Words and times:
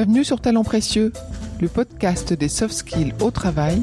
Bienvenue 0.00 0.22
sur 0.22 0.40
Talent 0.40 0.62
Précieux, 0.62 1.12
le 1.60 1.66
podcast 1.66 2.32
des 2.32 2.46
soft 2.46 2.72
skills 2.72 3.14
au 3.20 3.32
travail, 3.32 3.82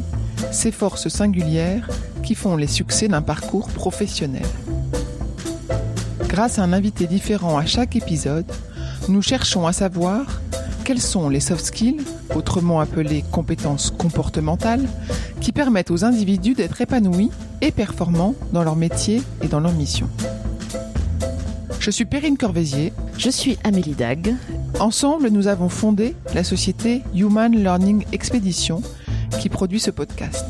ces 0.50 0.72
forces 0.72 1.10
singulières 1.10 1.90
qui 2.24 2.36
font 2.36 2.56
les 2.56 2.68
succès 2.68 3.10
d'un 3.10 3.22
parcours 3.22 3.68
professionnel. 3.68 4.46
Grâce 6.30 6.58
à 6.58 6.64
un 6.64 6.72
invité 6.72 7.06
différent 7.06 7.58
à 7.58 7.66
chaque 7.66 7.98
épisode, 7.98 8.50
nous 9.10 9.22
cherchons 9.22 9.68
à 9.68 9.74
savoir 9.74 10.40
quels 10.86 11.02
sont 11.02 11.28
les 11.28 11.42
soft 11.42 11.66
skills, 11.66 12.06
autrement 12.34 12.80
appelés 12.80 13.26
compétences 13.34 13.92
comportementales, 13.92 14.88
qui 15.42 15.52
permettent 15.52 15.92
aux 15.92 16.06
individus 16.06 16.54
d'être 16.54 16.80
épanouis 16.80 17.30
et 17.60 17.72
performants 17.72 18.36
dans 18.54 18.64
leur 18.64 18.78
métier 18.78 19.22
et 19.42 19.50
dans 19.50 19.60
leur 19.60 19.74
mission. 19.74 20.08
Je 21.86 21.92
suis 21.92 22.06
Perrine 22.06 22.36
Corvézier. 22.36 22.94
Je 23.16 23.30
suis 23.30 23.60
Amélie 23.64 23.94
Dag. 23.94 24.34
Ensemble, 24.80 25.30
nous 25.30 25.46
avons 25.46 25.70
fondé 25.70 26.16
la 26.34 26.44
société 26.44 27.04
Human 27.14 27.56
Learning 27.56 28.04
Expedition 28.12 28.82
qui 29.40 29.50
produit 29.50 29.80
ce 29.80 29.92
podcast. 29.92 30.48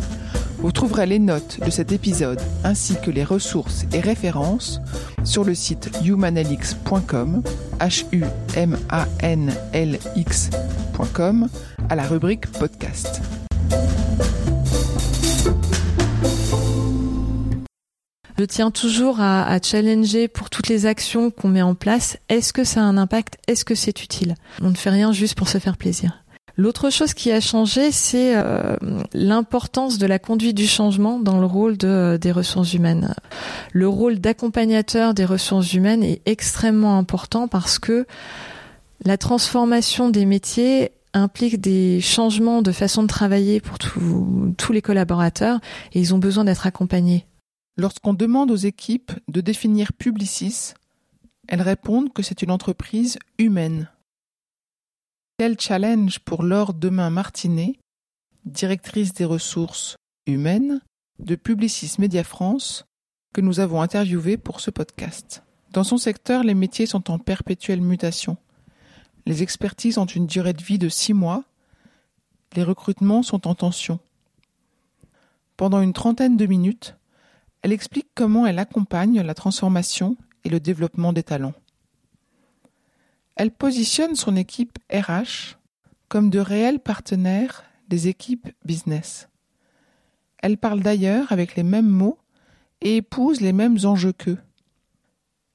Vous 0.59 0.71
trouverez 0.71 1.05
les 1.07 1.19
notes 1.19 1.59
de 1.59 1.69
cet 1.69 1.91
épisode 1.91 2.39
ainsi 2.63 2.95
que 3.03 3.11
les 3.11 3.25
ressources 3.25 3.85
et 3.91 3.99
références 3.99 4.79
sur 5.25 5.43
le 5.43 5.55
site 5.55 5.91
humanlx.com, 6.05 7.43
h 7.81 8.05
u 8.13 8.23
m 8.55 8.77
a 8.87 9.05
n 9.19 9.51
l 9.73 9.99
x.com 10.15 11.49
à 11.89 11.95
la 11.97 12.03
rubrique 12.03 12.49
podcast. 12.53 13.21
Je 18.37 18.43
tiens 18.43 18.69
toujours 18.69 19.21
à, 19.21 19.57
challenger 19.63 20.27
pour 20.27 20.49
toutes 20.49 20.67
les 20.67 20.85
actions 20.85 21.31
qu'on 21.31 21.47
met 21.47 21.61
en 21.61 21.73
place. 21.73 22.17
Est-ce 22.27 22.51
que 22.51 22.65
ça 22.65 22.81
a 22.81 22.83
un 22.83 22.97
impact? 22.97 23.37
Est-ce 23.47 23.63
que 23.63 23.75
c'est 23.75 24.03
utile? 24.03 24.35
On 24.61 24.71
ne 24.71 24.75
fait 24.75 24.89
rien 24.89 25.13
juste 25.13 25.37
pour 25.37 25.47
se 25.47 25.57
faire 25.57 25.77
plaisir. 25.77 26.21
L'autre 26.57 26.89
chose 26.89 27.13
qui 27.13 27.31
a 27.31 27.39
changé, 27.39 27.91
c'est 27.91 28.35
euh, 28.35 28.75
l'importance 29.13 29.97
de 29.97 30.05
la 30.05 30.19
conduite 30.19 30.55
du 30.55 30.67
changement 30.67 31.19
dans 31.19 31.39
le 31.39 31.45
rôle 31.45 31.77
de, 31.77 32.17
des 32.19 32.31
ressources 32.31 32.73
humaines. 32.73 33.13
Le 33.71 33.87
rôle 33.87 34.19
d'accompagnateur 34.19 35.13
des 35.13 35.25
ressources 35.25 35.73
humaines 35.73 36.03
est 36.03 36.21
extrêmement 36.25 36.97
important 36.97 37.47
parce 37.47 37.79
que 37.79 38.05
la 39.03 39.17
transformation 39.17 40.09
des 40.09 40.25
métiers 40.25 40.91
implique 41.13 41.61
des 41.61 42.01
changements 42.01 42.61
de 42.61 42.73
façon 42.73 43.03
de 43.03 43.07
travailler 43.07 43.61
pour 43.61 43.77
tous 43.77 44.73
les 44.73 44.81
collaborateurs 44.81 45.59
et 45.93 45.99
ils 45.99 46.13
ont 46.13 46.19
besoin 46.19 46.43
d'être 46.43 46.67
accompagnés. 46.67 47.25
Lorsqu'on 47.77 48.13
demande 48.13 48.51
aux 48.51 48.55
équipes 48.55 49.11
de 49.27 49.41
définir 49.41 49.91
Publicis, 49.91 50.73
elles 51.47 51.61
répondent 51.61 52.13
que 52.13 52.23
c'est 52.23 52.41
une 52.41 52.51
entreprise 52.51 53.19
humaine. 53.37 53.89
Quel 55.37 55.59
challenge 55.59 56.19
pour 56.19 56.43
Laure 56.43 56.73
Demain 56.73 57.09
Martinet, 57.09 57.75
directrice 58.45 59.13
des 59.13 59.25
ressources 59.25 59.97
humaines 60.25 60.79
de 61.19 61.35
Publicis 61.35 61.99
Média 61.99 62.23
France, 62.23 62.85
que 63.33 63.41
nous 63.41 63.59
avons 63.59 63.81
interviewée 63.81 64.37
pour 64.37 64.61
ce 64.61 64.71
podcast. 64.71 65.43
Dans 65.71 65.83
son 65.83 65.97
secteur, 65.97 66.45
les 66.45 66.53
métiers 66.53 66.85
sont 66.85 67.11
en 67.11 67.19
perpétuelle 67.19 67.81
mutation. 67.81 68.37
Les 69.25 69.43
expertises 69.43 69.97
ont 69.97 70.05
une 70.05 70.27
durée 70.27 70.53
de 70.53 70.63
vie 70.63 70.79
de 70.79 70.87
six 70.87 71.13
mois. 71.13 71.43
Les 72.55 72.63
recrutements 72.63 73.23
sont 73.23 73.45
en 73.47 73.55
tension. 73.55 73.99
Pendant 75.57 75.81
une 75.81 75.91
trentaine 75.91 76.37
de 76.37 76.45
minutes, 76.45 76.95
elle 77.65 77.73
explique 77.73 78.09
comment 78.13 78.45
elle 78.45 78.59
accompagne 78.59 79.21
la 79.21 79.33
transformation 79.33 80.17
et 80.43 80.49
le 80.49 80.59
développement 80.59 81.13
des 81.13 81.23
talents. 81.23 81.55
Elle 83.35 83.49
positionne 83.49 84.13
son 84.13 84.35
équipe 84.35 84.77
RH 84.93 85.57
comme 86.07 86.29
de 86.29 86.37
réels 86.37 86.79
partenaires 86.79 87.63
des 87.87 88.07
équipes 88.07 88.49
business. 88.65 89.29
Elle 90.43 90.59
parle 90.59 90.81
d'ailleurs 90.81 91.31
avec 91.31 91.55
les 91.55 91.63
mêmes 91.63 91.89
mots 91.89 92.19
et 92.81 92.97
épouse 92.97 93.41
les 93.41 93.51
mêmes 93.51 93.79
enjeux 93.83 94.13
qu'eux. 94.13 94.37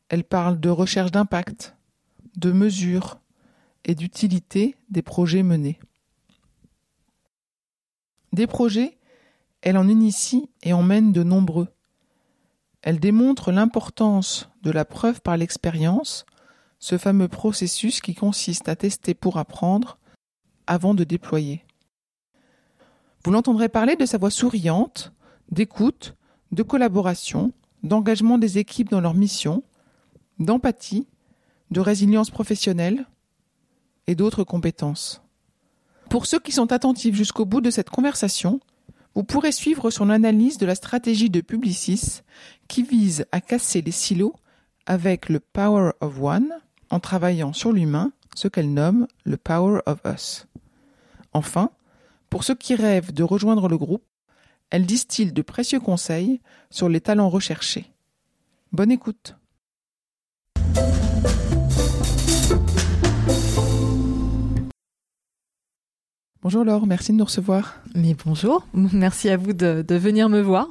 Elle 0.09 0.25
parle 0.25 0.59
de 0.59 0.69
recherche 0.69 1.13
d'impact, 1.13 1.77
de 2.35 2.51
mesure 2.51 3.21
et 3.85 3.95
d'utilité 3.95 4.75
des 4.89 5.03
projets 5.03 5.45
menés. 5.45 5.79
Des 8.33 8.49
projets, 8.49 8.99
elle 9.63 9.77
en 9.77 9.87
initie 9.87 10.51
et 10.65 10.73
en 10.73 10.83
mène 10.83 11.13
de 11.13 11.23
nombreux. 11.23 11.69
Elle 12.83 13.01
démontre 13.01 13.53
l'importance 13.53 14.49
de 14.63 14.71
la 14.71 14.85
preuve 14.85 15.21
par 15.21 15.37
l'expérience, 15.37 16.25
ce 16.79 16.97
fameux 16.97 17.29
processus 17.29 18.01
qui 18.01 18.15
consiste 18.15 18.69
à 18.69 18.77
tester 18.77 19.15
pour 19.15 19.37
apprendre 19.37 19.99
avant 20.67 20.95
de 20.95 21.05
déployer. 21.05 21.65
Vous 23.25 23.33
l'entendrez 23.33 23.69
parler 23.69 23.97
de 23.97 24.07
sa 24.07 24.17
voix 24.17 24.31
souriante, 24.31 25.13
d'écoute, 25.51 26.17
de 26.53 26.63
collaboration, 26.63 27.53
d'engagement 27.83 28.39
des 28.39 28.59
équipes 28.59 28.91
dans 28.91 29.01
leur 29.01 29.15
mission, 29.15 29.63
d'empathie, 30.39 31.07
de 31.71 31.81
résilience 31.81 32.31
professionnelle 32.31 33.07
et 34.07 34.15
d'autres 34.15 34.45
compétences. 34.45 35.23
Pour 36.09 36.27
ceux 36.27 36.41
qui 36.41 36.51
sont 36.51 36.73
attentifs 36.73 37.15
jusqu'au 37.15 37.45
bout 37.45 37.61
de 37.61 37.71
cette 37.71 37.91
conversation, 37.91 38.59
vous 39.15 39.25
pourrez 39.25 39.53
suivre 39.53 39.91
son 39.91 40.11
analyse 40.11 40.59
de 40.59 40.67
la 40.67 40.75
stratégie 40.75 41.31
de 41.31 41.41
Publicis 41.41 42.23
qui 42.69 42.83
vise 42.83 43.27
à 43.33 43.41
casser 43.41 43.83
les 43.83 43.91
silos 43.91 44.35
avec 44.87 45.29
le 45.29 45.41
Power 45.41 45.93
of 46.01 46.21
One 46.21 46.51
en 46.91 47.01
travaillant 47.01 47.53
sur 47.53 47.73
l'humain, 47.73 48.13
ce 48.35 48.49
qu'elle 48.49 48.73
nomme 48.73 49.07
le 49.25 49.37
Power 49.37 49.81
of 49.87 50.01
Us. 50.05 50.47
Enfin, 51.33 51.71
pour 52.29 52.45
ceux 52.45 52.55
qui 52.55 52.75
rêvent 52.75 53.13
de 53.13 53.23
rejoindre 53.23 53.69
le 53.69 53.79
groupe, 53.79 54.05
elle 54.71 54.87
distille 54.87 55.33
de 55.33 55.43
précieux 55.43 55.81
conseils 55.81 56.41
sur 56.71 56.89
les 56.89 57.01
talents 57.01 57.29
recherchés. 57.29 57.93
Bonne 58.73 58.93
écoute. 58.93 59.35
Bonjour 66.43 66.65
Laure, 66.65 66.87
merci 66.87 67.13
de 67.13 67.19
nous 67.19 67.27
recevoir. 67.27 67.83
Mais 67.95 68.17
bonjour, 68.25 68.67
merci 68.73 69.29
à 69.29 69.37
vous 69.37 69.53
de, 69.53 69.85
de 69.87 69.95
venir 69.95 70.31
me 70.31 70.41
voir. 70.41 70.69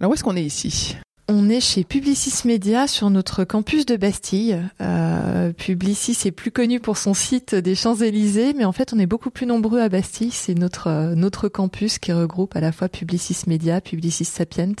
Alors 0.00 0.10
où 0.10 0.14
est-ce 0.14 0.24
qu'on 0.24 0.34
est 0.34 0.42
ici? 0.42 0.96
On 1.28 1.48
est 1.48 1.60
chez 1.60 1.84
Publicis 1.84 2.44
Media 2.44 2.88
sur 2.88 3.08
notre 3.08 3.44
campus 3.44 3.86
de 3.86 3.96
Bastille. 3.96 4.60
Euh, 4.80 5.52
Publicis 5.52 6.18
est 6.24 6.32
plus 6.32 6.50
connu 6.50 6.80
pour 6.80 6.96
son 6.96 7.14
site 7.14 7.54
des 7.54 7.76
Champs-Élysées, 7.76 8.52
mais 8.54 8.64
en 8.64 8.72
fait 8.72 8.92
on 8.92 8.98
est 8.98 9.06
beaucoup 9.06 9.30
plus 9.30 9.46
nombreux 9.46 9.80
à 9.80 9.88
Bastille. 9.88 10.32
C'est 10.32 10.58
notre 10.58 11.14
notre 11.14 11.48
campus 11.48 12.00
qui 12.00 12.12
regroupe 12.12 12.56
à 12.56 12.60
la 12.60 12.72
fois 12.72 12.88
Publicis 12.88 13.44
Media, 13.46 13.80
Publicis 13.80 14.24
Sapient 14.24 14.74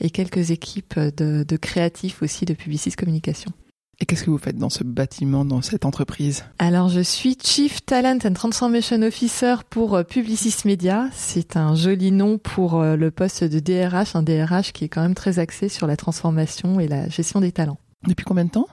et 0.00 0.08
quelques 0.08 0.50
équipes 0.50 0.98
de, 0.98 1.44
de 1.46 1.56
créatifs 1.58 2.22
aussi 2.22 2.46
de 2.46 2.54
Publicis 2.54 2.92
Communication. 2.92 3.52
Et 4.00 4.06
qu'est-ce 4.06 4.24
que 4.24 4.30
vous 4.30 4.38
faites 4.38 4.56
dans 4.56 4.70
ce 4.70 4.82
bâtiment, 4.82 5.44
dans 5.44 5.62
cette 5.62 5.84
entreprise? 5.84 6.44
Alors, 6.58 6.88
je 6.88 7.00
suis 7.00 7.36
Chief 7.40 7.84
Talent 7.84 8.18
and 8.24 8.32
Transformation 8.32 9.00
Officer 9.02 9.56
pour 9.70 9.94
euh, 9.94 10.02
Publicis 10.02 10.56
Media. 10.64 11.08
C'est 11.12 11.56
un 11.56 11.74
joli 11.76 12.10
nom 12.10 12.38
pour 12.38 12.80
euh, 12.80 12.96
le 12.96 13.10
poste 13.10 13.44
de 13.44 13.60
DRH, 13.60 14.16
un 14.16 14.22
DRH 14.22 14.72
qui 14.72 14.84
est 14.84 14.88
quand 14.88 15.02
même 15.02 15.14
très 15.14 15.38
axé 15.38 15.68
sur 15.68 15.86
la 15.86 15.96
transformation 15.96 16.80
et 16.80 16.88
la 16.88 17.08
gestion 17.08 17.40
des 17.40 17.52
talents. 17.52 17.78
Depuis 18.06 18.24
combien 18.24 18.44
de 18.44 18.50
temps? 18.50 18.68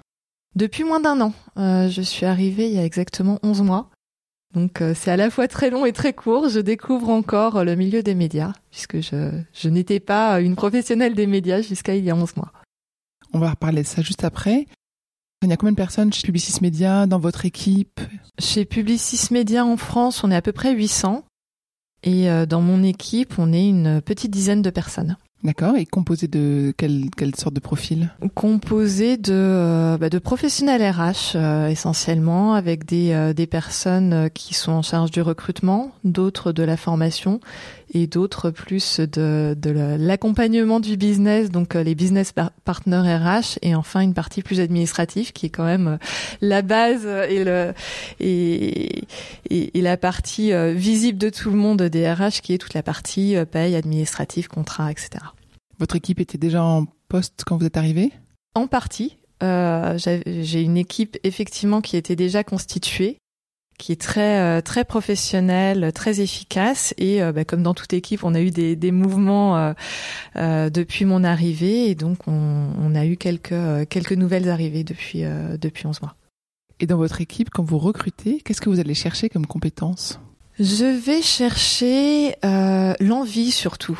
Depuis 0.55 0.83
moins 0.83 0.99
d'un 0.99 1.21
an. 1.21 1.33
Euh, 1.57 1.88
je 1.88 2.01
suis 2.01 2.25
arrivée 2.25 2.67
il 2.67 2.73
y 2.73 2.79
a 2.79 2.85
exactement 2.85 3.39
11 3.43 3.61
mois. 3.61 3.89
Donc 4.53 4.83
c'est 4.95 5.11
à 5.11 5.15
la 5.15 5.29
fois 5.29 5.47
très 5.47 5.69
long 5.69 5.85
et 5.85 5.93
très 5.93 6.11
court. 6.11 6.49
Je 6.49 6.59
découvre 6.59 7.07
encore 7.07 7.63
le 7.63 7.75
milieu 7.75 8.03
des 8.03 8.15
médias, 8.15 8.51
puisque 8.69 8.99
je, 8.99 9.31
je 9.53 9.69
n'étais 9.69 10.01
pas 10.01 10.41
une 10.41 10.57
professionnelle 10.57 11.15
des 11.15 11.25
médias 11.25 11.62
jusqu'à 11.62 11.95
il 11.95 12.03
y 12.03 12.09
a 12.09 12.15
11 12.17 12.35
mois. 12.35 12.51
On 13.31 13.39
va 13.39 13.51
reparler 13.51 13.83
de 13.83 13.88
ça 13.88 14.01
juste 14.01 14.25
après. 14.25 14.65
Il 15.43 15.49
y 15.49 15.53
a 15.53 15.57
combien 15.57 15.71
de 15.71 15.77
personnes 15.77 16.13
chez 16.13 16.21
Publicis 16.23 16.59
Media, 16.61 17.07
dans 17.07 17.19
votre 17.19 17.45
équipe 17.45 17.99
Chez 18.39 18.65
Publicis 18.65 19.33
Media 19.33 19.65
en 19.65 19.77
France, 19.77 20.23
on 20.23 20.31
est 20.31 20.35
à 20.35 20.41
peu 20.41 20.51
près 20.51 20.73
800. 20.73 21.25
Et 22.03 22.27
dans 22.47 22.61
mon 22.61 22.83
équipe, 22.83 23.35
on 23.38 23.53
est 23.53 23.67
une 23.67 24.01
petite 24.01 24.31
dizaine 24.31 24.63
de 24.63 24.71
personnes. 24.71 25.17
D'accord. 25.43 25.75
Et 25.75 25.85
composé 25.85 26.27
de 26.27 26.73
quelle, 26.77 27.09
quelle 27.17 27.35
sorte 27.35 27.55
de 27.55 27.59
profil 27.59 28.11
Composé 28.35 29.17
de, 29.17 29.33
euh, 29.33 29.97
bah 29.97 30.09
de 30.09 30.19
professionnels 30.19 30.83
RH 30.83 31.35
euh, 31.35 31.67
essentiellement, 31.67 32.53
avec 32.53 32.85
des, 32.85 33.11
euh, 33.11 33.33
des 33.33 33.47
personnes 33.47 34.29
qui 34.33 34.53
sont 34.53 34.71
en 34.71 34.81
charge 34.83 35.09
du 35.09 35.21
recrutement, 35.21 35.91
d'autres 36.03 36.51
de 36.51 36.61
la 36.61 36.77
formation 36.77 37.39
et 37.93 38.07
d'autres 38.07 38.49
plus 38.49 38.99
de, 38.99 39.55
de 39.57 39.69
l'accompagnement 39.99 40.79
du 40.79 40.97
business, 40.97 41.49
donc 41.49 41.75
les 41.75 41.95
business 41.95 42.33
partners 42.63 43.15
RH, 43.15 43.59
et 43.61 43.75
enfin 43.75 44.01
une 44.01 44.13
partie 44.13 44.41
plus 44.41 44.59
administrative 44.59 45.33
qui 45.33 45.47
est 45.47 45.49
quand 45.49 45.65
même 45.65 45.99
la 46.41 46.61
base 46.61 47.05
et, 47.05 47.43
le, 47.43 47.73
et, 48.19 49.03
et, 49.49 49.77
et 49.77 49.81
la 49.81 49.97
partie 49.97 50.51
visible 50.73 51.17
de 51.17 51.29
tout 51.29 51.49
le 51.49 51.57
monde 51.57 51.81
des 51.83 52.11
RH, 52.11 52.41
qui 52.41 52.53
est 52.53 52.57
toute 52.57 52.73
la 52.73 52.83
partie 52.83 53.35
paye, 53.51 53.75
administrative, 53.75 54.47
contrat, 54.47 54.91
etc. 54.91 55.09
Votre 55.79 55.95
équipe 55.95 56.19
était 56.19 56.38
déjà 56.38 56.63
en 56.63 56.85
poste 57.07 57.43
quand 57.45 57.57
vous 57.57 57.65
êtes 57.65 57.77
arrivé 57.77 58.11
En 58.53 58.67
partie. 58.67 59.17
Euh, 59.41 59.97
J'ai 59.97 60.61
une 60.61 60.77
équipe 60.77 61.17
effectivement 61.23 61.81
qui 61.81 61.97
était 61.97 62.15
déjà 62.15 62.43
constituée. 62.43 63.17
Qui 63.77 63.91
est 63.91 64.01
très 64.01 64.62
très 64.62 64.85
professionnel, 64.85 65.91
très 65.94 66.21
efficace 66.21 66.94
et 66.97 67.19
bah, 67.31 67.45
comme 67.45 67.63
dans 67.63 67.73
toute 67.73 67.94
équipe, 67.94 68.23
on 68.23 68.35
a 68.35 68.41
eu 68.41 68.51
des, 68.51 68.75
des 68.75 68.91
mouvements 68.91 69.73
depuis 70.35 71.06
mon 71.06 71.23
arrivée 71.23 71.89
et 71.89 71.95
donc 71.95 72.27
on, 72.27 72.68
on, 72.79 72.94
a 72.94 73.06
eu 73.06 73.18
quelques 73.18 73.89
quelques 73.89 74.13
nouvelles 74.13 74.50
arrivées 74.50 74.83
depuis 74.83 75.23
depuis 75.59 75.88
11 75.88 76.01
mois. 76.03 76.15
Et 76.79 76.85
dans 76.85 76.97
votre 76.97 77.21
équipe, 77.21 77.50
quand 77.50 77.63
vous 77.63 77.79
recrutez, 77.79 78.41
qu'est-ce 78.45 78.62
que 78.62 78.69
vous 78.69 78.79
allez 78.79 78.94
chercher 78.94 79.29
comme 79.29 79.47
compétences? 79.47 80.19
Je 80.59 80.85
vais 80.85 81.24
chercher 81.24 82.35
l'envie 83.00 83.51
surtout. 83.51 84.00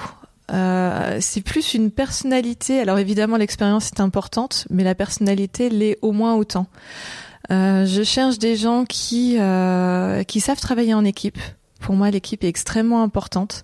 Euh, 0.53 1.17
c'est 1.21 1.41
plus 1.41 1.74
une 1.74 1.91
personnalité. 1.91 2.79
Alors 2.79 3.00
évidemment, 3.00 3.38
l'expérience 3.38 3.88
est 3.88 4.00
importante, 4.00 4.67
mais 4.69 4.83
la 4.83 4.95
personnalité 4.95 5.69
l'est 5.69 5.97
au 6.01 6.12
moins 6.12 6.35
autant. 6.35 6.67
Euh, 7.51 7.86
je 7.86 8.03
cherche 8.03 8.39
des 8.39 8.56
gens 8.56 8.86
qui 8.86 9.38
euh, 9.39 10.24
qui 10.24 10.39
savent 10.39 10.59
travailler 10.59 10.94
en 10.94 11.03
équipe. 11.03 11.39
Pour 11.80 11.95
moi, 11.95 12.09
l'équipe 12.12 12.44
est 12.44 12.48
extrêmement 12.48 13.03
importante. 13.03 13.63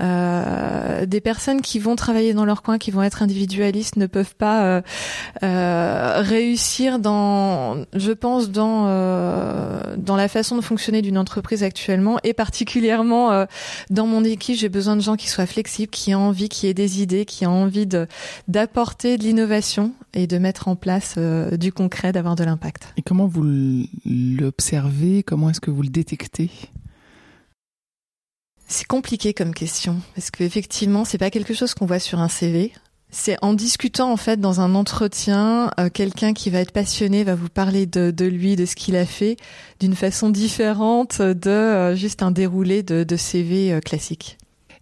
Euh, 0.00 1.06
des 1.06 1.20
personnes 1.20 1.60
qui 1.60 1.78
vont 1.78 1.96
travailler 1.96 2.34
dans 2.34 2.44
leur 2.44 2.62
coin, 2.62 2.78
qui 2.78 2.90
vont 2.90 3.02
être 3.02 3.22
individualistes, 3.22 3.96
ne 3.96 4.06
peuvent 4.06 4.34
pas 4.34 4.64
euh, 4.64 4.82
euh, 5.42 6.22
réussir 6.22 6.98
dans, 6.98 7.84
je 7.94 8.12
pense, 8.12 8.50
dans 8.50 8.72
dans 9.96 10.16
la 10.16 10.28
façon 10.28 10.56
de 10.56 10.62
fonctionner 10.62 11.02
d'une 11.02 11.18
entreprise 11.18 11.62
actuellement, 11.62 12.18
et 12.24 12.32
particulièrement 12.32 13.46
dans 13.90 14.06
mon 14.06 14.24
équipe, 14.24 14.56
j'ai 14.56 14.68
besoin 14.68 14.96
de 14.96 15.02
gens 15.02 15.16
qui 15.16 15.28
soient 15.28 15.46
flexibles, 15.46 15.90
qui 15.90 16.10
aient 16.10 16.14
envie, 16.14 16.48
qui 16.48 16.66
aient 16.66 16.74
des 16.74 17.02
idées, 17.02 17.24
qui 17.24 17.44
aient 17.44 17.48
envie 17.48 17.86
de 17.86 18.06
d'apporter 18.48 19.18
de 19.18 19.22
l'innovation 19.22 19.92
et 20.14 20.26
de 20.26 20.38
mettre 20.38 20.68
en 20.68 20.76
place 20.76 21.18
du 21.18 21.72
concret, 21.72 22.12
d'avoir 22.12 22.36
de 22.36 22.44
l'impact. 22.44 22.92
Et 22.96 23.02
comment 23.02 23.26
vous 23.26 23.44
l'observez? 24.04 25.22
Comment 25.22 25.50
est-ce 25.50 25.60
que 25.60 25.70
vous 25.70 25.82
le 25.82 25.88
détectez? 25.88 26.50
C'est 28.72 28.86
compliqué 28.86 29.34
comme 29.34 29.54
question 29.54 30.00
parce 30.14 30.30
qu'effectivement, 30.30 31.04
c'est 31.04 31.18
pas 31.18 31.30
quelque 31.30 31.54
chose 31.54 31.74
qu'on 31.74 31.86
voit 31.86 31.98
sur 31.98 32.18
un 32.20 32.28
CV. 32.28 32.72
C'est 33.10 33.36
en 33.42 33.52
discutant 33.52 34.10
en 34.10 34.16
fait 34.16 34.40
dans 34.40 34.62
un 34.62 34.74
entretien, 34.74 35.70
euh, 35.78 35.90
quelqu'un 35.90 36.32
qui 36.32 36.48
va 36.48 36.60
être 36.60 36.72
passionné 36.72 37.24
va 37.24 37.34
vous 37.34 37.50
parler 37.50 37.84
de, 37.84 38.10
de 38.10 38.24
lui, 38.24 38.56
de 38.56 38.64
ce 38.64 38.74
qu'il 38.74 38.96
a 38.96 39.04
fait, 39.04 39.36
d'une 39.80 39.94
façon 39.94 40.30
différente 40.30 41.20
de 41.20 41.50
euh, 41.50 41.94
juste 41.94 42.22
un 42.22 42.30
déroulé 42.30 42.82
de, 42.82 43.04
de 43.04 43.16
CV 43.16 43.72
euh, 43.72 43.80
classique. 43.80 44.38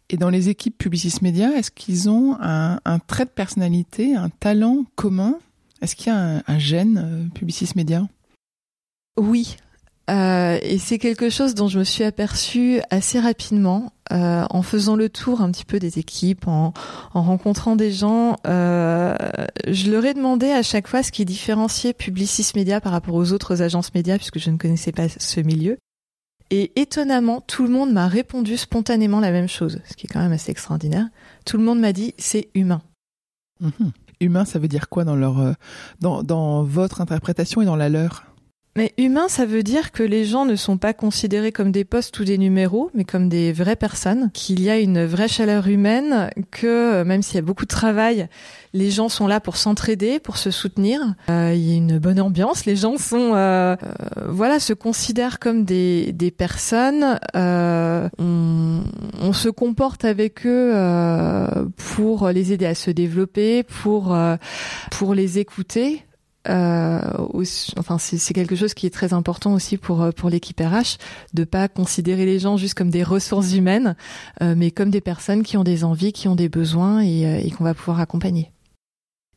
Et 0.09 0.17
dans 0.17 0.31
les 0.31 0.49
équipes 0.49 0.79
Publicis 0.79 1.19
Media, 1.23 1.51
est-ce 1.57 1.73
qu'ils 1.73 2.09
ont 2.09 2.37
un, 2.41 2.79
un, 2.85 2.99
trait 3.01 3.25
de 3.25 3.31
personnalité, 3.31 4.15
un 4.15 4.29
talent 4.29 4.85
commun? 4.95 5.37
Est-ce 5.83 5.97
qu'il 5.97 6.13
y 6.13 6.17
a 6.17 6.19
un, 6.19 6.43
un 6.47 6.59
gène 6.59 7.31
Publicis 7.35 7.73
Media 7.75 8.07
Oui, 9.17 9.57
euh, 10.11 10.59
et 10.63 10.79
c'est 10.79 10.99
quelque 10.99 11.31
chose 11.31 11.55
dont 11.55 11.69
je 11.69 11.79
me 11.79 11.85
suis 11.85 12.05
aperçue 12.05 12.81
assez 12.91 13.21
rapidement 13.21 13.93
euh, 14.13 14.45
en 14.51 14.63
faisant 14.63 14.97
le 14.97 15.09
tour 15.09 15.41
un 15.41 15.51
petit 15.51 15.65
peu 15.65 15.79
des 15.79 15.99
équipes, 15.99 16.49
en, 16.49 16.73
en 17.15 17.23
rencontrant 17.23 17.77
des 17.77 17.93
gens. 17.93 18.37
Euh, 18.47 19.15
je 19.69 19.91
leur 19.91 20.05
ai 20.05 20.15
demandé 20.15 20.51
à 20.51 20.63
chaque 20.63 20.89
fois 20.89 21.03
ce 21.03 21.13
qui 21.13 21.25
différenciait 21.25 21.93
Publicis 21.93 22.53
Media 22.57 22.81
par 22.81 22.93
rapport 22.93 23.15
aux 23.15 23.33
autres 23.33 23.63
agences 23.63 23.95
médias, 23.95 24.17
puisque 24.17 24.41
je 24.41 24.51
ne 24.51 24.57
connaissais 24.57 24.93
pas 24.93 25.09
ce 25.09 25.41
milieu. 25.41 25.79
Et 26.51 26.73
étonnamment, 26.81 27.41
tout 27.41 27.63
le 27.63 27.71
monde 27.71 27.93
m'a 27.93 28.09
répondu 28.09 28.57
spontanément 28.57 29.21
la 29.21 29.31
même 29.31 29.49
chose, 29.49 29.81
ce 29.89 29.95
qui 29.95 30.07
est 30.07 30.11
quand 30.13 30.21
même 30.21 30.33
assez 30.33 30.51
extraordinaire. 30.51 31.07
Tout 31.47 31.57
le 31.57 31.63
monde 31.63 31.79
m'a 31.79 31.93
dit 31.93 32.15
c'est 32.19 32.49
humain. 32.55 32.83
Mmh. 33.61 33.69
Humain, 34.21 34.45
ça 34.45 34.59
veut 34.59 34.69
dire 34.69 34.89
quoi 34.89 35.05
dans 35.05 35.15
leur, 35.15 35.39
euh, 35.39 35.53
dans, 36.01 36.25
dans 36.25 36.65
votre 36.65 37.01
interprétation 37.01 37.63
et 37.63 37.65
dans 37.65 37.77
la 37.77 37.89
leur? 37.89 38.25
Mais 38.77 38.93
humain, 38.99 39.27
ça 39.29 39.47
veut 39.47 39.65
dire 39.65 39.91
que 39.91 40.05
les 40.05 40.25
gens 40.25 40.45
ne 40.45 40.55
sont 40.55 40.79
pas 40.79 40.93
considérés 40.93 41.51
comme 41.51 41.73
des 41.73 41.85
postes 41.85 42.21
ou 42.21 42.25
des 42.25 42.39
numéros, 42.39 42.89
mais 42.95 43.03
comme 43.03 43.29
des 43.29 43.53
vraies 43.53 43.75
personnes, 43.75 44.31
qu'il 44.33 44.61
y 44.63 44.71
a 44.71 44.79
une 44.79 45.05
vraie 45.05 45.27
chaleur 45.27 45.67
humaine, 45.67 46.31
que 46.53 46.69
euh, 46.69 47.05
même 47.05 47.21
s'il 47.21 47.35
y 47.35 47.39
a 47.39 47.43
beaucoup 47.43 47.65
de 47.65 47.71
travail, 47.71 48.29
les 48.73 48.93
gens 48.93 49.09
sont 49.09 49.27
là 49.27 49.41
pour 49.41 49.57
s'entraider, 49.57 50.21
pour 50.21 50.37
se 50.37 50.53
soutenir. 50.53 51.01
Euh, 51.31 51.53
il 51.53 51.69
y 51.69 51.73
a 51.73 51.77
une 51.77 51.99
bonne 51.99 52.21
ambiance, 52.21 52.65
les 52.65 52.77
gens 52.77 52.97
sont, 52.97 53.35
euh, 53.35 53.75
euh 53.75 53.77
voilà, 54.29 54.61
se 54.61 54.73
considèrent 54.73 55.41
comme 55.41 55.65
des, 55.65 56.13
des 56.13 56.31
personnes. 56.31 57.19
On, 57.35 58.83
on, 59.21 59.33
se 59.33 59.49
comporte 59.49 60.05
avec 60.05 60.47
eux 60.47 60.73
pour 61.77 62.29
les 62.29 62.53
aider 62.53 62.67
à 62.67 62.77
se 62.77 62.93
développer, 62.93 63.65
pour 63.65 64.17
pour 64.91 65.15
les 65.15 65.39
écouter. 65.39 66.05
Euh, 66.49 67.03
enfin 67.77 67.99
c'est 67.99 68.33
quelque 68.33 68.57
chose 68.57 68.73
qui 68.73 68.87
est 68.87 68.91
très 68.91 69.13
important 69.13 69.53
aussi 69.53 69.77
pour 69.77 70.01
euh, 70.01 70.11
pour 70.11 70.31
l'équipe 70.31 70.59
RH 70.59 70.97
de 71.35 71.45
pas 71.45 71.69
considérer 71.69 72.25
les 72.25 72.39
gens 72.39 72.57
juste 72.57 72.73
comme 72.73 72.89
des 72.89 73.03
ressources 73.03 73.53
humaines 73.53 73.95
euh, 74.41 74.55
mais 74.57 74.71
comme 74.71 74.89
des 74.89 75.03
personnes 75.03 75.43
qui 75.43 75.59
ont 75.59 75.65
des 75.65 75.85
envies 75.85 76.15
qui 76.15 76.29
ont 76.29 76.37
des 76.37 76.49
besoins 76.49 77.03
et, 77.03 77.47
et 77.47 77.51
qu'on 77.51 77.65
va 77.65 77.75
pouvoir 77.75 78.01
accompagner. 78.01 78.53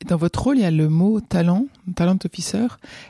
Dans 0.08 0.16
votre 0.16 0.42
rôle 0.42 0.60
il 0.60 0.62
y 0.62 0.66
a 0.66 0.72
le 0.72 0.88
mot 0.88 1.20
talent 1.20 1.66
talent 1.94 2.18
officer. 2.24 2.68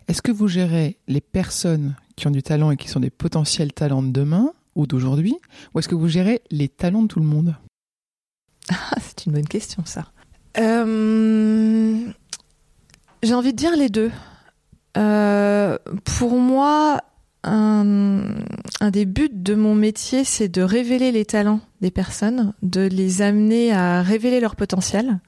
Est-ce 0.07 0.23
que 0.23 0.31
vous 0.31 0.47
gérez 0.47 0.97
les 1.07 1.21
personnes 1.21 1.95
qui 2.15 2.25
ont 2.25 2.31
du 2.31 2.41
talent 2.41 2.71
et 2.71 2.77
qui 2.77 2.87
sont 2.87 2.99
des 2.99 3.11
potentiels 3.11 3.73
talents 3.73 4.01
de 4.01 4.11
demain 4.11 4.53
ou 4.73 4.87
d'aujourd'hui 4.87 5.35
ou 5.75 5.79
est-ce 5.79 5.87
que 5.87 5.93
vous 5.93 6.07
gérez 6.07 6.41
les 6.49 6.67
talents 6.67 7.03
de 7.03 7.07
tout 7.09 7.19
le 7.19 7.27
monde? 7.27 7.55
Ah, 8.71 8.95
c'est 8.99 9.27
une 9.27 9.33
bonne 9.33 9.47
question 9.47 9.83
ça. 9.85 10.07
Euh 10.57 12.11
j'ai 13.23 13.33
envie 13.33 13.53
de 13.53 13.57
dire 13.57 13.75
les 13.75 13.89
deux. 13.89 14.11
Euh, 14.97 15.77
pour 16.03 16.33
moi, 16.33 17.01
un, 17.43 18.21
des 18.91 19.05
buts 19.05 19.29
de 19.31 19.55
mon 19.55 19.75
métier, 19.75 20.23
c'est 20.23 20.49
de 20.49 20.61
révéler 20.61 21.11
les 21.11 21.25
talents 21.25 21.61
des 21.81 21.89
personnes, 21.89 22.53
de 22.61 22.81
les 22.81 23.21
amener 23.21 23.73
à 23.73 24.01
révéler 24.01 24.39
leur 24.39 24.55
potentiel. 24.55 25.19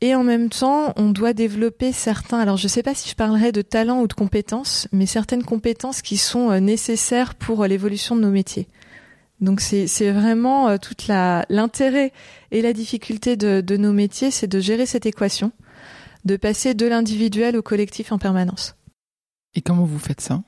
Et 0.00 0.14
en 0.14 0.22
même 0.22 0.48
temps, 0.48 0.94
on 0.96 1.10
doit 1.10 1.34
développer 1.34 1.92
certains, 1.92 2.38
alors 2.38 2.56
je 2.56 2.64
ne 2.64 2.68
sais 2.68 2.82
pas 2.82 2.94
si 2.94 3.10
je 3.10 3.14
parlerai 3.14 3.52
de 3.52 3.60
talents 3.60 4.00
ou 4.00 4.06
de 4.06 4.14
compétences, 4.14 4.88
mais 4.92 5.04
certaines 5.04 5.42
compétences 5.42 6.00
qui 6.00 6.16
sont 6.16 6.50
euh, 6.50 6.60
nécessaires 6.60 7.34
pour 7.34 7.62
euh, 7.62 7.66
l'évolution 7.66 8.16
de 8.16 8.22
nos 8.22 8.30
métiers. 8.30 8.66
Donc 9.40 9.62
c'est 9.62 10.10
vraiment 10.10 10.76
toute 10.76 11.08
l'intérêt 11.08 12.12
et 12.50 12.60
la 12.60 12.74
difficulté 12.74 13.36
de 13.36 13.76
nos 13.78 13.94
métiers, 13.94 14.30
c'est 14.30 14.46
de 14.46 14.60
gérer 14.60 14.84
cette 14.84 15.06
équation 15.06 15.50
de 16.24 16.36
passer 16.36 16.74
de 16.74 16.86
l'individuel 16.86 17.56
au 17.56 17.62
collectif 17.62 18.12
en 18.12 18.18
permanence. 18.18 18.76
Et 19.54 19.60
comment 19.60 19.84
vous 19.84 19.98
faites 19.98 20.20
ça? 20.20 20.42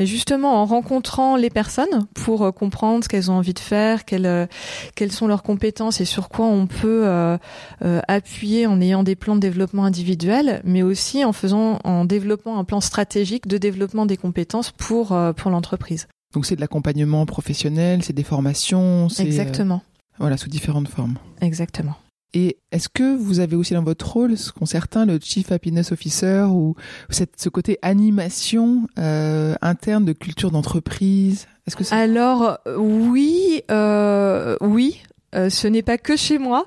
Et 0.00 0.06
justement 0.06 0.62
en 0.62 0.64
rencontrant 0.64 1.36
les 1.36 1.50
personnes 1.50 2.06
pour 2.14 2.42
euh, 2.42 2.50
comprendre 2.50 3.04
ce 3.04 3.08
qu'elles 3.10 3.30
ont 3.30 3.34
envie 3.34 3.52
de 3.52 3.58
faire, 3.58 4.06
quelles, 4.06 4.24
euh, 4.24 4.46
quelles 4.94 5.12
sont 5.12 5.26
leurs 5.26 5.42
compétences 5.42 6.00
et 6.00 6.06
sur 6.06 6.30
quoi 6.30 6.46
on 6.46 6.66
peut 6.66 7.06
euh, 7.06 7.36
euh, 7.84 8.00
appuyer 8.08 8.66
en 8.66 8.80
ayant 8.80 9.02
des 9.02 9.16
plans 9.16 9.34
de 9.34 9.40
développement 9.40 9.84
individuel, 9.84 10.62
mais 10.64 10.82
aussi 10.82 11.26
en 11.26 11.34
faisant 11.34 11.78
en 11.84 12.06
développant 12.06 12.58
un 12.58 12.64
plan 12.64 12.80
stratégique 12.80 13.46
de 13.46 13.58
développement 13.58 14.06
des 14.06 14.16
compétences 14.16 14.70
pour 14.70 15.16
pour 15.36 15.50
l'entreprise. 15.50 16.08
Donc 16.32 16.46
c'est 16.46 16.56
de 16.56 16.62
l'accompagnement 16.62 17.26
professionnel, 17.26 18.02
c'est 18.02 18.14
des 18.14 18.24
formations, 18.24 19.08
exactement. 19.18 19.82
voilà 20.18 20.38
sous 20.38 20.48
différentes 20.48 20.88
formes. 20.88 21.18
Exactement. 21.42 21.96
Et 22.34 22.58
est-ce 22.70 22.88
que 22.88 23.16
vous 23.16 23.40
avez 23.40 23.56
aussi 23.56 23.74
dans 23.74 23.82
votre 23.82 24.10
rôle, 24.10 24.38
ce 24.38 24.52
qu'ont 24.52 24.66
certains, 24.66 25.04
le 25.04 25.18
Chief 25.22 25.52
Happiness 25.52 25.92
Officer 25.92 26.46
ou 26.48 26.74
cette, 27.10 27.40
ce 27.40 27.48
côté 27.48 27.78
animation 27.82 28.88
euh, 28.98 29.54
interne 29.60 30.04
de 30.04 30.12
culture 30.12 30.50
d'entreprise? 30.50 31.46
Est-ce 31.66 31.76
que 31.76 31.94
Alors 31.94 32.58
oui, 32.76 33.62
euh, 33.70 34.56
oui. 34.60 35.02
Euh, 35.34 35.48
ce 35.48 35.66
n'est 35.66 35.82
pas 35.82 35.96
que 35.96 36.14
chez 36.14 36.38
moi, 36.38 36.66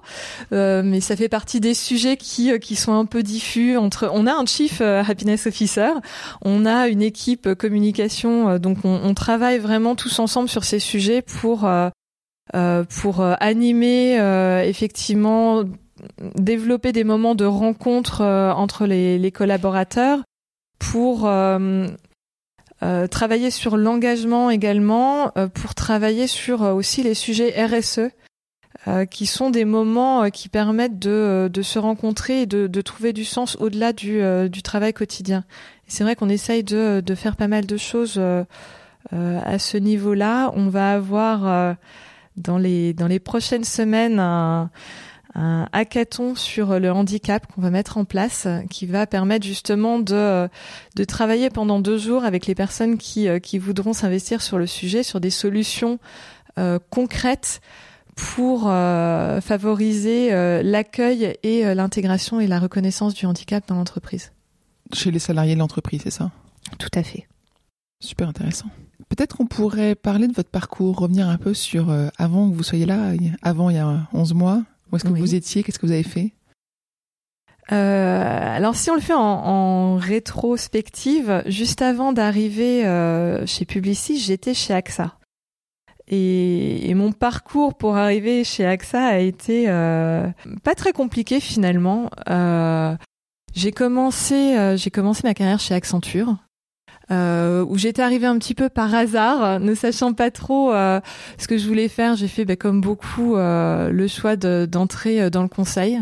euh, 0.51 0.81
mais 0.84 1.00
ça 1.00 1.15
fait 1.15 1.29
partie 1.29 1.60
des 1.60 1.75
sujets 1.75 2.17
qui 2.17 2.51
euh, 2.51 2.57
qui 2.57 2.75
sont 2.75 2.93
un 2.93 3.05
peu 3.05 3.22
diffus 3.22 3.77
entre. 3.77 4.10
On 4.12 4.25
a 4.25 4.34
un 4.34 4.45
chief 4.45 4.81
euh, 4.81 5.03
happiness 5.07 5.45
officer, 5.45 5.91
on 6.41 6.65
a 6.65 6.88
une 6.88 7.03
équipe 7.03 7.53
communication, 7.53 8.57
donc 8.57 8.79
on, 8.84 9.01
on, 9.03 9.13
travaille 9.13 9.60
vraiment 9.60 9.95
tous 9.95 10.17
ensemble 10.17 10.50
sur 10.50 10.63
ces 10.63 10.79
sujets 10.79 11.22
pour 11.22 11.69
pour 13.01 13.19
euh, 13.19 13.33
animer 13.39 14.19
euh, 14.19 14.62
effectivement 14.63 15.63
développer 16.35 16.91
des 16.91 17.03
moments 17.03 17.35
de 17.35 17.45
rencontre 17.45 18.21
entre 18.21 18.85
les, 18.85 19.17
les, 19.17 19.31
collaborateurs 19.31 20.19
pour 20.77 21.29
travailler 23.09 23.50
sur 23.50 23.77
l'engagement 23.77 24.50
également, 24.50 25.31
pour 25.53 25.74
travailler 25.74 26.27
sur 26.27 26.62
aussi 26.62 27.01
les 27.01 27.13
sujets 27.13 27.65
RSE, 27.65 28.09
qui 29.09 29.25
sont 29.25 29.50
des 29.50 29.63
moments 29.63 30.29
qui 30.29 30.50
permettent 30.50 31.00
de, 31.00 31.50
de 31.51 31.62
se 31.62 31.79
rencontrer 31.79 32.41
et 32.41 32.45
de, 32.45 32.67
de 32.67 32.81
trouver 32.81 33.13
du 33.13 33.24
sens 33.24 33.55
au-delà 33.62 33.93
du, 33.93 34.21
du, 34.50 34.62
travail 34.62 34.91
quotidien. 34.93 35.45
C'est 35.88 36.03
vrai 36.03 36.17
qu'on 36.17 36.29
essaye 36.29 36.63
de, 36.65 37.01
de, 37.03 37.15
faire 37.15 37.38
pas 37.38 37.47
mal 37.47 37.65
de 37.65 37.77
choses 37.77 38.21
à 39.12 39.59
ce 39.59 39.77
niveau-là. 39.77 40.51
On 40.55 40.67
va 40.67 40.91
avoir 40.91 41.77
dans 42.38 42.58
les 42.58 42.94
dans 42.94 43.08
les 43.08 43.20
prochaines 43.20 43.63
semaines 43.63 44.20
un, 44.20 44.70
un 45.36 45.68
hackathon 45.74 46.36
sur 46.36 46.80
le 46.80 46.92
handicap 46.92 47.46
qu'on 47.51 47.62
va 47.62 47.70
mettre 47.70 47.98
en 47.98 48.06
place, 48.06 48.48
qui 48.70 48.86
va 48.86 49.06
permettre 49.06 49.46
justement 49.46 50.00
de, 50.00 50.48
de 50.96 51.04
travailler 51.04 51.50
pendant 51.50 51.80
deux 51.80 51.98
jours 51.98 52.24
avec 52.24 52.46
les 52.48 52.56
personnes 52.56 52.98
qui, 52.98 53.27
qui 53.42 53.60
voudront 53.60 53.94
s'investir 53.94 54.42
sur 54.42 54.58
le 54.58 54.65
sujet, 54.65 55.04
sur 55.04 55.20
des 55.20 55.30
solutions 55.30 56.00
euh, 56.58 56.80
concrètes 56.89 57.60
pour 58.15 58.70
euh, 58.70 59.42
favoriser 59.42 60.34
euh, 60.34 60.63
l'accueil 60.63 61.36
et 61.44 61.65
euh, 61.65 61.75
l'intégration 61.75 62.39
et 62.39 62.48
la 62.48 62.60
reconnaissance 62.60 63.13
du 63.13 63.25
handicap 63.25 63.68
dans 63.68 63.75
l'entreprise. 63.75 64.32
Chez 64.94 65.12
les 65.12 65.20
salariés 65.20 65.56
de 65.56 65.60
l'entreprise, 65.60 66.00
c'est 66.04 66.12
ça? 66.12 66.32
Tout 66.80 66.89
à 66.96 67.04
fait. 67.04 67.27
Super 68.00 68.30
intéressant. 68.30 68.68
Peut-être 69.09 69.38
qu'on 69.38 69.45
pourrait 69.45 69.95
parler 69.95 70.27
de 70.27 70.33
votre 70.33 70.50
parcours, 70.50 70.97
revenir 71.00 71.29
un 71.29 71.38
peu 71.38 71.53
sur 71.53 71.89
euh, 71.89 72.07
avant 72.17 72.50
que 72.50 72.55
vous 72.55 72.63
soyez 72.63 72.85
là, 72.85 73.12
avant 73.41 73.69
il 73.69 73.75
y 73.75 73.79
a 73.79 74.07
11 74.13 74.33
mois. 74.33 74.63
Où 74.91 74.95
est-ce 74.95 75.03
que 75.05 75.09
Oui. 75.09 75.19
vous 75.19 75.35
étiez? 75.35 75.63
Qu'est-ce 75.63 75.79
que 75.79 75.85
vous 75.85 75.91
avez 75.91 76.03
fait? 76.03 76.33
Euh, 77.71 78.55
alors 78.55 78.75
si 78.75 78.91
on 78.91 78.95
le 78.95 79.01
fait 79.01 79.13
en, 79.13 79.19
en 79.19 79.95
rétrospective, 79.95 81.41
juste 81.47 81.81
avant 81.81 82.13
d'arriver 82.13 82.85
euh, 82.85 83.45
chez 83.47 83.65
Publicis, 83.65 84.19
j'étais 84.19 84.53
chez 84.53 84.74
AXA. 84.74 85.17
Et, 86.07 86.88
et 86.88 86.93
mon 86.93 87.12
parcours 87.12 87.74
pour 87.75 87.95
arriver 87.97 88.43
chez 88.43 88.63
AXA 88.65 89.03
a 89.03 89.17
été 89.17 89.65
euh, 89.67 90.27
pas 90.63 90.75
très 90.75 90.91
compliqué 90.93 91.39
finalement. 91.39 92.12
J'ai 93.55 93.71
commencé, 93.71 94.75
j'ai 94.77 94.91
commencé 94.91 95.21
ma 95.24 95.33
carrière 95.33 95.59
chez 95.59 95.74
Accenture. 95.74 96.35
Euh, 97.12 97.63
où 97.69 97.77
j'étais 97.77 98.01
arrivée 98.01 98.25
un 98.25 98.39
petit 98.39 98.55
peu 98.55 98.67
par 98.67 98.93
hasard, 98.95 99.59
ne 99.59 99.75
sachant 99.75 100.13
pas 100.13 100.31
trop 100.31 100.74
euh, 100.74 101.00
ce 101.38 101.47
que 101.47 101.57
je 101.57 101.67
voulais 101.67 101.88
faire. 101.88 102.15
J'ai 102.15 102.27
fait, 102.27 102.45
bah, 102.45 102.55
comme 102.55 102.81
beaucoup, 102.81 103.35
euh, 103.35 103.91
le 103.91 104.07
choix 104.07 104.35
de- 104.35 104.65
d'entrer 104.65 105.21
euh, 105.21 105.29
dans 105.29 105.43
le 105.43 105.47
conseil. 105.47 106.01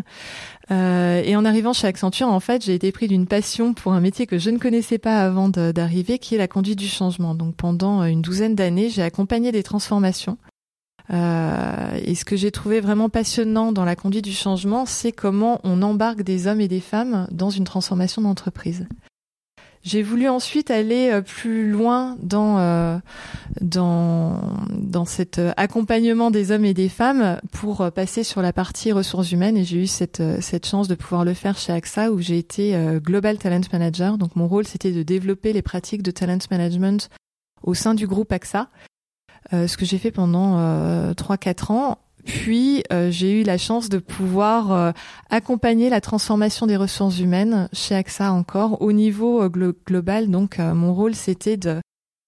Euh, 0.72 1.22
et 1.26 1.36
en 1.36 1.44
arrivant 1.44 1.74
chez 1.74 1.88
Accenture, 1.88 2.30
en 2.30 2.40
fait, 2.40 2.64
j'ai 2.64 2.74
été 2.74 2.94
pris 2.94 3.10
d'une 3.10 3.28
passion 3.28 3.74
pour 3.74 3.92
un 3.92 4.00
métier 4.00 4.26
que 4.28 4.38
je 4.38 4.50
ne 4.50 4.58
connaissais 4.58 4.98
pas 4.98 5.20
avant 5.20 5.50
d'arriver, 5.50 6.20
qui 6.20 6.36
est 6.36 6.38
la 6.38 6.48
conduite 6.48 6.80
du 6.80 6.88
changement. 6.88 7.36
Donc 7.36 7.56
pendant 7.58 8.06
une 8.06 8.22
douzaine 8.22 8.56
d'années, 8.56 8.90
j'ai 8.90 9.02
accompagné 9.04 9.52
des 9.52 9.64
transformations. 9.64 10.38
Euh, 11.12 12.00
et 12.06 12.16
ce 12.16 12.24
que 12.24 12.38
j'ai 12.38 12.50
trouvé 12.52 12.80
vraiment 12.80 13.10
passionnant 13.10 13.74
dans 13.74 13.84
la 13.84 13.98
conduite 13.98 14.24
du 14.24 14.32
changement, 14.32 14.86
c'est 14.86 15.12
comment 15.12 15.60
on 15.66 15.82
embarque 15.82 16.22
des 16.22 16.48
hommes 16.48 16.62
et 16.62 16.70
des 16.70 16.80
femmes 16.80 17.28
dans 17.30 17.50
une 17.50 17.66
transformation 17.66 18.22
d'entreprise. 18.22 18.88
J'ai 19.84 20.02
voulu 20.02 20.30
ensuite 20.30 20.72
aller 20.72 21.10
euh, 21.12 21.22
plus 21.22 21.70
loin 21.70 22.18
dans 22.22 22.58
euh, 22.58 22.98
dans 23.60 24.40
dans 24.70 25.06
cet 25.06 25.40
euh, 25.40 25.52
accompagnement 25.58 26.32
des 26.32 26.52
hommes 26.52 26.64
et 26.64 26.74
des 26.74 26.88
femmes 26.88 27.40
pour 27.52 27.92
passer 27.92 28.24
sur 28.24 28.42
la 28.42 28.54
partie 28.54 28.92
ressources 28.92 29.32
humaines 29.32 29.58
et 29.58 29.66
j'ai 29.66 29.84
eu 29.84 29.88
cette 29.88 30.24
cette 30.42 30.66
chance 30.66 30.88
de 30.88 30.96
pouvoir 30.96 31.26
le 31.26 31.34
faire 31.34 31.58
chez 31.58 31.74
AXA 31.74 32.12
où 32.12 32.20
j'ai 32.20 32.38
été 32.38 32.78
global 33.04 33.38
talent 33.38 33.62
manager. 33.72 34.18
Donc 34.18 34.36
mon 34.36 34.48
rôle 34.48 34.66
c'était 34.66 34.92
de 34.92 35.04
développer 35.04 35.54
les 35.54 35.62
pratiques 35.62 36.04
de 36.04 36.12
talent 36.12 36.40
management 36.50 37.10
au 37.62 37.74
sein 37.74 37.94
du 37.94 38.08
groupe 38.08 38.32
AXA. 38.32 38.70
Euh, 39.52 39.68
ce 39.68 39.78
que 39.78 39.86
j'ai 39.86 39.98
fait 39.98 40.12
pendant 40.12 40.58
euh, 40.60 41.14
3-4 41.14 41.72
ans. 41.72 41.98
Puis 42.26 42.84
euh, 42.92 43.12
j'ai 43.12 43.42
eu 43.42 43.44
la 43.44 43.58
chance 43.58 43.90
de 43.90 43.98
pouvoir 43.98 44.72
euh, 44.72 44.92
accompagner 45.30 45.90
la 45.90 46.02
transformation 46.02 46.68
des 46.68 46.78
ressources 46.78 47.20
humaines 47.20 47.68
chez 47.74 47.96
AXA 47.96 48.32
encore 48.32 48.82
au 48.82 48.92
niveau 48.94 49.42
euh, 49.42 49.50
glo- 49.50 49.76
global. 49.86 50.30
Donc 50.30 50.58
mon 50.60 50.94
rôle 50.94 51.16
c'était 51.16 51.60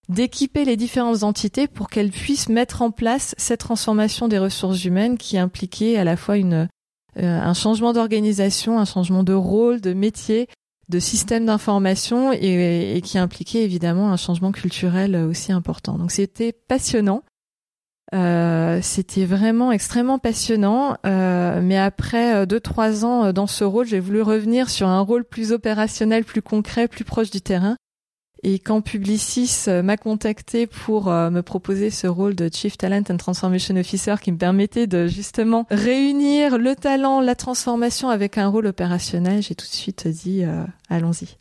d'équiper 0.09 0.65
les 0.65 0.77
différentes 0.77 1.23
entités 1.23 1.67
pour 1.67 1.89
qu'elles 1.89 2.11
puissent 2.11 2.49
mettre 2.49 2.81
en 2.81 2.91
place 2.91 3.33
cette 3.37 3.61
transformation 3.61 4.27
des 4.27 4.37
ressources 4.37 4.83
humaines 4.85 5.17
qui 5.17 5.37
impliquait 5.37 5.97
à 5.97 6.03
la 6.03 6.17
fois 6.17 6.35
un 7.17 7.53
changement 7.53 7.93
d'organisation, 7.93 8.77
un 8.77 8.85
changement 8.85 9.23
de 9.23 9.33
rôle, 9.33 9.81
de 9.81 9.93
métier, 9.93 10.47
de 10.89 10.99
système 10.99 11.45
d'information 11.45 12.31
et, 12.33 12.97
et 12.97 13.01
qui 13.01 13.17
impliquait 13.17 13.63
évidemment 13.63 14.11
un 14.11 14.17
changement 14.17 14.51
culturel 14.51 15.15
aussi 15.15 15.51
important. 15.51 15.97
Donc 15.97 16.11
c'était 16.11 16.51
passionnant. 16.51 17.23
Euh, 18.13 18.79
c'était 18.83 19.25
vraiment 19.25 19.71
extrêmement 19.71 20.19
passionnant, 20.19 20.95
euh, 21.05 21.59
mais 21.61 21.77
après 21.77 22.35
euh, 22.35 22.45
deux 22.45 22.59
trois 22.59 23.03
ans 23.03 23.25
euh, 23.25 23.31
dans 23.31 23.47
ce 23.47 23.63
rôle, 23.63 23.87
j'ai 23.87 23.99
voulu 23.99 24.21
revenir 24.21 24.69
sur 24.69 24.87
un 24.87 24.99
rôle 24.99 25.25
plus 25.25 25.51
opérationnel, 25.51 26.23
plus 26.23 26.43
concret, 26.43 26.87
plus 26.87 27.03
proche 27.03 27.31
du 27.31 27.41
terrain. 27.41 27.77
Et 28.43 28.59
quand 28.59 28.81
Publicis 28.81 29.65
m'a 29.83 29.97
contacté 29.97 30.67
pour 30.67 31.05
me 31.07 31.41
proposer 31.41 31.89
ce 31.89 32.05
rôle 32.05 32.35
de 32.35 32.47
Chief 32.53 32.77
Talent 32.77 33.01
and 33.09 33.17
Transformation 33.17 33.75
Officer 33.75 34.15
qui 34.21 34.31
me 34.31 34.37
permettait 34.37 34.85
de 34.85 35.07
justement 35.07 35.65
réunir 35.71 36.59
le 36.59 36.75
talent, 36.75 37.21
la 37.21 37.33
transformation 37.33 38.09
avec 38.09 38.37
un 38.37 38.47
rôle 38.47 38.67
opérationnel, 38.67 39.41
j'ai 39.41 39.55
tout 39.55 39.65
de 39.65 39.73
suite 39.73 40.07
dit 40.07 40.43
allons-y. 40.89 41.37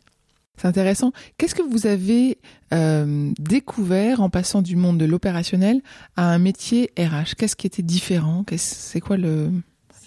C'est 0.57 0.67
intéressant. 0.67 1.11
Qu'est-ce 1.37 1.55
que 1.55 1.61
vous 1.61 1.87
avez 1.87 2.37
euh, 2.73 3.31
découvert 3.39 4.21
en 4.21 4.29
passant 4.29 4.61
du 4.61 4.75
monde 4.75 4.97
de 4.97 5.05
l'opérationnel 5.05 5.81
à 6.15 6.31
un 6.31 6.37
métier 6.37 6.91
RH 6.97 7.35
Qu'est-ce 7.37 7.55
qui 7.55 7.67
était 7.67 7.83
différent? 7.83 8.45
C'est 8.57 9.01
quoi 9.01 9.17
le, 9.17 9.51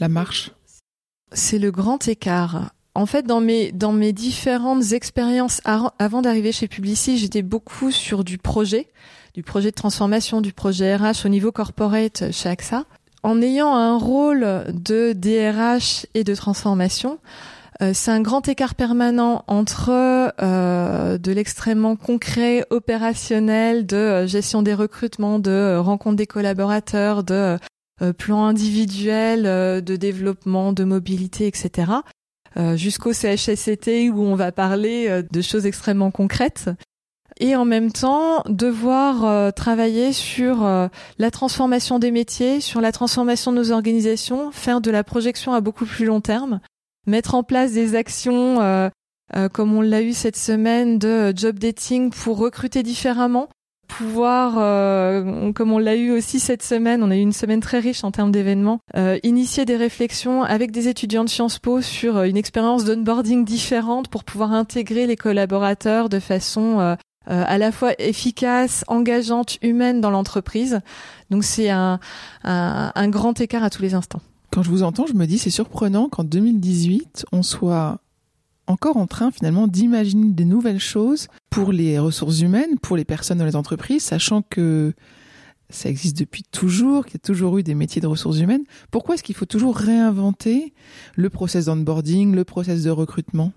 la 0.00 0.08
marche? 0.08 0.52
C'est 1.32 1.58
le 1.58 1.70
grand 1.70 2.08
écart. 2.08 2.72
En 2.94 3.06
fait, 3.06 3.24
dans 3.24 3.40
mes 3.40 3.70
dans 3.70 3.92
mes 3.92 4.12
différentes 4.12 4.92
expériences 4.92 5.60
avant 5.64 6.22
d'arriver 6.22 6.50
chez 6.50 6.66
Publicis, 6.66 7.18
j'étais 7.18 7.42
beaucoup 7.42 7.92
sur 7.92 8.24
du 8.24 8.38
projet, 8.38 8.88
du 9.34 9.42
projet 9.42 9.70
de 9.70 9.76
transformation, 9.76 10.40
du 10.40 10.52
projet 10.52 10.96
RH 10.96 11.24
au 11.24 11.28
niveau 11.28 11.52
corporate 11.52 12.32
chez 12.32 12.48
AXA. 12.48 12.86
En 13.22 13.42
ayant 13.42 13.74
un 13.74 13.96
rôle 13.98 14.64
de 14.72 15.12
DRH 15.12 16.06
et 16.14 16.24
de 16.24 16.34
transformation, 16.34 17.18
euh, 17.80 17.92
c'est 17.94 18.10
un 18.10 18.20
grand 18.20 18.48
écart 18.48 18.74
permanent 18.74 19.44
entre 19.46 19.90
euh, 20.42 21.18
de 21.18 21.32
l'extrêmement 21.32 21.94
concret, 21.94 22.64
opérationnel, 22.70 23.86
de 23.86 23.96
euh, 23.96 24.26
gestion 24.26 24.62
des 24.62 24.74
recrutements, 24.74 25.38
de 25.38 25.76
rencontre 25.76 26.16
des 26.16 26.26
collaborateurs, 26.26 27.22
de 27.22 27.58
plan 28.16 28.44
individuel, 28.44 29.42
de 29.82 29.96
développement, 29.96 30.72
de 30.72 30.84
mobilité, 30.84 31.48
etc. 31.48 31.90
jusqu'au 32.76 33.12
CHSCT 33.12 34.08
où 34.10 34.22
on 34.22 34.36
va 34.36 34.52
parler 34.52 35.24
de 35.28 35.40
choses 35.42 35.66
extrêmement 35.66 36.12
concrètes. 36.12 36.70
Et 37.40 37.56
en 37.56 37.64
même 37.64 37.90
temps, 37.90 38.44
devoir 38.48 39.52
travailler 39.52 40.12
sur 40.12 40.58
la 41.18 41.30
transformation 41.32 41.98
des 41.98 42.12
métiers, 42.12 42.60
sur 42.60 42.80
la 42.80 42.92
transformation 42.92 43.50
de 43.50 43.56
nos 43.56 43.72
organisations, 43.72 44.52
faire 44.52 44.80
de 44.80 44.92
la 44.92 45.02
projection 45.02 45.52
à 45.52 45.60
beaucoup 45.60 45.84
plus 45.84 46.04
long 46.04 46.20
terme, 46.20 46.60
mettre 47.06 47.34
en 47.34 47.42
place 47.42 47.72
des 47.72 47.94
actions 47.94 48.60
euh, 48.60 48.88
euh, 49.36 49.48
comme 49.48 49.74
on 49.74 49.80
l'a 49.80 50.02
eu 50.02 50.12
cette 50.12 50.36
semaine 50.36 50.98
de 50.98 51.08
euh, 51.08 51.32
job 51.34 51.58
dating 51.58 52.10
pour 52.10 52.38
recruter 52.38 52.82
différemment, 52.82 53.48
pouvoir, 53.86 54.54
euh, 54.58 55.52
comme 55.52 55.72
on 55.72 55.78
l'a 55.78 55.96
eu 55.96 56.10
aussi 56.10 56.40
cette 56.40 56.62
semaine, 56.62 57.02
on 57.02 57.10
a 57.10 57.16
eu 57.16 57.20
une 57.20 57.32
semaine 57.32 57.60
très 57.60 57.78
riche 57.78 58.04
en 58.04 58.10
termes 58.10 58.30
d'événements, 58.30 58.80
euh, 58.96 59.18
initier 59.22 59.64
des 59.64 59.76
réflexions 59.76 60.42
avec 60.42 60.70
des 60.70 60.88
étudiants 60.88 61.24
de 61.24 61.30
Sciences 61.30 61.58
Po 61.58 61.80
sur 61.80 62.18
euh, 62.18 62.24
une 62.24 62.36
expérience 62.36 62.84
d'onboarding 62.84 63.44
différente 63.44 64.08
pour 64.08 64.24
pouvoir 64.24 64.52
intégrer 64.52 65.06
les 65.06 65.16
collaborateurs 65.16 66.08
de 66.08 66.20
façon 66.20 66.80
euh, 66.80 66.96
à 67.26 67.58
la 67.58 67.72
fois 67.72 67.92
efficace, 67.98 68.84
engageante, 68.88 69.58
humaine 69.62 70.00
dans 70.00 70.10
l'entreprise. 70.10 70.80
Donc 71.30 71.44
c'est 71.44 71.68
un, 71.68 71.98
un, 72.44 72.92
un 72.94 73.08
grand 73.08 73.38
écart 73.40 73.62
à 73.62 73.68
tous 73.68 73.82
les 73.82 73.92
instants. 73.94 74.20
Quand 74.50 74.62
je 74.62 74.70
vous 74.70 74.82
entends, 74.82 75.06
je 75.06 75.14
me 75.14 75.26
dis 75.26 75.38
c'est 75.38 75.50
surprenant 75.50 76.08
qu'en 76.08 76.24
2018, 76.24 77.26
on 77.32 77.42
soit 77.42 78.00
encore 78.66 78.96
en 78.96 79.06
train 79.06 79.30
finalement 79.30 79.66
d'imaginer 79.66 80.28
des 80.32 80.44
nouvelles 80.44 80.80
choses 80.80 81.28
pour 81.50 81.72
les 81.72 81.98
ressources 81.98 82.40
humaines, 82.40 82.78
pour 82.80 82.96
les 82.96 83.04
personnes 83.04 83.38
dans 83.38 83.44
les 83.44 83.56
entreprises, 83.56 84.02
sachant 84.02 84.42
que 84.42 84.94
ça 85.70 85.88
existe 85.88 86.18
depuis 86.18 86.42
toujours, 86.42 87.04
qu'il 87.04 87.14
y 87.14 87.16
a 87.16 87.26
toujours 87.26 87.58
eu 87.58 87.62
des 87.62 87.74
métiers 87.74 88.00
de 88.00 88.06
ressources 88.06 88.38
humaines. 88.38 88.64
Pourquoi 88.90 89.14
est-ce 89.14 89.22
qu'il 89.22 89.34
faut 89.34 89.46
toujours 89.46 89.76
réinventer 89.76 90.72
le 91.14 91.28
process 91.30 91.66
d'onboarding, 91.66 92.34
le 92.34 92.44
process 92.44 92.82
de 92.82 92.90
recrutement? 92.90 93.52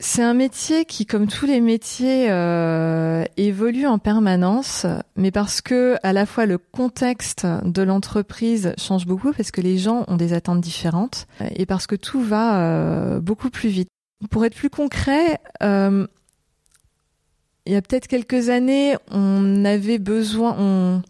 C'est 0.00 0.22
un 0.22 0.34
métier 0.34 0.84
qui, 0.84 1.06
comme 1.06 1.28
tous 1.28 1.46
les 1.46 1.60
métiers, 1.60 2.26
euh, 2.30 3.24
évolue 3.36 3.86
en 3.86 3.98
permanence, 3.98 4.86
mais 5.16 5.30
parce 5.30 5.60
que 5.60 5.96
à 6.02 6.12
la 6.12 6.26
fois 6.26 6.46
le 6.46 6.58
contexte 6.58 7.46
de 7.64 7.82
l'entreprise 7.82 8.74
change 8.76 9.06
beaucoup, 9.06 9.32
parce 9.32 9.52
que 9.52 9.60
les 9.60 9.78
gens 9.78 10.04
ont 10.08 10.16
des 10.16 10.32
attentes 10.32 10.60
différentes, 10.60 11.26
et 11.54 11.64
parce 11.64 11.86
que 11.86 11.94
tout 11.94 12.20
va 12.20 12.60
euh, 12.60 13.20
beaucoup 13.20 13.50
plus 13.50 13.68
vite. 13.68 13.88
Pour 14.30 14.44
être 14.44 14.56
plus 14.56 14.70
concret, 14.70 15.40
euh, 15.62 16.06
il 17.64 17.72
y 17.72 17.76
a 17.76 17.82
peut-être 17.82 18.08
quelques 18.08 18.48
années, 18.48 18.96
on 19.10 19.64
avait 19.64 19.98
besoin, 19.98 20.56
on, 20.58 21.02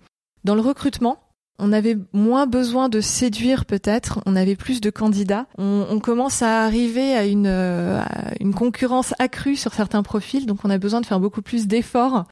dans 0.44 0.54
le 0.54 0.60
recrutement, 0.60 1.23
on 1.58 1.72
avait 1.72 1.96
moins 2.12 2.46
besoin 2.46 2.88
de 2.88 3.00
séduire 3.00 3.64
peut-être, 3.64 4.20
on 4.26 4.36
avait 4.36 4.56
plus 4.56 4.80
de 4.80 4.90
candidats. 4.90 5.46
On, 5.58 5.86
on 5.88 6.00
commence 6.00 6.42
à 6.42 6.64
arriver 6.64 7.14
à 7.14 7.24
une, 7.24 7.46
euh, 7.46 8.00
à 8.00 8.32
une 8.40 8.54
concurrence 8.54 9.14
accrue 9.18 9.56
sur 9.56 9.72
certains 9.72 10.02
profils, 10.02 10.46
donc 10.46 10.64
on 10.64 10.70
a 10.70 10.78
besoin 10.78 11.00
de 11.00 11.06
faire 11.06 11.20
beaucoup 11.20 11.42
plus 11.42 11.66
d'efforts 11.66 12.26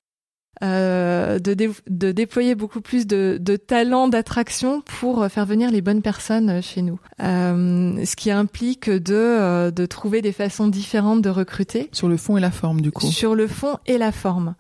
euh, 0.63 1.41
de, 1.41 1.55
de, 1.89 2.13
déployer 2.13 2.55
beaucoup 2.55 2.81
plus 2.81 3.07
de, 3.07 3.37
de 3.41 3.57
talent 3.57 4.07
d'attraction 4.07 4.83
pour 4.83 5.27
faire 5.27 5.45
venir 5.45 5.71
les 5.73 5.81
bonnes 5.81 6.03
personnes 6.03 6.63
chez 6.63 6.83
nous. 6.83 7.01
Euh, 7.21 8.05
ce 8.05 8.15
qui 8.15 8.31
implique 8.31 8.89
de, 8.89 9.15
euh, 9.15 9.71
de 9.73 9.87
trouver 9.87 10.23
des 10.23 10.31
façons 10.31 10.69
différentes 10.69 11.21
de 11.21 11.31
recruter. 11.31 11.89
Sur 11.91 12.09
le 12.09 12.17
fond 12.17 12.37
et 12.37 12.41
la 12.41 12.53
forme, 12.53 12.81
du 12.81 12.93
coup. 12.93 13.07
Sur 13.07 13.35
le 13.35 13.49
fond 13.49 13.79
et 13.87 13.99
la 13.99 14.13
forme. 14.13 14.55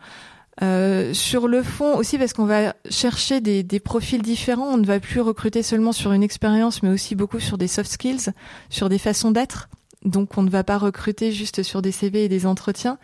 Euh, 0.63 1.13
sur 1.13 1.49
le 1.49 1.63
fond 1.63 1.97
aussi 1.97 2.19
parce 2.19 2.33
qu'on 2.33 2.45
va 2.45 2.75
chercher 2.89 3.41
des, 3.41 3.81
profils 3.81 4.23
différents, 4.23 4.69
on 4.69 4.77
ne 4.77 4.87
va 4.87 5.01
plus 5.01 5.21
recruter 5.21 5.63
seulement 5.63 5.93
sur 5.93 6.13
une 6.13 6.23
expérience 6.23 6.83
mais 6.83 6.91
aussi 6.91 7.17
beaucoup 7.17 7.41
sur 7.41 7.59
des 7.59 7.67
soft 7.67 7.91
skills, 7.91 8.33
sur 8.71 8.89
des 8.89 8.99
façons 8.99 9.33
d'être. 9.33 9.69
Donc 10.05 10.39
on 10.39 10.43
ne 10.43 10.51
va 10.51 10.63
pas 10.63 10.79
recruter 10.79 11.33
juste 11.33 11.63
sur 11.63 11.83
des 11.83 11.93
CV 11.93 12.25
et 12.25 12.29
des 12.29 12.47
entretiens. 12.47 12.99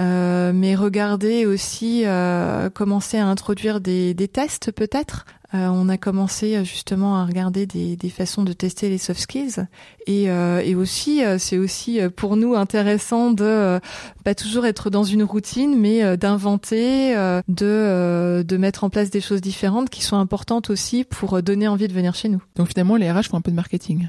Euh, 0.00 0.52
mais 0.54 0.74
regarder 0.74 1.44
aussi 1.46 2.02
euh, 2.06 2.70
commencer 2.70 3.18
à 3.18 3.26
introduire 3.26 3.80
des 3.80 4.30
tests 4.32 4.70
peut-être. 4.72 5.24
Euh, 5.54 5.68
on 5.68 5.88
a 5.88 5.96
commencé 5.96 6.64
justement 6.64 7.16
à 7.16 7.24
regarder 7.24 7.66
des, 7.66 7.96
des, 7.96 8.10
façons 8.10 8.44
de 8.44 8.52
tester 8.52 8.88
les 8.88 8.98
soft 8.98 9.20
skills 9.20 9.66
et, 10.06 10.24
et 10.24 10.74
aussi 10.74 11.22
c'est 11.38 11.58
aussi 11.58 12.00
pour 12.16 12.36
nous 12.36 12.54
intéressant 12.54 13.30
de 13.32 13.80
pas 14.24 14.34
toujours 14.34 14.66
être 14.66 14.90
dans 14.90 15.04
une 15.04 15.22
routine 15.22 15.78
mais 15.78 16.16
d'inventer, 16.16 17.14
de 17.48 18.44
de 18.46 18.56
mettre 18.56 18.84
en 18.84 18.90
place 18.90 19.10
des 19.10 19.20
choses 19.20 19.40
différentes 19.40 19.90
qui 19.90 20.02
sont 20.02 20.16
importantes 20.16 20.70
aussi 20.70 21.04
pour 21.04 21.42
donner 21.42 21.68
envie 21.68 21.88
de 21.88 21.92
venir 21.92 22.14
chez 22.14 22.28
nous. 22.28 22.42
Donc 22.56 22.68
finalement 22.68 22.96
les 22.96 23.10
RH 23.10 23.24
font 23.24 23.36
un 23.36 23.40
peu 23.40 23.50
de 23.50 23.56
marketing. 23.56 24.08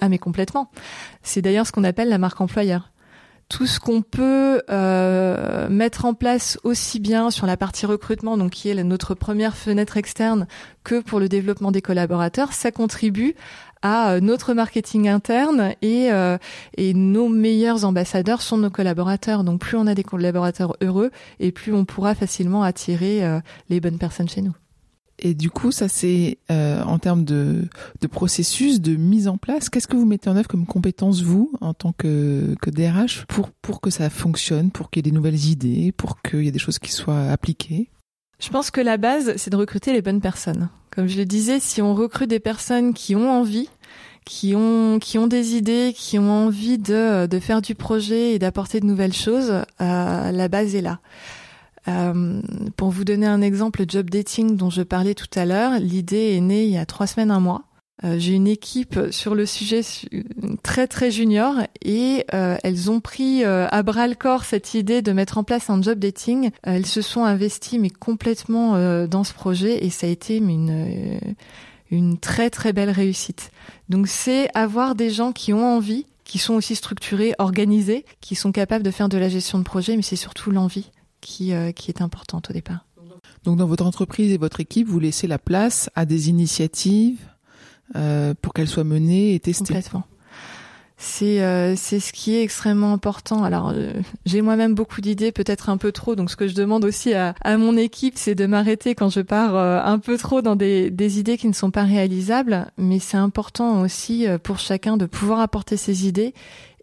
Ah 0.00 0.08
mais 0.08 0.18
complètement. 0.18 0.70
C'est 1.22 1.42
d'ailleurs 1.42 1.66
ce 1.66 1.72
qu'on 1.72 1.84
appelle 1.84 2.08
la 2.08 2.18
marque 2.18 2.40
employeur 2.40 2.90
tout 3.50 3.66
ce 3.66 3.80
qu'on 3.80 4.00
peut 4.00 4.62
euh, 4.70 5.68
mettre 5.68 6.04
en 6.04 6.14
place 6.14 6.58
aussi 6.62 7.00
bien 7.00 7.30
sur 7.30 7.46
la 7.46 7.56
partie 7.56 7.84
recrutement, 7.84 8.38
donc 8.38 8.52
qui 8.52 8.70
est 8.70 8.84
notre 8.84 9.14
première 9.14 9.56
fenêtre 9.56 9.96
externe, 9.96 10.46
que 10.84 11.00
pour 11.00 11.18
le 11.20 11.28
développement 11.28 11.72
des 11.72 11.82
collaborateurs, 11.82 12.52
ça 12.52 12.70
contribue 12.70 13.34
à 13.82 14.12
euh, 14.12 14.20
notre 14.20 14.54
marketing 14.54 15.08
interne 15.08 15.74
et, 15.82 16.12
euh, 16.12 16.38
et 16.76 16.94
nos 16.94 17.28
meilleurs 17.28 17.84
ambassadeurs 17.84 18.40
sont 18.40 18.56
nos 18.56 18.70
collaborateurs. 18.70 19.42
Donc 19.42 19.60
plus 19.60 19.76
on 19.76 19.88
a 19.88 19.94
des 19.96 20.04
collaborateurs 20.04 20.76
heureux 20.80 21.10
et 21.40 21.50
plus 21.50 21.74
on 21.74 21.84
pourra 21.84 22.14
facilement 22.14 22.62
attirer 22.62 23.40
les 23.68 23.80
bonnes 23.80 23.98
personnes 23.98 24.28
chez 24.28 24.42
nous. 24.42 24.54
Et 25.20 25.34
du 25.34 25.50
coup, 25.50 25.70
ça 25.70 25.88
c'est 25.88 26.38
euh, 26.50 26.82
en 26.82 26.98
termes 26.98 27.24
de, 27.24 27.68
de, 28.00 28.06
processus, 28.06 28.80
de 28.80 28.96
mise 28.96 29.28
en 29.28 29.36
place. 29.36 29.68
Qu'est-ce 29.68 29.86
que 29.86 29.96
vous 29.96 30.06
mettez 30.06 30.30
en 30.30 30.36
œuvre 30.36 30.48
comme 30.48 30.66
compétence, 30.66 31.22
vous, 31.22 31.52
en 31.60 31.74
tant 31.74 31.92
que, 31.92 32.54
que 32.60 32.70
DRH, 32.70 33.26
pour, 33.28 33.50
pour 33.50 33.80
que 33.80 33.90
ça 33.90 34.08
fonctionne, 34.10 34.70
pour 34.70 34.90
qu'il 34.90 35.04
y 35.04 35.08
ait 35.08 35.10
des 35.10 35.14
nouvelles 35.14 35.46
idées, 35.46 35.92
pour 35.92 36.22
qu'il 36.22 36.44
y 36.44 36.48
ait 36.48 36.52
des 36.52 36.58
choses 36.58 36.78
qui 36.78 36.90
soient 36.90 37.30
appliquées? 37.30 37.90
Je 38.40 38.48
pense 38.48 38.70
que 38.70 38.80
la 38.80 38.96
base, 38.96 39.34
c'est 39.36 39.50
de 39.50 39.56
recruter 39.56 39.92
les 39.92 40.00
bonnes 40.00 40.22
personnes. 40.22 40.70
Comme 40.90 41.06
je 41.06 41.18
le 41.18 41.26
disais, 41.26 41.60
si 41.60 41.82
on 41.82 41.94
recrute 41.94 42.30
des 42.30 42.40
personnes 42.40 42.94
qui 42.94 43.14
ont 43.14 43.30
envie, 43.30 43.68
qui 44.24 44.54
ont 44.56 44.98
qui 44.98 45.18
ont 45.18 45.26
des 45.26 45.54
idées, 45.54 45.92
qui 45.94 46.18
ont 46.18 46.30
envie 46.30 46.78
de, 46.78 47.26
de 47.26 47.38
faire 47.38 47.60
du 47.60 47.74
projet 47.74 48.32
et 48.32 48.38
d'apporter 48.38 48.80
de 48.80 48.86
nouvelles 48.86 49.12
choses, 49.12 49.50
euh, 49.50 50.32
la 50.32 50.48
base 50.48 50.74
est 50.74 50.80
là. 50.80 51.00
Euh, 51.88 52.42
pour 52.76 52.90
vous 52.90 53.04
donner 53.04 53.26
un 53.26 53.42
exemple, 53.42 53.80
le 53.80 53.86
job 53.88 54.10
dating 54.10 54.56
dont 54.56 54.70
je 54.70 54.82
parlais 54.82 55.14
tout 55.14 55.26
à 55.34 55.44
l'heure, 55.44 55.78
l'idée 55.78 56.34
est 56.36 56.40
née 56.40 56.64
il 56.64 56.70
y 56.70 56.78
a 56.78 56.86
trois 56.86 57.06
semaines, 57.06 57.30
un 57.30 57.40
mois. 57.40 57.62
Euh, 58.04 58.16
J'ai 58.18 58.32
une 58.32 58.46
équipe 58.46 58.98
sur 59.10 59.34
le 59.34 59.44
sujet 59.44 59.82
très 60.62 60.86
très 60.86 61.10
junior 61.10 61.54
et 61.82 62.24
euh, 62.32 62.56
elles 62.62 62.90
ont 62.90 63.00
pris 63.00 63.44
à 63.44 63.82
bras 63.82 64.08
le 64.08 64.14
corps 64.14 64.44
cette 64.44 64.74
idée 64.74 65.02
de 65.02 65.12
mettre 65.12 65.36
en 65.36 65.44
place 65.44 65.68
un 65.68 65.82
job 65.82 65.98
dating. 65.98 66.50
elles 66.62 66.86
se 66.86 67.02
sont 67.02 67.24
investies 67.24 67.78
mais 67.78 67.90
complètement 67.90 69.06
dans 69.06 69.24
ce 69.24 69.34
projet 69.34 69.84
et 69.84 69.90
ça 69.90 70.06
a 70.06 70.10
été 70.10 70.38
une 70.38 71.20
une 71.90 72.18
très 72.18 72.50
très 72.50 72.72
belle 72.72 72.90
réussite. 72.90 73.50
Donc 73.88 74.06
c'est 74.06 74.48
avoir 74.54 74.94
des 74.94 75.10
gens 75.10 75.32
qui 75.32 75.52
ont 75.52 75.76
envie, 75.76 76.06
qui 76.24 76.38
sont 76.38 76.54
aussi 76.54 76.76
structurés, 76.76 77.34
organisés, 77.38 78.04
qui 78.20 78.34
sont 78.34 78.52
capables 78.52 78.84
de 78.84 78.90
faire 78.90 79.08
de 79.08 79.18
la 79.18 79.28
gestion 79.28 79.58
de 79.58 79.64
projet, 79.64 79.96
mais 79.96 80.02
c'est 80.02 80.16
surtout 80.16 80.50
l'envie 80.50 80.90
qui, 81.20 81.52
euh, 81.52 81.72
qui 81.72 81.90
est 81.90 82.02
importante 82.02 82.50
au 82.50 82.52
départ. 82.52 82.86
Donc 83.44 83.56
dans 83.56 83.66
votre 83.66 83.86
entreprise 83.86 84.32
et 84.32 84.38
votre 84.38 84.60
équipe, 84.60 84.86
vous 84.86 85.00
laissez 85.00 85.26
la 85.26 85.38
place 85.38 85.90
à 85.94 86.04
des 86.04 86.28
initiatives 86.28 87.20
euh, 87.96 88.34
pour 88.40 88.52
qu'elles 88.52 88.68
soient 88.68 88.84
menées 88.84 89.34
et 89.34 89.40
testées. 89.40 89.74
Complètement. 89.74 90.04
C'est 91.02 91.42
euh, 91.42 91.76
c'est 91.76 91.98
ce 91.98 92.12
qui 92.12 92.34
est 92.34 92.42
extrêmement 92.42 92.92
important. 92.92 93.42
Alors 93.42 93.72
euh, 93.74 93.94
j'ai 94.26 94.42
moi-même 94.42 94.74
beaucoup 94.74 95.00
d'idées, 95.00 95.32
peut-être 95.32 95.70
un 95.70 95.78
peu 95.78 95.92
trop. 95.92 96.14
Donc 96.14 96.30
ce 96.30 96.36
que 96.36 96.46
je 96.46 96.54
demande 96.54 96.84
aussi 96.84 97.14
à, 97.14 97.34
à 97.40 97.56
mon 97.56 97.78
équipe, 97.78 98.18
c'est 98.18 98.34
de 98.34 98.44
m'arrêter 98.44 98.94
quand 98.94 99.08
je 99.08 99.20
pars 99.20 99.56
un 99.56 99.98
peu 99.98 100.18
trop 100.18 100.42
dans 100.42 100.56
des, 100.56 100.90
des 100.90 101.18
idées 101.18 101.38
qui 101.38 101.48
ne 101.48 101.54
sont 101.54 101.70
pas 101.70 101.84
réalisables. 101.84 102.70
Mais 102.76 102.98
c'est 102.98 103.16
important 103.16 103.80
aussi 103.80 104.26
pour 104.42 104.58
chacun 104.58 104.98
de 104.98 105.06
pouvoir 105.06 105.40
apporter 105.40 105.78
ses 105.78 106.06
idées 106.06 106.34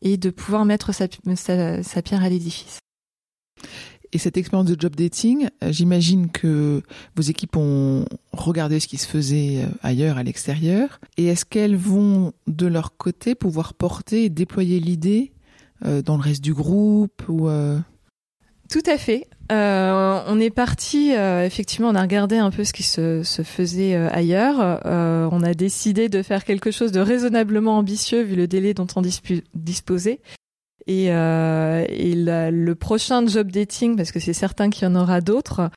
et 0.01 0.17
de 0.17 0.31
pouvoir 0.31 0.65
mettre 0.65 0.93
sa, 0.93 1.05
sa, 1.35 1.83
sa 1.83 2.01
pierre 2.01 2.23
à 2.23 2.29
l'édifice. 2.29 2.79
Et 4.13 4.17
cette 4.17 4.37
expérience 4.37 4.69
de 4.69 4.79
job 4.79 4.95
dating, 4.95 5.49
euh, 5.63 5.71
j'imagine 5.71 6.29
que 6.31 6.81
vos 7.15 7.21
équipes 7.21 7.57
ont 7.57 8.05
regardé 8.31 8.79
ce 8.79 8.87
qui 8.87 8.97
se 8.97 9.07
faisait 9.07 9.63
euh, 9.63 9.67
ailleurs, 9.81 10.17
à 10.17 10.23
l'extérieur. 10.23 10.99
Et 11.17 11.27
est-ce 11.27 11.45
qu'elles 11.45 11.75
vont, 11.75 12.33
de 12.47 12.67
leur 12.67 12.95
côté, 12.97 13.35
pouvoir 13.35 13.73
porter 13.73 14.25
et 14.25 14.29
déployer 14.29 14.79
l'idée 14.79 15.33
euh, 15.85 16.01
dans 16.01 16.15
le 16.15 16.23
reste 16.23 16.43
du 16.43 16.53
groupe 16.53 17.21
ou 17.27 17.49
Tout 18.69 18.83
à 18.85 18.97
fait. 18.97 19.27
On 19.49 20.39
est 20.39 20.49
parti, 20.49 21.11
effectivement, 21.11 21.89
on 21.89 21.95
a 21.95 22.01
regardé 22.01 22.37
un 22.37 22.51
peu 22.51 22.63
ce 22.65 22.73
qui 22.73 22.83
se, 22.83 23.23
faisait 23.23 23.95
ailleurs. 23.95 24.81
on 24.85 25.41
a 25.41 25.53
décidé 25.53 26.09
de 26.09 26.21
faire 26.21 26.43
quelque 26.43 26.71
chose 26.71 26.91
de 26.91 26.99
raisonnablement 26.99 27.77
ambitieux 27.77 28.23
vu 28.23 28.35
le 28.35 28.47
délai 28.47 28.73
dont 28.73 28.87
on 28.95 29.01
disposait. 29.53 30.19
Et, 30.87 31.11
euh, 31.11 31.85
le 32.51 32.73
prochain 32.73 33.25
job 33.27 33.51
dating, 33.51 33.97
parce 33.97 34.11
que 34.11 34.19
c'est 34.19 34.33
certain 34.33 34.69
qu'il 34.69 34.87
y 34.87 34.87
en 34.87 34.95
aura 34.95 35.19
d'autres, 35.21 35.69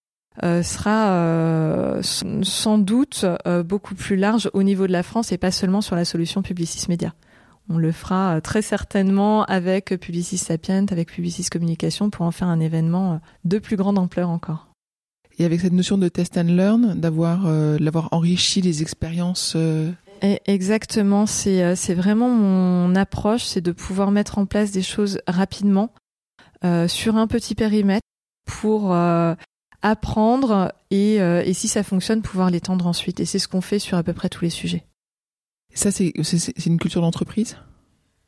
euh, 0.44 0.62
sera 0.62 1.10
euh, 1.10 2.02
sans 2.02 2.78
doute 2.78 3.26
beaucoup 3.64 3.94
plus 3.94 4.16
large 4.16 4.48
au 4.54 4.62
niveau 4.62 4.86
de 4.86 4.92
la 4.92 5.02
France 5.02 5.32
et 5.32 5.38
pas 5.38 5.50
seulement 5.50 5.80
sur 5.80 5.96
la 5.96 6.04
solution 6.04 6.42
Publicis 6.42 6.86
Media. 6.88 7.12
On 7.68 7.78
le 7.78 7.92
fera 7.92 8.40
très 8.40 8.62
certainement 8.62 9.44
avec 9.44 9.96
Publicis 10.00 10.38
Sapient, 10.38 10.86
avec 10.90 11.12
Publicis 11.12 11.46
Communication 11.50 12.10
pour 12.10 12.24
en 12.24 12.30
faire 12.30 12.48
un 12.48 12.58
événement 12.58 13.20
de 13.44 13.58
plus 13.58 13.76
grande 13.76 13.98
ampleur 13.98 14.28
encore. 14.28 14.68
Et 15.38 15.44
avec 15.44 15.60
cette 15.60 15.72
notion 15.72 15.96
de 15.96 16.08
test 16.08 16.36
and 16.36 16.44
learn, 16.44 16.94
d'avoir 17.00 17.46
enrichi 18.12 18.60
les 18.60 18.82
expériences 18.82 19.56
Exactement, 20.22 21.26
c'est 21.26 21.62
euh, 21.62 21.74
c'est 21.74 21.94
vraiment 21.94 22.28
mon 22.28 22.94
approche, 22.94 23.44
c'est 23.44 23.60
de 23.60 23.72
pouvoir 23.72 24.10
mettre 24.10 24.38
en 24.38 24.46
place 24.46 24.70
des 24.70 24.82
choses 24.82 25.20
rapidement 25.26 25.94
euh, 26.64 26.88
sur 26.88 27.16
un 27.16 27.26
petit 27.26 27.54
périmètre 27.54 28.06
pour 28.44 28.92
euh, 28.92 29.34
apprendre 29.82 30.74
et, 30.90 31.16
et 31.16 31.54
si 31.54 31.68
ça 31.68 31.82
fonctionne, 31.82 32.20
pouvoir 32.20 32.50
l'étendre 32.50 32.86
ensuite. 32.86 33.20
Et 33.20 33.24
c'est 33.24 33.38
ce 33.38 33.48
qu'on 33.48 33.60
fait 33.62 33.78
sur 33.78 33.96
à 33.96 34.02
peu 34.02 34.12
près 34.12 34.28
tous 34.28 34.44
les 34.44 34.50
sujets. 34.50 34.84
Ça, 35.72 35.90
c'est 35.90 36.12
une 36.66 36.78
culture 36.78 37.00
d'entreprise? 37.00 37.56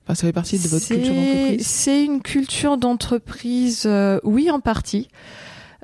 Enfin, 0.04 0.14
ça 0.14 0.26
fait 0.26 0.32
partie 0.32 0.58
de 0.58 0.68
votre 0.68 0.86
culture 0.86 1.14
d'entreprise? 1.14 1.66
C'est 1.66 2.04
une 2.04 2.22
culture 2.22 2.78
d'entreprise, 2.78 3.88
oui, 4.22 4.50
en 4.50 4.60
partie. 4.60 5.08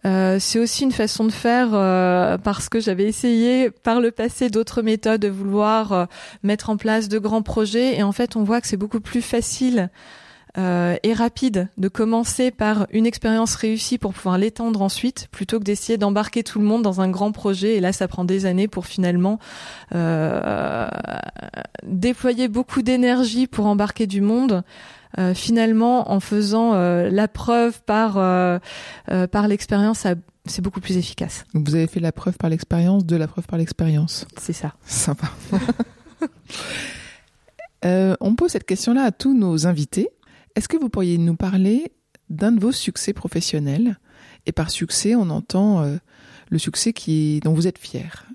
Euh, 0.07 0.39
c'est 0.39 0.59
aussi 0.59 0.85
une 0.85 0.93
façon 0.93 1.25
de 1.25 1.33
faire 1.33 1.71
euh, 1.73 2.39
parce 2.39 2.69
que 2.69 2.79
j'avais 2.81 3.05
essayé 3.05 3.71
par 3.71 4.01
le 4.01 4.11
passé 4.11 4.49
d'autres 4.49 4.83
méthodes 4.83 5.21
de 5.21 5.29
vouloir 5.29 5.93
euh, 5.93 6.05
mettre 6.43 6.71
en 6.71 6.77
place 6.77 7.09
de 7.09 7.19
grands 7.19 7.43
projets. 7.43 7.97
Et 7.97 8.03
en 8.03 8.13
fait 8.13 8.37
on 8.37 8.45
voit 8.45 8.61
que 8.61 8.69
c'est 8.69 8.77
beaucoup 8.77 9.01
plus 9.01 9.23
facile 9.23 9.91
et 11.05 11.13
rapide 11.13 11.69
de 11.77 11.87
commencer 11.87 12.51
par 12.51 12.89
une 12.91 13.07
expérience 13.07 13.55
réussie 13.55 13.97
pour 13.97 14.13
pouvoir 14.13 14.39
l'étendre 14.39 14.83
ensuite 14.83 15.29
plutôt 15.31 15.61
que 15.61 15.65
d'essayer 15.65 15.99
d'embarquer 15.99 16.43
tout 16.43 16.59
le 16.59 16.65
monde 16.65 16.83
dans 16.83 17.01
un 17.01 17.09
grand 17.09 17.31
projet. 17.31 17.77
Et 17.77 17.81
là 17.81 17.93
ça 17.93 18.09
prend 18.09 18.25
des 18.25 18.45
années 18.45 18.67
pour 18.67 18.87
finalement 18.87 19.39
déployer 21.85 22.49
beaucoup 22.49 22.83
d'énergie 22.83 23.47
pour 23.47 23.67
embarquer 23.67 24.09
du 24.09 24.21
monde 24.21 24.65
euh, 25.16 25.35
finalement, 25.35 26.11
en 26.12 26.21
faisant 26.21 26.75
euh, 26.75 27.09
la 27.11 27.29
preuve 27.29 27.83
par 27.85 28.18
euh, 28.18 28.59
par 29.31 29.49
l'expérience, 29.49 30.07
c'est 30.44 30.61
beaucoup 30.61 30.81
plus 30.81 30.97
efficace. 30.97 31.44
Donc 31.55 31.68
vous 31.68 31.75
avez 31.75 31.87
fait 31.87 32.01
la 32.01 32.12
preuve 32.12 32.37
par 32.37 32.51
l'expérience, 32.51 33.07
de 33.07 33.16
la 33.16 33.27
preuve 33.27 33.47
par 33.47 33.59
l'expérience. 33.59 34.27
C'est 34.37 34.53
ça. 34.53 34.75
Sympa. 34.85 35.31
on 38.21 38.35
pose 38.35 38.51
cette 38.51 38.66
question-là 38.66 39.05
à 39.05 39.12
tous 39.12 39.37
nos 39.37 39.66
invités. 39.66 40.11
Est-ce 40.57 40.68
que 40.68 40.77
vous 40.77 40.88
pourriez 40.88 41.18
nous 41.18 41.37
parler 41.37 41.92
d'un 42.29 42.53
de 42.53 42.61
vos 42.61 42.73
succès 42.73 43.12
professionnels? 43.12 43.99
Et 44.47 44.53
par 44.53 44.71
succès, 44.71 45.14
on 45.14 45.31
entend 45.31 45.99
le 46.51 46.59
succès 46.59 46.92
qui, 46.92 47.40
dont 47.44 47.53
vous 47.53 47.66
êtes 47.66 47.79
fier, 47.79 48.27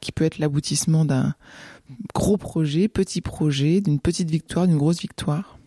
qui 0.00 0.12
peut 0.12 0.24
être 0.24 0.38
l'aboutissement 0.38 1.04
d'un 1.04 1.34
gros 2.14 2.36
projet, 2.36 2.88
petit 2.88 3.20
projet, 3.20 3.80
d'une 3.80 4.00
petite 4.00 4.30
victoire, 4.30 4.66
d'une 4.66 4.78
grosse 4.78 5.00
victoire. 5.00 5.58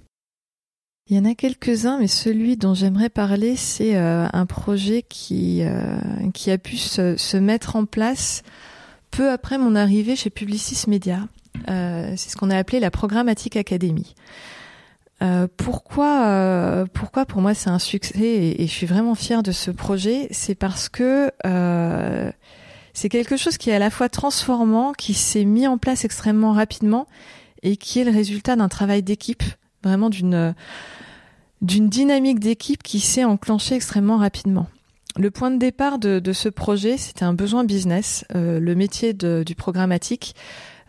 Il 1.08 1.16
y 1.16 1.20
en 1.20 1.26
a 1.26 1.36
quelques-uns, 1.36 2.00
mais 2.00 2.08
celui 2.08 2.58
dont 2.58 2.74
j'aimerais 2.74 3.10
parler, 3.10 3.56
c'est 3.56 3.96
un 3.96 4.46
projet 4.48 5.04
qui, 5.08 5.62
qui 6.34 6.50
a 6.50 6.58
pu 6.58 6.78
se, 6.78 7.38
mettre 7.38 7.76
en 7.76 7.86
place 7.86 8.42
peu 9.12 9.30
après 9.30 9.60
mon 9.60 9.76
arrivée 9.76 10.16
chez 10.16 10.32
Publicis 10.32 10.90
Media. 10.90 11.28
c'est 11.68 12.18
ce 12.18 12.36
qu'on 12.36 12.50
a 12.50 12.58
appelé 12.58 12.80
la 12.80 12.90
Programmatique 12.90 13.56
Academy. 13.56 14.16
Euh, 15.22 15.48
pourquoi, 15.56 16.28
euh, 16.28 16.86
pourquoi 16.92 17.26
pour 17.26 17.42
moi 17.42 17.54
c'est 17.54 17.70
un 17.70 17.80
succès 17.80 18.56
et, 18.60 18.68
je 18.68 18.72
suis 18.72 18.86
vraiment 18.86 19.16
fière 19.16 19.44
de 19.44 19.54
ce 19.54 19.72
projet 19.72 20.28
C'est 20.32 20.56
parce 20.56 20.90
que 20.90 21.32
euh, 21.46 22.30
c'est 22.94 23.08
quelque 23.08 23.38
chose 23.38 23.58
qui 23.58 23.70
est 23.70 23.76
à 23.76 23.80
la 23.80 23.90
fois 23.90 24.10
transformant, 24.10 24.92
qui 24.92 25.14
s'est 25.14 25.46
mis 25.46 25.68
en 25.68 25.78
place 25.78 26.04
extrêmement 26.04 26.52
rapidement 26.52 27.08
et 27.64 27.78
qui 27.78 28.00
est 28.00 28.04
le 28.04 28.12
résultat 28.12 28.58
d'un 28.58 28.68
travail 28.68 29.04
d'équipe, 29.04 29.44
vraiment 29.86 30.10
d'une 30.10 30.54
d'une 31.62 31.90
dynamique 31.90 32.40
d'équipe 32.40 32.84
qui 32.84 33.00
s'est 33.00 33.24
enclenchée 33.24 33.76
extrêmement 33.76 34.18
rapidement. 34.18 34.68
Le 35.18 35.32
point 35.32 35.50
de 35.50 35.58
départ 35.58 35.98
de, 36.00 36.20
de 36.20 36.34
ce 36.34 36.50
projet, 36.50 36.98
c'était 36.98 37.24
un 37.24 37.34
besoin 37.34 37.64
business, 37.64 38.26
le 38.34 38.74
métier 38.76 39.14
de, 39.14 39.44
du 39.46 39.56
programmatique 39.56 40.36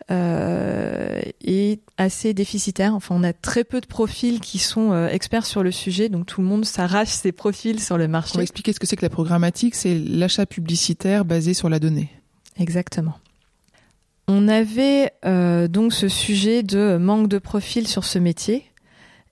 euh, 0.09 1.19
est 1.43 1.81
assez 1.97 2.33
déficitaire. 2.33 2.95
Enfin, 2.95 3.13
on 3.17 3.23
a 3.23 3.33
très 3.33 3.65
peu 3.65 3.81
de 3.81 3.85
profils 3.85 4.39
qui 4.39 4.57
sont 4.57 4.93
euh, 4.93 5.09
experts 5.09 5.45
sur 5.45 5.63
le 5.63 5.71
sujet, 5.71 6.07
donc 6.07 6.25
tout 6.25 6.39
le 6.39 6.47
monde 6.47 6.63
s'arrache 6.63 7.09
ses 7.09 7.33
profils 7.33 7.81
sur 7.81 7.97
le 7.97 8.07
marché. 8.07 8.31
On 8.35 8.37
va 8.37 8.43
expliquer 8.43 8.71
ce 8.71 8.79
que 8.79 8.87
c'est 8.87 8.95
que 8.95 9.01
la 9.01 9.09
programmatique. 9.09 9.75
C'est 9.75 9.95
l'achat 9.95 10.45
publicitaire 10.45 11.25
basé 11.25 11.53
sur 11.53 11.67
la 11.67 11.79
donnée. 11.79 12.09
Exactement. 12.57 13.15
On 14.29 14.47
avait 14.47 15.11
euh, 15.25 15.67
donc 15.67 15.91
ce 15.91 16.07
sujet 16.07 16.63
de 16.63 16.95
manque 16.95 17.27
de 17.27 17.37
profils 17.37 17.87
sur 17.87 18.05
ce 18.05 18.17
métier. 18.17 18.63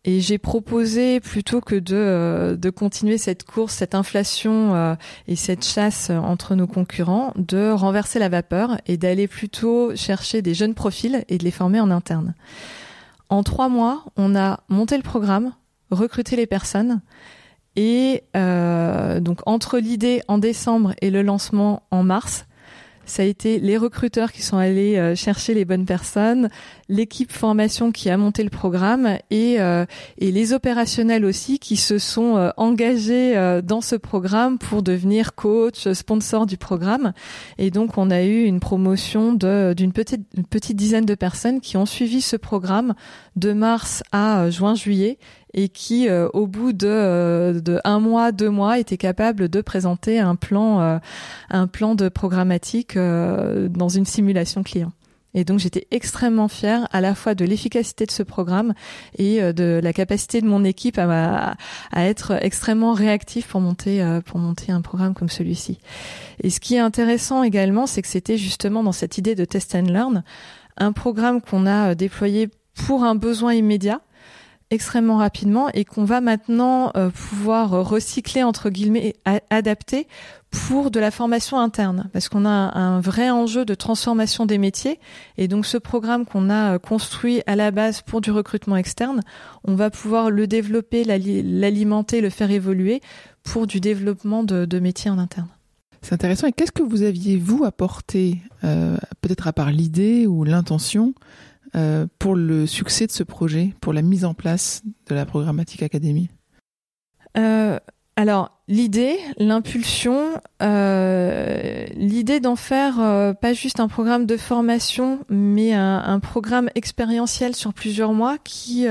Et 0.08 0.22
j'ai 0.22 0.38
proposé 0.38 1.20
plutôt 1.20 1.62
que 1.62 1.76
de, 1.76 1.96
euh, 1.96 2.56
de 2.56 2.70
continuer 2.70 3.18
cette 3.18 3.44
course, 3.44 3.74
cette 3.74 3.96
inflation 3.96 4.76
euh, 4.76 4.96
et 5.28 5.36
cette 5.36 5.66
chasse 5.66 6.12
entre 6.12 6.54
nos 6.54 6.68
concurrents, 6.68 7.34
de 7.36 7.72
renverser 7.72 8.20
la 8.20 8.30
vapeur 8.30 8.78
et 8.86 8.98
d'aller 8.98 9.28
plutôt 9.28 9.96
chercher 9.96 10.44
des 10.44 10.54
jeunes 10.54 10.76
profils 10.76 11.26
et 11.28 11.40
de 11.40 11.44
les 11.44 11.52
former 11.52 11.80
en 11.80 11.90
interne. 11.90 12.36
En 13.30 13.42
trois 13.42 13.68
mois, 13.68 14.06
on 14.16 14.36
a 14.36 14.60
monté 14.70 14.96
le 14.96 15.04
programme, 15.04 15.54
recruté 15.90 16.36
les 16.36 16.46
personnes 16.46 17.02
et 17.76 18.24
euh, 18.38 19.20
donc 19.20 19.40
entre 19.46 19.80
l'idée 19.80 20.22
en 20.28 20.38
décembre 20.38 20.94
et 21.02 21.10
le 21.10 21.24
lancement 21.24 21.84
en 21.92 22.04
mars, 22.04 22.46
ça 23.06 23.22
a 23.22 23.26
été 23.26 23.60
les 23.60 23.78
recruteurs 23.78 24.32
qui 24.32 24.42
sont 24.42 24.58
allés 24.58 24.98
euh, 24.98 25.16
chercher 25.16 25.54
les 25.54 25.66
bonnes 25.66 25.86
personnes, 25.86 26.50
l'équipe 26.90 27.32
formation 27.32 27.92
qui 27.92 28.10
a 28.10 28.18
monté 28.18 28.44
le 28.44 28.50
programme 28.50 29.18
et, 29.32 29.60
euh, 29.60 29.86
et 30.18 30.32
les 30.32 30.54
opérationnels 30.54 31.26
aussi 31.26 31.60
qui 31.60 31.78
se 31.78 31.98
sont 31.98 32.38
euh, 32.38 32.50
engagés 32.58 33.36
dans 33.64 33.82
ce 33.82 33.96
programme 33.96 34.58
pour 34.58 34.84
devenir 34.84 35.36
coach, 35.36 35.92
sponsor 35.94 36.46
du 36.46 36.58
programme. 36.58 37.14
Et 37.58 37.72
donc 37.72 37.98
on 37.98 38.12
a 38.12 38.24
eu 38.24 38.44
une 38.44 38.60
promotion 38.60 39.34
d'une 39.34 39.94
petite, 39.94 40.28
petite 40.50 40.78
dizaine 40.78 41.06
de 41.06 41.16
personnes 41.16 41.62
qui 41.62 41.78
ont 41.78 41.86
suivi 41.86 42.22
ce 42.22 42.36
programme 42.36 42.94
de 43.36 43.54
mars 43.54 44.04
à 44.12 44.50
juin-juillet 44.50 45.18
et 45.56 45.70
qui, 45.70 46.10
euh, 46.10 46.28
au 46.34 46.48
bout 46.48 46.74
de, 46.74 46.88
euh, 46.88 47.60
de, 47.62 47.80
un 47.86 48.00
mois, 48.00 48.32
deux 48.32 48.50
mois, 48.50 48.78
était 48.78 48.98
capable 48.98 49.48
de 49.50 49.62
présenter 49.62 50.20
un 50.20 50.36
plan, 50.36 50.82
euh, 50.82 50.98
un 51.50 51.66
plan 51.66 51.96
de 51.96 52.10
programmatique 52.10 52.96
dans 52.98 53.90
une 53.90 54.06
simulation 54.06 54.62
client. 54.64 54.92
Et 55.36 55.44
donc 55.44 55.60
j'étais 55.60 55.86
extrêmement 55.92 56.48
fière 56.48 56.88
à 56.92 57.02
la 57.02 57.14
fois 57.14 57.36
de 57.36 57.46
l'efficacité 57.46 58.08
de 58.08 58.12
ce 58.12 58.24
programme 58.24 58.74
et 59.18 59.42
de 59.54 59.80
la 59.84 59.94
capacité 59.94 60.42
de 60.42 60.48
mon 60.48 60.64
équipe 60.64 60.98
à, 60.98 61.56
être 61.96 62.44
extrêmement 62.44 62.94
réactif 62.94 63.48
pour 63.48 63.62
monter 63.62 64.04
pour 64.26 64.40
monter 64.40 64.72
un 64.72 64.82
programme 64.82 65.14
comme 65.14 65.30
celui-ci. 65.30 65.78
Et 66.42 66.50
ce 66.50 66.60
qui 66.60 66.76
est 66.76 66.80
intéressant 66.80 67.44
également, 67.44 67.86
c'est 67.86 68.02
que 68.02 68.08
c'était 68.08 68.38
justement 68.38 68.82
dans 68.82 68.94
cette 68.94 69.18
idée 69.18 69.36
de 69.36 69.46
test 69.46 69.76
and 69.76 69.84
learn, 69.84 70.24
un 70.78 70.94
programme 70.94 71.42
qu'on 71.42 71.68
a 71.68 71.96
déployé 71.96 72.50
pour 72.74 73.04
un 73.04 73.16
besoin 73.16 73.54
immédiat 73.54 74.02
extrêmement 74.72 75.18
rapidement 75.18 75.70
et 75.74 75.86
qu'on 75.86 76.06
va 76.06 76.22
maintenant 76.22 76.92
euh, 76.96 77.10
pouvoir 77.10 77.72
recycler 77.88 78.44
entre 78.44 78.70
guillemets 78.70 79.16
et 79.26 79.40
adapter 79.50 80.08
pour 80.50 80.90
de 80.90 81.00
la 81.00 81.12
formation 81.12 81.60
interne 81.60 82.10
parce 82.14 82.30
qu'on 82.30 82.46
a 82.46 82.50
un, 82.50 83.00
vrai 83.00 83.30
enjeu 83.30 83.66
de 83.66 83.76
transformation 83.76 84.46
des 84.46 84.58
métiers 84.58 85.00
et 85.38 85.48
donc 85.48 85.66
ce 85.66 85.78
programme 85.78 86.26
qu'on 86.26 86.50
a 86.50 86.76
euh, 86.76 86.80
construit 86.80 87.42
à 87.46 87.56
la 87.56 87.72
base 87.72 88.02
pour 88.02 88.22
du 88.22 88.32
recrutement 88.32 88.78
externe, 88.78 89.22
on 89.64 89.76
va 89.76 89.90
pouvoir 89.90 90.30
le 90.30 90.48
développer, 90.48 91.04
l'alimenter, 91.04 92.22
le 92.22 92.30
faire 92.30 92.52
évoluer 92.52 93.02
pour 93.44 93.68
du 93.68 93.80
développement 93.80 94.44
de, 94.44 94.66
de 94.66 94.80
métiers 94.80 95.12
en 95.12 95.20
interne. 95.20 95.48
C'est 96.06 96.14
intéressant. 96.14 96.46
Et 96.46 96.52
qu'est-ce 96.52 96.72
que 96.72 96.84
vous 96.84 97.02
aviez, 97.02 97.36
vous, 97.36 97.64
apporté, 97.64 98.38
euh, 98.64 98.96
peut-être 99.22 99.48
à 99.48 99.54
part 99.54 99.72
l'idée 99.72 100.28
ou 100.28 100.44
l'intention, 100.44 101.16
euh, 101.76 102.08
pour 102.20 102.36
le 102.36 102.66
succès 102.68 103.06
de 103.06 103.12
ce 103.12 103.24
projet, 103.24 103.74
pour 103.82 103.92
la 103.92 104.02
mise 104.02 104.24
en 104.24 104.34
place 104.34 104.82
de 105.10 105.16
la 105.16 105.26
Programmatique 105.26 105.84
Académie 105.84 106.30
euh, 107.38 107.78
Alors, 108.16 108.62
l'idée, 108.70 109.18
l'impulsion, 109.38 110.42
euh, 110.62 111.86
l'idée 111.96 112.40
d'en 112.40 112.56
faire 112.56 112.96
pas 113.42 113.54
juste 113.54 113.80
un 113.80 113.90
programme 113.90 114.26
de 114.26 114.38
formation, 114.38 115.20
mais 115.30 115.74
un, 115.74 116.20
programme 116.20 116.70
expérientiel 116.76 117.56
sur 117.56 117.74
plusieurs 117.74 118.14
mois 118.14 118.38
qui... 118.38 118.88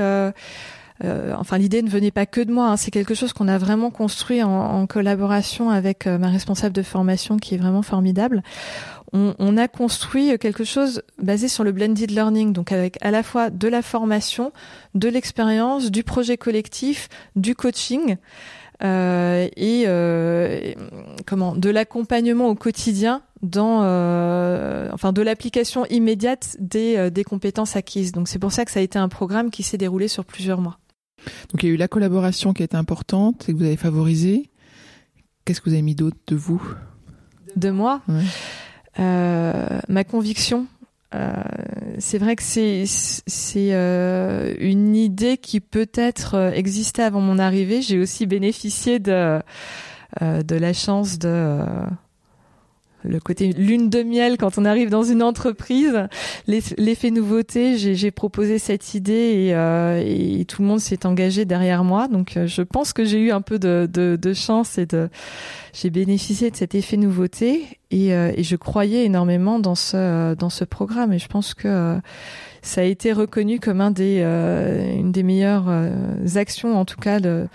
enfin, 1.03 1.57
l'idée 1.57 1.81
ne 1.81 1.89
venait 1.89 2.11
pas 2.11 2.25
que 2.25 2.41
de 2.41 2.51
moi. 2.51 2.69
Hein. 2.69 2.77
c'est 2.77 2.91
quelque 2.91 3.13
chose 3.13 3.33
qu'on 3.33 3.47
a 3.47 3.57
vraiment 3.57 3.91
construit 3.91 4.41
en, 4.43 4.87
collaboration 4.87 5.69
avec 5.69 6.05
ma 6.05 6.29
responsable 6.29 6.73
de 6.73 6.81
formation, 6.81 7.37
qui 7.37 7.55
est 7.55 7.57
vraiment 7.57 7.81
formidable 7.81 8.43
on, 9.13 9.57
a 9.57 9.67
construit 9.67 10.37
quelque 10.39 10.63
chose 10.63 11.01
basé 11.21 11.47
sur 11.47 11.63
le 11.63 11.71
blended 11.71 12.11
learning, 12.11 12.53
donc 12.53 12.71
avec 12.71 12.97
à 13.01 13.11
la 13.11 13.23
fois 13.23 13.49
de 13.49 13.67
la 13.67 13.81
formation, 13.81 14.51
de 14.93 15.07
l'expérience, 15.07 15.91
du 15.91 16.03
projet 16.03 16.37
collectif, 16.37 17.09
du 17.35 17.55
coaching. 17.55 18.17
Euh, 18.83 19.47
et 19.55 19.85
euh, 19.87 20.73
comment 21.25 21.55
de 21.55 21.69
l'accompagnement 21.69 22.49
au 22.49 22.55
quotidien 22.55 23.21
dans 23.41 23.83
euh, 23.83 24.89
enfin 24.91 25.13
de 25.13 25.21
l'application 25.21 25.85
immédiate 25.85 26.57
des, 26.59 27.09
des 27.09 27.23
compétences 27.23 27.77
acquises. 27.77 28.11
Donc 28.11 28.27
c'est 28.27 28.39
pour 28.39 28.51
ça 28.51 28.65
que 28.65 28.71
ça 28.71 28.81
a 28.81 28.83
été 28.83 28.99
un 28.99 29.07
programme 29.07 29.49
qui 29.49 29.63
s'est 29.63 29.77
déroulé 29.77 30.09
sur 30.09 30.25
plusieurs 30.25 30.59
mois. 30.59 30.77
Donc 31.51 31.63
il 31.63 31.67
y 31.67 31.71
a 31.71 31.73
eu 31.73 31.77
la 31.77 31.87
collaboration 31.87 32.53
qui 32.53 32.61
a 32.61 32.65
été 32.65 32.77
importante 32.77 33.47
et 33.47 33.53
que 33.53 33.57
vous 33.57 33.65
avez 33.65 33.77
favorisée. 33.77 34.49
Qu'est-ce 35.45 35.61
que 35.61 35.69
vous 35.69 35.75
avez 35.75 35.83
mis 35.83 35.95
d'autre 35.95 36.17
de 36.27 36.35
vous? 36.35 36.61
De 37.55 37.69
moi? 37.69 38.01
Euh, 38.99 39.79
ma 39.87 40.03
conviction. 40.03 40.67
Euh, 41.13 41.31
c'est 41.99 42.17
vrai 42.17 42.35
que 42.35 42.43
c'est 42.43 42.83
c'est 42.85 43.73
euh, 43.73 44.53
une 44.59 44.95
idée 44.95 45.37
qui 45.37 45.61
peut-être 45.61 46.51
existait 46.53 47.03
avant 47.03 47.21
mon 47.21 47.39
arrivée. 47.39 47.81
J'ai 47.81 47.99
aussi 47.99 48.25
bénéficié 48.25 48.99
de 48.99 49.39
de 50.21 50.55
la 50.55 50.71
chance 50.71 51.19
de 51.19 51.59
le 53.07 53.19
côté 53.19 53.51
lune 53.51 53.89
de 53.89 54.03
miel 54.03 54.37
quand 54.37 54.57
on 54.57 54.65
arrive 54.65 54.89
dans 54.89 55.03
une 55.03 55.23
entreprise, 55.23 56.07
l'effet 56.47 57.11
nouveauté. 57.11 57.77
J'ai 57.77 58.11
proposé 58.11 58.59
cette 58.59 58.93
idée 58.93 59.13
et, 59.47 59.55
euh, 59.55 60.01
et, 60.05 60.45
tout 60.45 60.61
le 60.61 60.67
monde 60.67 60.79
s'est 60.79 61.05
engagé 61.05 61.45
derrière 61.45 61.83
moi. 61.83 62.07
Donc 62.07 62.37
euh, 62.37 62.47
je 62.47 62.61
pense 62.61 62.93
que 62.93 63.03
j'ai 63.03 63.19
eu 63.19 63.31
un 63.31 63.41
peu 63.41 63.59
de, 63.59 63.89
de, 63.91 64.17
de 64.21 64.33
chance 64.33 64.77
et 64.77 64.85
de 64.85 65.09
j'ai 65.73 65.89
bénéficié 65.89 66.51
de 66.51 66.55
cet 66.55 66.75
effet 66.75 66.97
nouveauté 66.97 67.79
et, 67.91 68.13
euh, 68.13 68.31
et, 68.35 68.43
je 68.43 68.55
croyais 68.55 69.05
énormément 69.05 69.59
dans 69.59 69.75
ce 69.75 70.33
dans 70.35 70.49
ce 70.49 70.63
programme 70.63 71.13
et 71.13 71.19
je 71.19 71.27
pense 71.27 71.53
que 71.53 71.99
ça 72.61 72.81
a 72.81 72.83
été 72.83 73.13
reconnu 73.13 73.59
comme 73.59 73.81
un 73.81 73.91
des 73.91 74.21
une 74.21 75.11
des 75.11 75.23
meilleures 75.23 75.69
actions, 76.35 76.77
en 76.77 76.85
tout 76.85 76.99
cas 76.99 77.19
le 77.19 77.47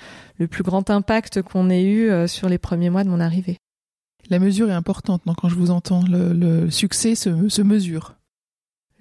plus 0.48 0.62
grand 0.62 0.88
impact 0.90 1.42
qu'on 1.42 1.70
ait 1.70 1.84
eu 1.84 2.10
sur 2.28 2.48
les 2.48 2.58
premiers 2.58 2.90
mois 2.90 3.04
de 3.04 3.08
mon 3.08 3.20
arrivée. 3.20 3.58
La 4.30 4.38
mesure 4.38 4.70
est 4.70 4.74
importante, 4.74 5.22
quand 5.36 5.48
je 5.48 5.56
vous 5.56 5.72
entends. 5.72 6.04
Le, 6.08 6.70
succès 6.70 7.16
se, 7.16 7.62
mesure. 7.62 8.14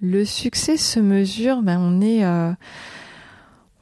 Le 0.00 0.24
succès 0.24 0.76
se 0.76 0.98
mesure, 0.98 1.62
ben 1.62 1.78
on 1.78 2.00
est, 2.00 2.24
euh, 2.24 2.52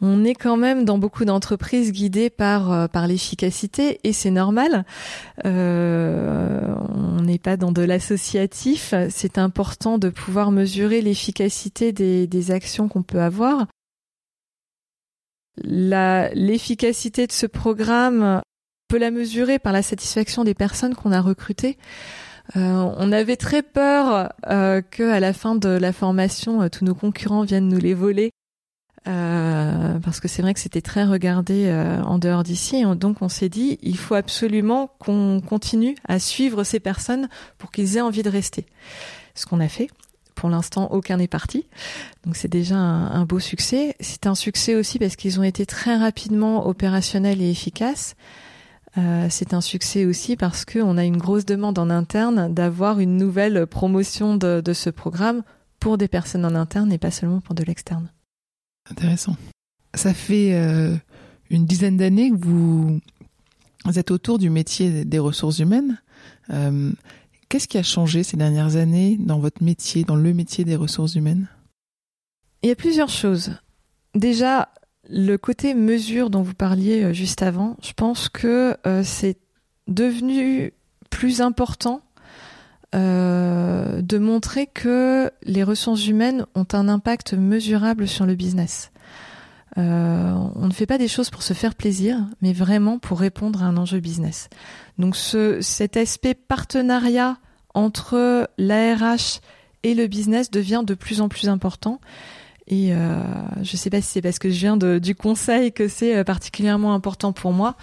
on 0.03 0.25
est 0.25 0.35
quand 0.35 0.59
même 0.59 0.85
dans 0.85 0.99
beaucoup 0.99 1.25
d'entreprises 1.25 1.91
guidées 1.91 2.29
par 2.29 2.71
euh, 2.71 2.87
par 2.87 3.07
l'efficacité 3.07 3.99
et 4.05 4.13
c'est 4.13 4.31
normal. 4.31 4.85
Euh, 5.47 6.75
on 6.91 7.23
n'est 7.23 7.39
pas 7.39 7.57
dans 7.57 7.73
de 7.73 7.83
l'associatif. 7.83 8.93
C'est 9.09 9.39
important 9.39 9.97
de 9.97 10.11
pouvoir 10.11 10.51
mesurer 10.51 11.01
l'efficacité 11.01 11.93
des, 11.93 12.27
des 12.27 12.51
actions 12.51 12.89
qu'on 12.89 13.03
peut 13.03 13.23
avoir. 13.23 13.67
L'efficacité 15.65 17.27
de 17.27 17.33
ce 17.33 17.47
programme 17.47 18.43
peut 18.89 18.99
la 18.99 19.11
mesurer 19.11 19.59
par 19.59 19.73
la 19.73 19.83
satisfaction 19.83 20.45
des 20.45 20.55
personnes 20.55 20.95
qu'on 20.95 21.13
a 21.13 21.21
recrutées. 21.21 21.79
Euh, 22.57 22.93
on 22.97 23.13
avait 23.13 23.37
très 23.37 23.63
peur 23.63 24.33
euh, 24.49 24.81
que 24.81 25.03
à 25.03 25.21
la 25.21 25.35
fin 25.35 25.55
de 25.55 25.69
la 25.69 25.93
formation, 25.93 26.63
euh, 26.63 26.69
tous 26.69 26.85
nos 26.85 26.95
concurrents 26.95 27.43
viennent 27.43 27.69
nous 27.69 27.79
les 27.79 27.95
voler. 27.95 28.31
Euh, 29.07 29.99
parce 30.01 30.21
que 30.21 30.29
c'est 30.29 30.43
vrai 30.43 30.53
que 30.53 30.61
c'était 30.61 30.83
très 30.83 31.05
regardé 31.05 31.67
euh, 31.67 32.03
en 32.03 32.19
dehors 32.19 32.43
d'ici. 32.43 32.83
Donc 32.97 33.23
on 33.23 33.29
s'est 33.29 33.49
dit, 33.49 33.79
il 33.83 33.97
faut 33.97 34.15
absolument 34.15 34.91
qu'on 34.99 35.41
continue 35.41 35.95
à 36.07 36.19
suivre 36.19 36.65
ces 36.65 36.81
personnes 36.81 37.29
pour 37.57 37.71
qu'ils 37.71 37.97
aient 37.97 38.03
envie 38.03 38.23
de 38.23 38.29
rester. 38.29 38.67
Ce 39.35 39.47
qu'on 39.47 39.61
a 39.61 39.69
fait. 39.69 39.89
Pour 40.35 40.51
l'instant, 40.51 40.89
aucun 40.93 41.17
n'est 41.17 41.29
parti. 41.29 41.67
Donc 42.25 42.37
c'est 42.37 42.49
déjà 42.49 42.77
un, 42.77 43.25
beau 43.25 43.41
succès. 43.41 43.97
C'est 43.99 44.27
un 44.27 44.35
succès 44.35 44.75
aussi 44.75 44.99
parce 44.99 45.17
qu'ils 45.17 45.41
ont 45.41 45.43
été 45.43 45.67
très 45.67 45.97
rapidement 45.97 46.67
opérationnels 46.67 47.43
et 47.43 47.51
efficaces. 47.51 48.15
Euh, 48.99 49.29
c'est 49.31 49.55
un 49.55 49.61
succès 49.61 50.05
aussi 50.05 50.37
parce 50.37 50.65
qu'on 50.65 50.99
a 50.99 51.05
une 51.05 51.19
grosse 51.19 51.45
demande 51.45 51.79
en 51.79 51.89
interne 51.89 52.53
d'avoir 52.53 52.99
une 52.99 53.17
nouvelle 53.17 53.67
promotion 53.67 54.37
de, 54.37 54.61
de 54.61 54.73
ce 54.73 54.91
programme 54.91 55.43
pour 55.79 55.99
des 55.99 56.09
personnes 56.09 56.45
en 56.45 56.55
interne 56.55 56.93
et 56.93 56.99
pas 56.99 57.13
seulement 57.13 57.41
pour 57.41 57.55
de 57.55 57.63
l'externe. 57.63 58.11
Intéressant. 58.91 59.37
Ça 59.95 60.15
fait 60.15 60.55
euh, 60.55 60.97
une 61.51 61.67
dizaine 61.67 61.97
d'années 61.97 62.31
que 62.31 62.37
vous, 62.37 63.01
êtes 63.95 64.11
autour 64.11 64.39
du 64.39 64.51
métier 64.51 65.05
des 65.05 65.19
ressources 65.19 65.59
humaines. 65.61 66.01
Euh, 66.51 66.93
qu'est-ce 67.49 67.69
qui 67.69 67.79
a 67.79 67.83
changé 67.83 68.23
ces 68.23 68.37
dernières 68.37 68.77
années 68.77 69.17
dans 69.19 69.39
votre 69.39 69.63
métier, 69.63 70.05
dans 70.05 70.17
le 70.17 70.33
métier 70.35 70.65
des 70.65 70.77
ressources 70.77 71.15
humaines? 71.15 71.49
Il 72.63 72.69
y 72.69 72.73
a 72.73 72.77
plusieurs 72.77 73.09
choses. 73.09 73.53
Déjà, 74.15 74.69
le 75.09 75.37
côté 75.37 75.75
mesure 75.75 76.31
dont 76.31 76.43
vous 76.43 76.55
parliez 76.55 77.03
euh, 77.03 77.13
juste 77.13 77.43
avant, 77.43 77.77
je 77.83 77.93
pense 77.93 78.29
que 78.29 78.77
c'est 79.03 79.39
devenu 79.87 80.73
plus 81.11 81.41
important 81.41 82.03
euh, 82.95 84.01
de 84.01 84.17
montrer 84.17 84.67
que 84.67 85.31
les 85.43 85.63
ressources 85.63 86.07
humaines 86.07 86.47
ont 86.55 86.67
un 86.73 86.89
impact 86.89 87.35
mesurable 87.35 88.09
sur 88.09 88.25
le 88.25 88.35
business. 88.35 88.93
Euh, 89.77 90.33
on 90.55 90.67
ne 90.67 90.73
fait 90.73 90.87
pas 90.87 90.97
des 90.97 91.07
choses 91.07 91.29
pour 91.29 91.43
se 91.43 91.53
faire 91.53 91.75
plaisir, 91.75 92.19
mais 92.41 92.55
vraiment 92.55 92.99
pour 92.99 93.21
répondre 93.21 93.63
à 93.63 93.67
un 93.67 93.77
enjeu 93.77 94.01
business. 94.01 94.49
Donc 94.99 95.17
ce, 95.17 95.61
cet 95.61 95.99
aspect 95.99 96.33
partenariat 96.33 97.37
entre 97.75 98.49
l'ARH 98.57 99.41
et 99.83 99.95
le 99.95 100.07
business 100.07 100.51
devient 100.51 100.83
de 100.83 100.95
plus 100.95 101.21
en 101.21 101.29
plus 101.29 101.51
important. 101.51 102.01
Et 102.69 102.93
euh, 102.93 103.19
je 103.63 103.73
ne 103.73 103.77
sais 103.79 103.91
pas 103.91 104.01
si 104.01 104.09
c'est 104.09 104.23
parce 104.23 104.39
que 104.39 104.51
je 104.51 104.59
viens 104.59 104.77
de, 104.77 104.99
du 104.99 105.15
conseil 105.15 105.73
que 105.73 105.89
c'est 105.89 106.23
particulièrement 106.25 106.95
important 106.95 107.33
pour 107.33 107.53
moi. 107.53 107.77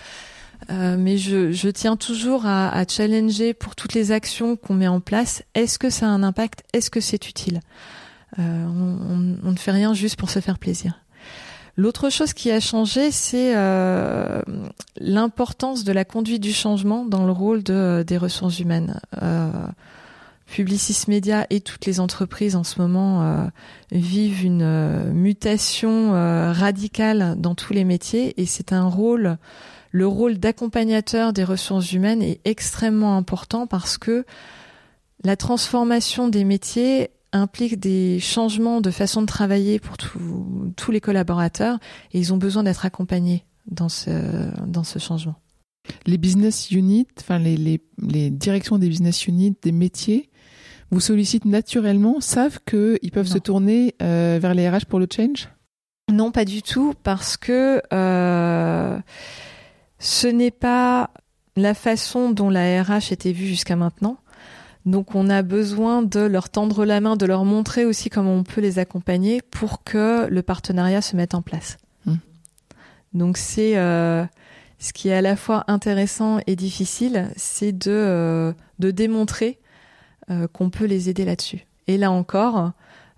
Euh, 0.70 0.96
mais 0.98 1.18
je, 1.18 1.52
je, 1.52 1.70
tiens 1.70 1.96
toujours 1.96 2.46
à, 2.46 2.70
à, 2.70 2.88
challenger 2.88 3.54
pour 3.54 3.76
toutes 3.76 3.94
les 3.94 4.12
actions 4.12 4.56
qu'on 4.56 4.74
met 4.74 4.88
en 4.88 5.00
place. 5.00 5.44
Est-ce 5.54 5.78
que 5.78 5.90
ça 5.90 6.08
a 6.08 6.10
un 6.10 6.24
impact? 6.24 6.64
Est-ce 6.74 6.90
que 6.90 7.00
c'est 7.00 7.30
utile? 7.30 7.60
Euh, 8.40 8.66
on, 8.66 9.38
on, 9.44 9.52
ne 9.52 9.58
fait 9.58 9.72
rien 9.72 9.94
juste 9.94 10.18
pour 10.18 10.30
se 10.30 10.40
faire 10.40 10.58
plaisir. 10.58 11.00
L'autre 11.78 12.10
chose 12.10 12.34
qui 12.34 12.52
a 12.52 12.60
changé, 12.60 13.12
c'est 13.12 13.56
euh, 13.56 14.42
l'importance 14.98 15.84
de 15.84 15.92
la 15.92 16.06
conduite 16.06 16.42
du 16.42 16.54
changement 16.54 17.06
dans 17.06 17.26
le 17.26 17.32
rôle 17.32 17.64
de, 17.64 18.04
des 18.08 18.18
ressources 18.18 18.60
humaines. 18.60 19.00
Euh, 20.56 20.66
Publicis 20.66 21.06
Media 21.08 21.46
et 21.50 21.62
toutes 21.62 21.86
les 21.86 22.00
entreprises 22.00 22.56
en 22.56 22.64
ce 22.64 22.82
moment 22.82 23.24
euh, 23.24 23.46
vivent 23.92 24.44
une 24.44 24.62
euh, 24.62 25.12
mutation 25.12 26.12
radicale 26.12 27.36
dans 27.38 27.56
tous 27.56 27.74
les 27.74 27.84
métiers 27.84 28.40
et 28.42 28.46
c'est 28.46 28.74
un 28.74 28.86
rôle 28.86 29.38
le 29.92 30.08
rôle 30.08 30.38
d'accompagnateur 30.38 31.32
des 31.32 31.46
ressources 31.46 31.94
humaines 31.94 32.22
est 32.22 32.42
extrêmement 32.44 33.16
important 33.16 33.66
parce 33.66 33.98
que 33.98 34.26
la 35.24 35.38
transformation 35.38 36.28
des 36.28 36.44
métiers 36.44 37.12
implique 37.32 37.80
des 37.80 38.20
changements 38.20 38.82
de 38.82 38.92
façon 38.92 39.22
de 39.22 39.26
travailler 39.26 39.80
pour 39.80 39.96
tous 39.98 40.92
les 40.92 41.00
collaborateurs 41.00 41.80
et 42.12 42.20
ils 42.20 42.34
ont 42.34 42.38
besoin 42.38 42.64
d'être 42.64 42.86
accompagnés 42.86 43.46
dans 43.68 43.88
ce, 43.88 44.12
dans 44.66 44.84
ce 44.84 45.00
changement. 45.00 45.36
Les 46.06 46.18
business 46.18 46.72
units, 46.72 47.08
enfin 47.20 47.40
les 47.40 47.80
directions 48.32 48.78
des 48.78 48.90
business 48.90 49.28
units, 49.28 49.56
des 49.62 49.72
métiers, 49.72 50.30
vous 50.92 51.00
sollicitent 51.00 51.46
naturellement, 51.46 52.22
savent 52.22 52.60
qu'ils 52.66 53.12
peuvent 53.12 53.28
se 53.28 53.38
tourner 53.38 53.96
euh, 54.02 54.40
vers 54.42 54.54
les 54.54 54.70
RH 54.70 54.86
pour 54.88 55.00
le 55.00 55.08
change? 55.14 55.50
Non, 56.12 56.32
pas 56.32 56.46
du 56.46 56.62
tout, 56.62 56.94
parce 57.04 57.36
que 57.36 57.82
euh, 57.92 59.00
ce 60.00 60.28
n'est 60.28 60.52
pas 60.52 61.10
la 61.56 61.74
façon 61.74 62.32
dont 62.32 62.50
la 62.50 62.84
RH 62.84 63.12
était 63.12 63.32
vue 63.32 63.48
jusqu'à 63.48 63.76
maintenant. 63.76 64.18
Donc 64.86 65.16
on 65.16 65.30
a 65.30 65.42
besoin 65.42 66.04
de 66.04 66.20
leur 66.20 66.50
tendre 66.50 66.86
la 66.86 67.02
main, 67.02 67.16
de 67.16 67.26
leur 67.26 67.44
montrer 67.44 67.86
aussi 67.86 68.10
comment 68.10 68.34
on 68.34 68.44
peut 68.44 68.62
les 68.62 68.78
accompagner 68.78 69.42
pour 69.42 69.84
que 69.84 70.28
le 70.28 70.42
partenariat 70.44 71.02
se 71.02 71.16
mette 71.16 71.34
en 71.34 71.42
place. 71.42 71.78
Mmh. 72.06 72.16
Donc 73.14 73.38
c'est 73.38 73.78
euh, 73.78 74.24
ce 74.78 74.94
qui 74.94 75.10
est 75.10 75.16
à 75.16 75.22
la 75.22 75.36
fois 75.36 75.64
intéressant 75.68 76.40
et 76.46 76.56
difficile, 76.56 77.30
c'est 77.36 77.72
de, 77.72 77.90
euh, 77.90 78.54
de 78.78 78.92
démontrer 78.92 79.58
euh, 80.30 80.48
qu'on 80.48 80.70
peut 80.70 80.86
les 80.86 81.10
aider 81.10 81.26
là-dessus. 81.26 81.66
Et 81.88 81.98
là 81.98 82.12
encore, 82.12 82.72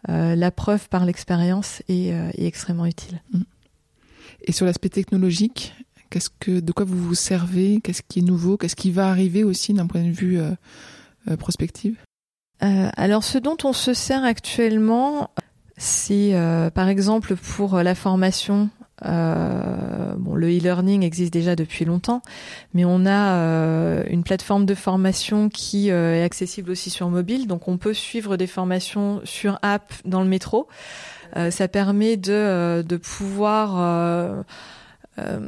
la 0.09 0.51
preuve 0.51 0.87
par 0.87 1.05
l'expérience 1.05 1.81
est, 1.89 2.07
est, 2.09 2.45
extrêmement 2.45 2.85
utile. 2.85 3.21
Mmh. 3.33 3.41
Et 4.45 4.53
sur 4.53 4.65
l'aspect 4.65 4.87
technologique, 4.87 5.73
Qu'est-ce 6.09 6.29
que, 6.29 6.59
de 6.59 6.71
quoi 6.71 6.85
vous 6.85 6.97
vous 6.97 7.15
servez? 7.15 7.81
Qu'est-ce 7.83 8.01
qui 8.01 8.19
est 8.19 8.23
nouveau? 8.23 8.57
Qu'est-ce 8.57 8.75
qui 8.75 8.91
va 8.91 9.09
arriver 9.09 9.43
aussi 9.43 9.73
d'un 9.73 9.87
point 9.87 10.03
de 10.03 10.11
vue 10.11 10.39
euh, 10.39 10.51
euh 11.29 11.35
prospective? 11.35 11.97
Euh, 12.63 12.89
Alors, 12.95 13.23
ce 13.23 13.37
dont 13.37 13.57
on 13.63 13.73
se 13.73 13.93
sert 13.93 14.23
actuellement, 14.23 15.29
c'est 15.75 16.33
euh, 16.33 16.69
par 16.69 16.87
exemple 16.87 17.35
pour 17.35 17.77
la 17.77 17.93
formation. 17.93 18.69
Bon, 19.03 20.35
le 20.35 20.47
e-learning 20.47 21.03
existe 21.03 21.33
déjà 21.33 21.55
depuis 21.55 21.85
longtemps, 21.85 22.21
mais 22.73 22.85
on 22.85 23.05
a 23.05 24.03
une 24.07 24.23
plateforme 24.23 24.65
de 24.65 24.75
formation 24.75 25.49
qui 25.49 25.89
est 25.89 26.23
accessible 26.23 26.71
aussi 26.71 26.89
sur 26.89 27.09
mobile, 27.09 27.47
donc 27.47 27.67
on 27.67 27.77
peut 27.77 27.93
suivre 27.93 28.37
des 28.37 28.47
formations 28.47 29.21
sur 29.23 29.59
app 29.61 29.93
dans 30.05 30.21
le 30.21 30.27
métro. 30.27 30.67
ça 31.49 31.67
permet 31.67 32.17
de, 32.17 32.81
de 32.81 32.97
pouvoir 32.97 34.43
euh, 35.19 35.39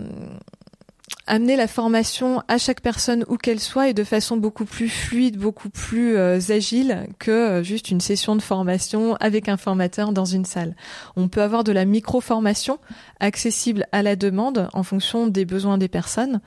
amener 1.30 1.56
la 1.56 1.68
formation 1.68 2.42
à 2.48 2.58
chaque 2.58 2.82
personne 2.82 3.24
où 3.30 3.38
qu'elle 3.38 3.60
soit 3.60 3.90
et 3.90 3.94
de 3.94 4.04
façon 4.04 4.36
beaucoup 4.36 4.66
plus 4.66 4.90
fluide, 4.90 5.38
beaucoup 5.38 5.70
plus 5.70 6.18
euh, 6.18 6.40
agile 6.50 7.08
que 7.20 7.32
euh, 7.32 7.64
juste 7.64 7.92
une 7.92 8.02
session 8.02 8.36
de 8.36 8.42
formation 8.42 9.16
avec 9.20 9.48
un 9.48 9.56
formateur 9.56 10.12
dans 10.12 10.26
une 10.26 10.44
salle. 10.44 10.76
On 11.16 11.28
peut 11.28 11.44
avoir 11.44 11.64
de 11.64 11.72
la 11.72 11.86
micro-formation 11.86 12.80
accessible 13.20 13.86
à 13.92 14.02
la 14.02 14.16
demande 14.16 14.70
en 14.74 14.84
fonction 14.84 15.28
des 15.28 15.46
besoins 15.46 15.78
des 15.78 15.88
personnes. 15.88 16.42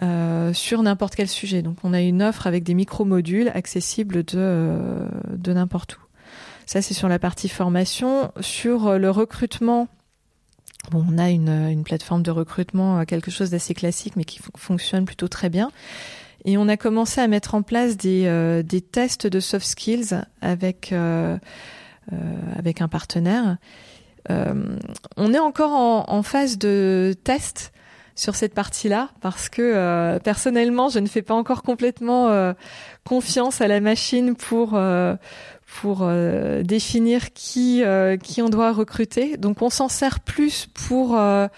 Euh, 0.00 0.54
sur 0.54 0.82
n'importe 0.82 1.14
quel 1.14 1.28
sujet. 1.28 1.60
Donc 1.60 1.76
on 1.84 1.92
a 1.92 2.00
une 2.00 2.22
offre 2.22 2.46
avec 2.46 2.64
des 2.64 2.72
micro-modules 2.72 3.52
accessibles 3.54 4.24
de, 4.24 5.06
de 5.30 5.52
n'importe 5.52 5.96
où. 5.96 6.00
Ça 6.64 6.80
c'est 6.80 6.94
sur 6.94 7.08
la 7.10 7.18
partie 7.18 7.50
formation. 7.50 8.32
Sur 8.40 8.98
le 8.98 9.10
recrutement, 9.10 9.88
Bon, 10.90 11.04
on 11.08 11.18
a 11.18 11.30
une, 11.30 11.48
une, 11.48 11.84
plateforme 11.84 12.22
de 12.22 12.30
recrutement, 12.30 12.98
euh, 12.98 13.04
quelque 13.04 13.30
chose 13.30 13.50
d'assez 13.50 13.72
classique, 13.72 14.16
mais 14.16 14.24
qui 14.24 14.40
fonctionne 14.56 15.04
plutôt 15.04 15.28
très 15.28 15.48
bien. 15.48 15.70
Et 16.44 16.58
on 16.58 16.68
a 16.68 16.76
commencé 16.76 17.20
à 17.20 17.28
mettre 17.28 17.54
en 17.54 17.62
place 17.62 17.96
des, 17.96 18.24
euh, 18.26 18.62
des 18.62 18.80
tests 18.80 19.26
de 19.26 19.40
soft 19.40 19.66
skills 19.66 20.22
avec, 20.40 20.92
euh, 20.92 21.38
euh 22.12 22.16
avec 22.56 22.80
un 22.80 22.88
partenaire. 22.88 23.58
Euh, 24.30 24.76
on 25.16 25.32
est 25.32 25.38
encore 25.38 25.72
en, 25.72 26.04
en, 26.08 26.22
phase 26.22 26.58
de 26.58 27.14
test 27.24 27.72
sur 28.14 28.34
cette 28.34 28.54
partie-là 28.54 29.10
parce 29.20 29.48
que 29.48 30.18
personnellement, 30.18 30.88
je 30.88 30.98
ne 30.98 31.06
fais 31.06 31.22
pas 31.22 31.34
encore 31.34 31.62
complètement 31.62 32.54
confiance 33.04 33.62
à 33.62 33.68
la 33.68 33.80
machine 33.80 34.36
pour 34.36 34.78
pour 35.80 36.02
euh, 36.02 36.62
définir 36.62 37.32
qui 37.32 37.82
euh, 37.82 38.16
qui 38.16 38.42
on 38.42 38.48
doit 38.48 38.72
recruter. 38.72 39.36
Donc 39.36 39.62
on 39.62 39.70
s'en 39.70 39.88
sert 39.88 40.20
plus 40.20 40.66
pour 40.66 41.16
euh, 41.16 41.48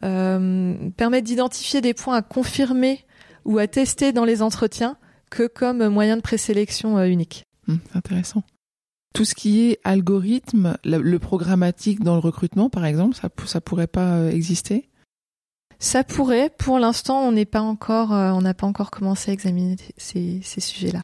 permettre 0.00 1.24
d'identifier 1.24 1.80
des 1.80 1.94
points 1.94 2.16
à 2.16 2.22
confirmer 2.22 3.04
ou 3.44 3.58
à 3.58 3.66
tester 3.66 4.12
dans 4.12 4.24
les 4.24 4.42
entretiens 4.42 4.96
que 5.30 5.46
comme 5.46 5.88
moyen 5.88 6.16
de 6.16 6.22
présélection 6.22 7.02
unique. 7.04 7.44
Hum, 7.68 7.80
intéressant. 7.94 8.42
Tout 9.14 9.24
ce 9.24 9.34
qui 9.34 9.70
est 9.70 9.80
algorithme, 9.84 10.76
le, 10.84 11.18
programmatique 11.18 12.00
dans 12.00 12.14
le 12.14 12.20
recrutement, 12.20 12.70
par 12.70 12.84
exemple, 12.84 13.16
ça, 13.16 13.28
ça 13.46 13.60
pourrait 13.60 13.86
pas 13.86 14.30
exister? 14.30 14.88
Ça 15.78 16.04
pourrait. 16.04 16.50
Pour 16.50 16.78
l'instant, 16.78 17.26
on 17.26 17.32
n'est 17.32 17.46
pas 17.46 17.62
encore, 17.62 18.10
on 18.10 18.42
n'a 18.42 18.54
pas 18.54 18.66
encore 18.66 18.90
commencé 18.90 19.30
à 19.30 19.34
examiner 19.34 19.76
ces, 19.96 20.40
ces 20.42 20.60
sujets-là. 20.60 21.00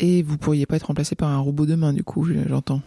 Et 0.00 0.22
vous 0.22 0.38
pourriez 0.38 0.66
pas 0.66 0.76
être 0.76 0.84
remplacé 0.84 1.14
par 1.14 1.28
un 1.28 1.38
robot 1.38 1.66
demain, 1.66 1.92
du 1.92 2.04
coup, 2.04 2.26
j'entends. 2.46 2.80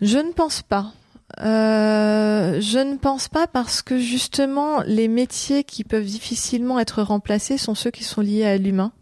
Je 0.00 0.18
ne 0.18 0.32
pense 0.32 0.62
pas. 0.62 0.92
Euh, 1.40 2.60
je 2.60 2.78
ne 2.78 2.96
pense 2.96 3.28
pas 3.28 3.46
parce 3.46 3.82
que 3.82 3.98
justement, 3.98 4.82
les 4.82 5.08
métiers 5.08 5.64
qui 5.64 5.82
peuvent 5.82 6.04
difficilement 6.04 6.78
être 6.78 7.02
remplacés 7.02 7.58
sont 7.58 7.74
ceux 7.74 7.90
qui 7.90 8.04
sont 8.04 8.20
liés 8.20 8.44
à 8.44 8.56
l'humain, 8.56 8.92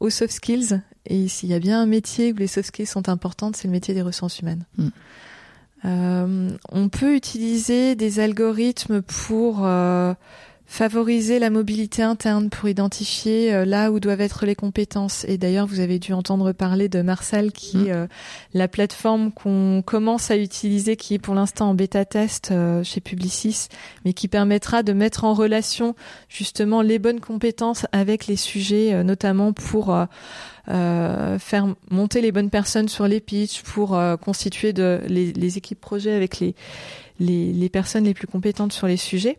aux 0.00 0.10
soft 0.10 0.32
skills. 0.32 0.80
Et 1.06 1.28
s'il 1.28 1.50
y 1.50 1.54
a 1.54 1.60
bien 1.60 1.80
un 1.80 1.86
métier 1.86 2.32
où 2.32 2.36
les 2.36 2.46
soft 2.46 2.68
skills 2.68 2.86
sont 2.86 3.08
importantes, 3.08 3.56
c'est 3.56 3.68
le 3.68 3.72
métier 3.72 3.94
des 3.94 4.02
ressources 4.02 4.40
humaines. 4.40 4.64
Mm. 4.76 4.88
on 6.72 6.88
peut 6.88 7.14
utiliser 7.14 7.94
des 7.94 8.20
algorithmes 8.20 9.02
pour 9.02 9.66
favoriser 10.70 11.40
la 11.40 11.50
mobilité 11.50 12.04
interne 12.04 12.48
pour 12.48 12.68
identifier 12.68 13.52
euh, 13.52 13.64
là 13.64 13.90
où 13.90 13.98
doivent 13.98 14.20
être 14.20 14.46
les 14.46 14.54
compétences. 14.54 15.24
Et 15.24 15.36
d'ailleurs, 15.36 15.66
vous 15.66 15.80
avez 15.80 15.98
dû 15.98 16.12
entendre 16.12 16.52
parler 16.52 16.88
de 16.88 17.02
Marcel, 17.02 17.50
qui 17.50 17.76
mmh. 17.76 17.86
est 17.88 17.92
euh, 17.92 18.06
la 18.54 18.68
plateforme 18.68 19.32
qu'on 19.32 19.82
commence 19.84 20.30
à 20.30 20.36
utiliser, 20.36 20.94
qui 20.94 21.14
est 21.14 21.18
pour 21.18 21.34
l'instant 21.34 21.70
en 21.70 21.74
bêta 21.74 22.04
test 22.04 22.52
euh, 22.52 22.84
chez 22.84 23.00
Publicis, 23.00 23.66
mais 24.04 24.12
qui 24.12 24.28
permettra 24.28 24.84
de 24.84 24.92
mettre 24.92 25.24
en 25.24 25.34
relation 25.34 25.96
justement 26.28 26.82
les 26.82 27.00
bonnes 27.00 27.20
compétences 27.20 27.84
avec 27.90 28.28
les 28.28 28.36
sujets, 28.36 29.02
notamment 29.02 29.52
pour 29.52 29.92
faire 30.68 31.74
monter 31.90 32.20
les 32.20 32.30
bonnes 32.30 32.50
personnes 32.50 32.88
sur 32.88 33.08
les 33.08 33.18
pitchs, 33.18 33.62
pour 33.62 34.00
constituer 34.20 34.72
de, 34.72 35.00
les, 35.08 35.32
les, 35.32 35.58
équipes 35.58 35.80
projets 35.80 36.12
avec 36.12 36.38
les, 36.38 36.54
les, 37.18 37.52
les 37.52 37.68
personnes 37.68 38.04
les 38.04 38.14
plus 38.14 38.28
compétentes 38.28 38.72
sur 38.72 38.86
les 38.86 38.96
sujets. 38.96 39.38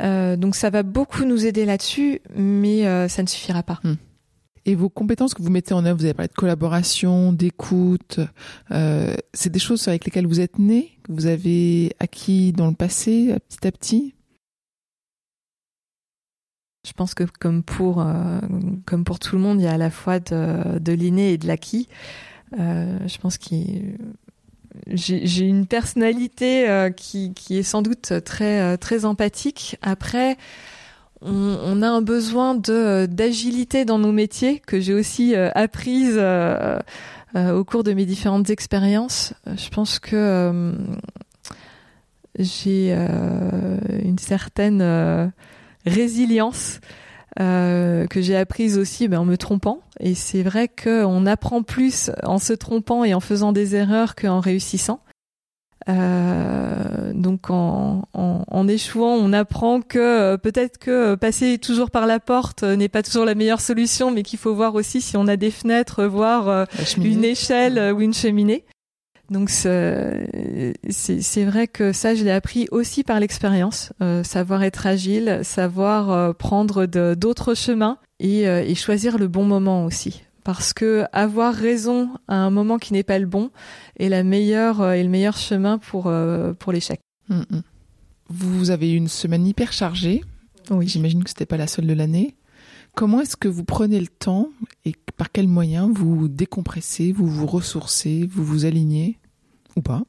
Euh, 0.00 0.36
donc 0.36 0.54
ça 0.54 0.70
va 0.70 0.82
beaucoup 0.82 1.24
nous 1.24 1.46
aider 1.46 1.64
là-dessus, 1.64 2.20
mais 2.34 2.86
euh, 2.86 3.08
ça 3.08 3.22
ne 3.22 3.28
suffira 3.28 3.62
pas. 3.62 3.80
Hmm. 3.82 3.94
Et 4.64 4.74
vos 4.74 4.88
compétences 4.88 5.34
que 5.34 5.42
vous 5.42 5.50
mettez 5.50 5.72
en 5.72 5.84
œuvre, 5.84 5.98
vous 5.98 6.04
avez 6.04 6.14
parlé 6.14 6.28
de 6.28 6.34
collaboration, 6.34 7.32
d'écoute, 7.32 8.20
euh, 8.70 9.14
c'est 9.32 9.50
des 9.50 9.58
choses 9.58 9.88
avec 9.88 10.04
lesquelles 10.04 10.26
vous 10.26 10.40
êtes 10.40 10.58
né, 10.58 10.98
que 11.04 11.12
vous 11.12 11.26
avez 11.26 11.94
acquis 12.00 12.52
dans 12.52 12.66
le 12.66 12.74
passé, 12.74 13.34
petit 13.48 13.66
à 13.66 13.72
petit? 13.72 14.14
Je 16.86 16.92
pense 16.92 17.14
que 17.14 17.24
comme 17.40 17.62
pour, 17.62 18.06
comme 18.86 19.04
pour 19.04 19.18
tout 19.18 19.36
le 19.36 19.42
monde, 19.42 19.60
il 19.60 19.64
y 19.64 19.66
a 19.66 19.72
à 19.72 19.78
la 19.78 19.90
fois 19.90 20.20
de, 20.20 20.78
de 20.78 20.92
l'inné 20.92 21.32
et 21.32 21.38
de 21.38 21.46
l'acquis. 21.46 21.88
je 22.52 23.18
pense 23.18 23.36
qu'il 23.36 23.96
j'ai 24.86 25.44
une 25.44 25.66
personnalité 25.66 26.68
euh, 26.68 26.90
qui, 26.90 27.32
qui, 27.34 27.58
est 27.58 27.62
sans 27.62 27.82
doute 27.82 28.12
très 28.24 28.60
euh, 28.60 28.76
très 28.76 29.04
empathique. 29.04 29.76
Après, 29.82 30.36
on, 31.20 31.82
a 31.82 31.88
un 31.88 32.02
besoin 32.02 32.54
de 32.54 33.06
d'agilité 33.06 33.84
dans 33.84 33.98
nos 33.98 34.12
métiers 34.12 34.60
que 34.60 34.80
j'ai 34.80 34.94
aussi 34.94 35.34
euh, 35.34 35.50
apprise 35.54 36.18
au 37.36 37.64
cours 37.64 37.84
de 37.84 37.92
mes 37.92 38.06
différentes 38.06 38.50
expériences. 38.50 39.34
Je 39.46 39.68
pense 39.68 39.98
que 39.98 40.72
j'ai 42.38 42.92
une 42.92 44.18
certaine 44.18 45.32
résilience 45.84 46.80
euh, 47.40 48.06
que 48.08 48.20
j'ai 48.20 48.36
apprise 48.36 48.78
aussi 48.78 49.06
ben, 49.06 49.20
en 49.20 49.24
me 49.24 49.36
trompant. 49.36 49.80
Et 50.00 50.14
c'est 50.14 50.42
vrai 50.42 50.68
qu'on 50.68 51.24
apprend 51.26 51.62
plus 51.62 52.10
en 52.24 52.38
se 52.38 52.52
trompant 52.52 53.04
et 53.04 53.14
en 53.14 53.20
faisant 53.20 53.52
des 53.52 53.76
erreurs 53.76 54.16
qu'en 54.16 54.40
réussissant. 54.40 55.00
Euh, 55.88 57.12
donc 57.14 57.48
en, 57.50 58.02
en, 58.12 58.44
en, 58.46 58.68
échouant, 58.68 59.14
on 59.14 59.32
apprend 59.32 59.80
que 59.80 59.98
euh, 59.98 60.36
peut-être 60.36 60.78
que 60.78 61.14
passer 61.14 61.58
toujours 61.58 61.90
par 61.90 62.06
la 62.06 62.20
porte 62.20 62.64
n'est 62.64 62.88
pas 62.88 63.02
toujours 63.02 63.24
la 63.24 63.34
meilleure 63.34 63.60
solution, 63.60 64.10
mais 64.10 64.22
qu'il 64.22 64.38
faut 64.38 64.54
voir 64.54 64.74
aussi 64.74 65.00
si 65.00 65.16
on 65.16 65.28
a 65.28 65.36
des 65.36 65.50
fenêtres, 65.50 66.04
voir 66.04 66.66
une 66.98 67.24
échelle 67.24 67.94
ou 67.94 68.00
une 68.00 68.14
cheminée. 68.14 68.64
Donc 69.30 69.50
c'est 69.50 70.24
vrai 71.44 71.68
que 71.68 71.92
ça, 71.92 72.14
je 72.14 72.24
l'ai 72.24 72.30
appris 72.30 72.66
aussi 72.70 73.04
par 73.04 73.20
l'expérience, 73.20 73.92
euh, 74.00 74.24
savoir 74.24 74.62
être 74.62 74.86
agile, 74.86 75.40
savoir 75.42 76.10
euh, 76.10 76.32
prendre 76.32 76.86
d'autres 76.86 77.54
chemins 77.54 77.98
et, 78.20 78.48
euh, 78.48 78.64
et, 78.64 78.74
choisir 78.74 79.18
le 79.18 79.28
bon 79.28 79.44
moment 79.44 79.84
aussi. 79.84 80.22
Parce 80.44 80.72
que 80.72 81.04
avoir 81.12 81.52
raison 81.52 82.08
à 82.26 82.36
un 82.36 82.50
moment 82.50 82.78
qui 82.78 82.94
n'est 82.94 83.02
pas 83.02 83.18
le 83.18 83.26
bon 83.26 83.50
est 83.98 84.08
la 84.08 84.22
meilleure 84.22 84.82
est 84.82 85.02
le 85.02 85.10
meilleur 85.10 85.36
chemin 85.36 85.76
pour 85.76 86.10
pour 86.58 86.72
l'échec. 86.72 87.00
Mm, 87.28 87.40
mm. 87.50 87.62
Vous 88.30 88.70
avez 88.70 88.90
eu 88.90 88.96
une 88.96 89.08
semaine 89.08 89.46
hyper 89.46 89.74
chargée. 89.74 90.24
Oui. 90.70 90.88
J'imagine 90.88 91.22
que 91.22 91.28
c'était 91.28 91.44
pas 91.44 91.58
la 91.58 91.66
seule 91.66 91.86
de 91.86 91.92
l'année. 91.92 92.34
Comment 92.98 93.20
est-ce 93.20 93.36
que 93.36 93.46
vous 93.46 93.62
prenez 93.62 94.00
le 94.00 94.08
temps 94.08 94.48
et 94.84 94.92
par 95.16 95.30
quels 95.30 95.46
moyens 95.46 95.88
vous 95.94 96.26
décompressez, 96.26 97.12
vous 97.12 97.28
vous 97.28 97.46
ressourcez, 97.46 98.28
vous 98.28 98.42
vous 98.42 98.64
alignez 98.64 99.20
ou 99.76 99.82
pas? 99.82 100.02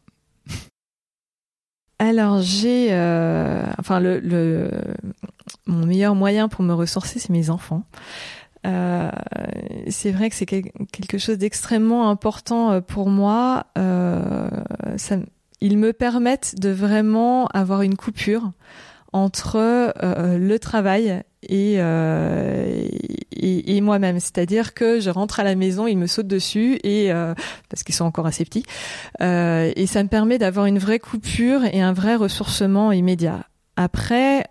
Alors 1.99 2.41
j'ai, 2.41 2.87
euh, 2.89 3.63
enfin 3.77 4.01
mon 5.67 5.85
meilleur 5.85 6.15
moyen 6.15 6.47
pour 6.47 6.63
me 6.63 6.73
ressourcer, 6.73 7.19
c'est 7.19 7.29
mes 7.29 7.51
enfants. 7.51 7.83
Euh, 8.65 9.11
c'est 9.89 10.09
vrai 10.09 10.31
que 10.31 10.35
c'est 10.35 10.47
quelque 10.47 11.19
chose 11.19 11.37
d'extrêmement 11.37 12.09
important 12.09 12.71
euh, 12.71 12.81
pour 12.81 13.09
moi. 13.11 13.67
ils 15.61 15.77
me 15.77 15.93
permettent 15.93 16.55
de 16.59 16.69
vraiment 16.69 17.45
avoir 17.49 17.83
une 17.83 17.97
coupure 17.97 18.51
entre 19.13 19.93
le 20.01 20.57
travail 20.57 21.23
euh, 21.51 22.87
et, 23.31 23.77
et, 23.77 23.81
moi-même. 23.81 24.19
C'est-à-dire 24.19 24.73
que 24.73 24.99
je 24.99 25.09
rentre 25.09 25.39
à 25.39 25.43
la 25.43 25.55
maison, 25.55 25.87
ils 25.87 25.97
me 25.97 26.07
sautent 26.07 26.27
dessus 26.27 26.79
et 26.83 27.11
euh, 27.11 27.33
parce 27.69 27.83
qu'ils 27.83 27.95
sont 27.95 28.05
encore 28.05 28.25
assez 28.25 28.43
petits, 28.43 28.65
euh, 29.21 29.71
et 29.75 29.87
ça 29.87 30.03
me 30.03 30.09
permet 30.09 30.37
d'avoir 30.37 30.65
une 30.65 30.79
vraie 30.79 30.99
coupure 30.99 31.63
et 31.65 31.81
un 31.81 31.93
vrai 31.93 32.15
ressourcement 32.15 32.91
immédiat. 32.91 33.45
Après. 33.75 34.45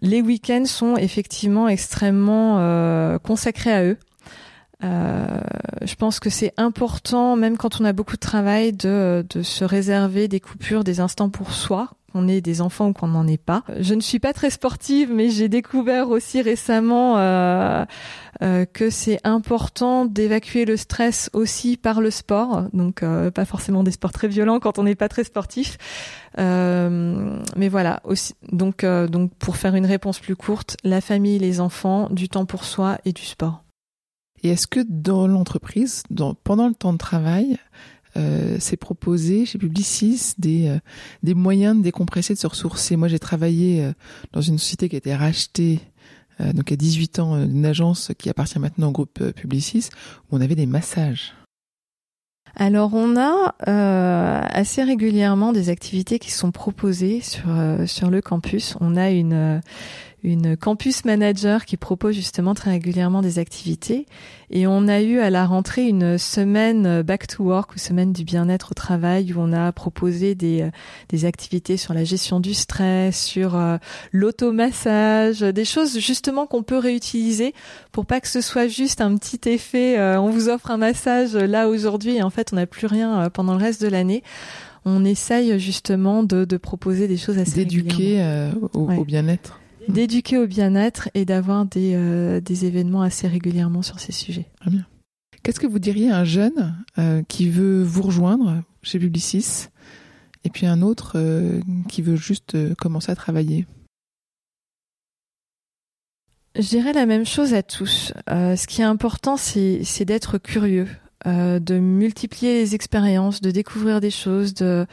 les 0.00 0.22
week-ends 0.22 0.64
sont 0.64 0.96
effectivement 0.96 1.68
extrêmement 1.68 3.18
consacrés 3.20 3.72
à 3.72 3.84
eux. 3.84 3.98
Euh, 4.84 5.40
je 5.82 5.94
pense 5.96 6.20
que 6.20 6.30
c'est 6.30 6.52
important, 6.56 7.36
même 7.36 7.56
quand 7.56 7.80
on 7.80 7.84
a 7.84 7.92
beaucoup 7.92 8.14
de 8.14 8.20
travail, 8.20 8.72
de, 8.72 9.26
de 9.28 9.42
se 9.42 9.64
réserver 9.64 10.28
des 10.28 10.40
coupures, 10.40 10.84
des 10.84 11.00
instants 11.00 11.30
pour 11.30 11.52
soi, 11.52 11.90
qu'on 12.12 12.28
ait 12.28 12.40
des 12.40 12.60
enfants 12.60 12.88
ou 12.88 12.92
qu'on 12.92 13.08
n'en 13.08 13.26
ait 13.26 13.38
pas. 13.38 13.64
Je 13.80 13.94
ne 13.94 14.00
suis 14.00 14.18
pas 14.18 14.32
très 14.32 14.50
sportive, 14.50 15.12
mais 15.12 15.30
j'ai 15.30 15.48
découvert 15.48 16.10
aussi 16.10 16.40
récemment 16.42 17.18
euh, 17.18 17.84
euh, 18.42 18.64
que 18.64 18.90
c'est 18.90 19.20
important 19.24 20.04
d'évacuer 20.04 20.64
le 20.64 20.76
stress 20.76 21.30
aussi 21.32 21.76
par 21.76 22.00
le 22.00 22.10
sport. 22.10 22.64
Donc 22.72 23.02
euh, 23.02 23.30
pas 23.30 23.44
forcément 23.44 23.82
des 23.82 23.90
sports 23.90 24.12
très 24.12 24.28
violents 24.28 24.60
quand 24.60 24.78
on 24.78 24.84
n'est 24.84 24.94
pas 24.94 25.08
très 25.08 25.24
sportif. 25.24 25.78
Mais 26.36 27.68
voilà, 27.68 28.00
aussi, 28.04 28.34
donc, 28.52 28.84
donc 28.84 29.34
pour 29.34 29.56
faire 29.56 29.74
une 29.74 29.86
réponse 29.86 30.20
plus 30.20 30.36
courte, 30.36 30.76
la 30.84 31.00
famille, 31.00 31.38
les 31.38 31.58
enfants, 31.58 32.08
du 32.10 32.28
temps 32.28 32.46
pour 32.46 32.64
soi 32.64 32.98
et 33.04 33.12
du 33.12 33.24
sport. 33.24 33.64
Et 34.42 34.50
est-ce 34.50 34.66
que 34.66 34.80
dans 34.88 35.26
l'entreprise, 35.26 36.04
pendant 36.44 36.68
le 36.68 36.74
temps 36.74 36.92
de 36.92 36.98
travail, 36.98 37.58
euh, 38.16 38.56
c'est 38.58 38.76
proposé 38.76 39.46
chez 39.46 39.58
Publicis 39.58 40.34
des, 40.38 40.68
euh, 40.68 40.78
des 41.22 41.34
moyens 41.34 41.76
de 41.76 41.82
décompresser, 41.82 42.34
de 42.34 42.38
se 42.38 42.46
ressourcer. 42.46 42.96
Moi, 42.96 43.08
j'ai 43.08 43.18
travaillé 43.18 43.84
euh, 43.84 43.92
dans 44.32 44.40
une 44.40 44.58
société 44.58 44.88
qui 44.88 44.96
a 44.96 44.98
été 44.98 45.14
rachetée 45.14 45.80
euh, 46.40 46.52
donc 46.52 46.72
à 46.72 46.76
18 46.76 47.18
ans, 47.18 47.36
une 47.36 47.66
agence 47.66 48.12
qui 48.18 48.30
appartient 48.30 48.58
maintenant 48.58 48.88
au 48.88 48.92
groupe 48.92 49.32
Publicis, 49.32 49.88
où 50.30 50.36
on 50.36 50.40
avait 50.40 50.54
des 50.54 50.66
massages. 50.66 51.34
Alors 52.56 52.94
on 52.94 53.16
a 53.16 53.54
assez 54.48 54.82
régulièrement 54.82 55.52
des 55.52 55.68
activités 55.68 56.18
qui 56.18 56.32
sont 56.32 56.50
proposées 56.50 57.20
sur 57.20 57.44
sur 57.86 58.10
le 58.10 58.20
campus. 58.20 58.74
On 58.80 58.96
a 58.96 59.10
une 59.10 59.60
une 60.24 60.56
campus 60.56 61.04
manager 61.04 61.64
qui 61.64 61.76
propose 61.76 62.14
justement 62.14 62.54
très 62.54 62.70
régulièrement 62.70 63.22
des 63.22 63.38
activités. 63.38 64.06
Et 64.50 64.66
on 64.66 64.88
a 64.88 65.00
eu 65.02 65.18
à 65.18 65.30
la 65.30 65.46
rentrée 65.46 65.86
une 65.86 66.18
semaine 66.18 67.02
back 67.02 67.26
to 67.26 67.44
work 67.44 67.74
ou 67.74 67.78
semaine 67.78 68.12
du 68.12 68.24
bien-être 68.24 68.72
au 68.72 68.74
travail 68.74 69.32
où 69.32 69.36
on 69.38 69.52
a 69.52 69.70
proposé 69.72 70.34
des, 70.34 70.62
euh, 70.62 70.70
des 71.10 71.24
activités 71.24 71.76
sur 71.76 71.94
la 71.94 72.04
gestion 72.04 72.40
du 72.40 72.54
stress, 72.54 73.22
sur 73.22 73.54
euh, 73.56 73.76
l'automassage, 74.12 75.40
des 75.40 75.64
choses 75.64 75.98
justement 75.98 76.46
qu'on 76.46 76.62
peut 76.62 76.78
réutiliser 76.78 77.54
pour 77.92 78.06
pas 78.06 78.20
que 78.20 78.28
ce 78.28 78.40
soit 78.40 78.68
juste 78.68 79.00
un 79.00 79.16
petit 79.16 79.48
effet, 79.48 79.98
euh, 79.98 80.20
on 80.20 80.30
vous 80.30 80.48
offre 80.48 80.70
un 80.70 80.78
massage 80.78 81.34
là 81.34 81.68
aujourd'hui 81.68 82.16
et 82.16 82.22
en 82.22 82.30
fait 82.30 82.52
on 82.52 82.56
n'a 82.56 82.66
plus 82.66 82.86
rien 82.86 83.28
pendant 83.30 83.54
le 83.54 83.62
reste 83.62 83.82
de 83.82 83.88
l'année. 83.88 84.22
On 84.84 85.04
essaye 85.04 85.58
justement 85.58 86.22
de, 86.22 86.44
de, 86.44 86.56
proposer 86.56 87.08
des 87.08 87.18
choses 87.18 87.36
assez 87.36 87.64
d'éduquer 87.64 88.50
au 88.72 89.04
bien-être 89.04 89.58
d'éduquer 89.88 90.38
au 90.38 90.46
bien-être 90.46 91.08
et 91.14 91.24
d'avoir 91.24 91.64
des, 91.64 91.92
euh, 91.94 92.40
des 92.40 92.66
événements 92.66 93.02
assez 93.02 93.26
régulièrement 93.26 93.82
sur 93.82 93.98
ces 94.00 94.12
sujets. 94.12 94.46
Très 94.60 94.70
bien. 94.70 94.86
Qu'est-ce 95.42 95.60
que 95.60 95.66
vous 95.66 95.78
diriez 95.78 96.10
à 96.10 96.18
un 96.18 96.24
jeune 96.24 96.76
euh, 96.98 97.22
qui 97.26 97.48
veut 97.48 97.82
vous 97.82 98.02
rejoindre 98.02 98.62
chez 98.82 98.98
Publicis 98.98 99.68
et 100.44 100.50
puis 100.50 100.66
un 100.66 100.82
autre 100.82 101.12
euh, 101.16 101.60
qui 101.88 102.02
veut 102.02 102.16
juste 102.16 102.56
commencer 102.76 103.10
à 103.10 103.16
travailler? 103.16 103.66
Je 106.54 106.68
dirais 106.68 106.92
la 106.92 107.06
même 107.06 107.24
chose 107.24 107.54
à 107.54 107.62
tous. 107.62 108.12
ce 108.26 108.66
qui 108.66 108.80
est 108.80 108.84
important, 108.84 109.36
c'est 109.36 110.04
d'être 110.04 110.38
curieux, 110.38 110.88
de 111.24 111.78
multiplier 111.78 112.54
les 112.54 112.74
expériences, 112.74 113.40
de 113.40 113.52
découvrir 113.52 114.00
des 114.00 114.10
choses, 114.10 114.54
de 114.54 114.84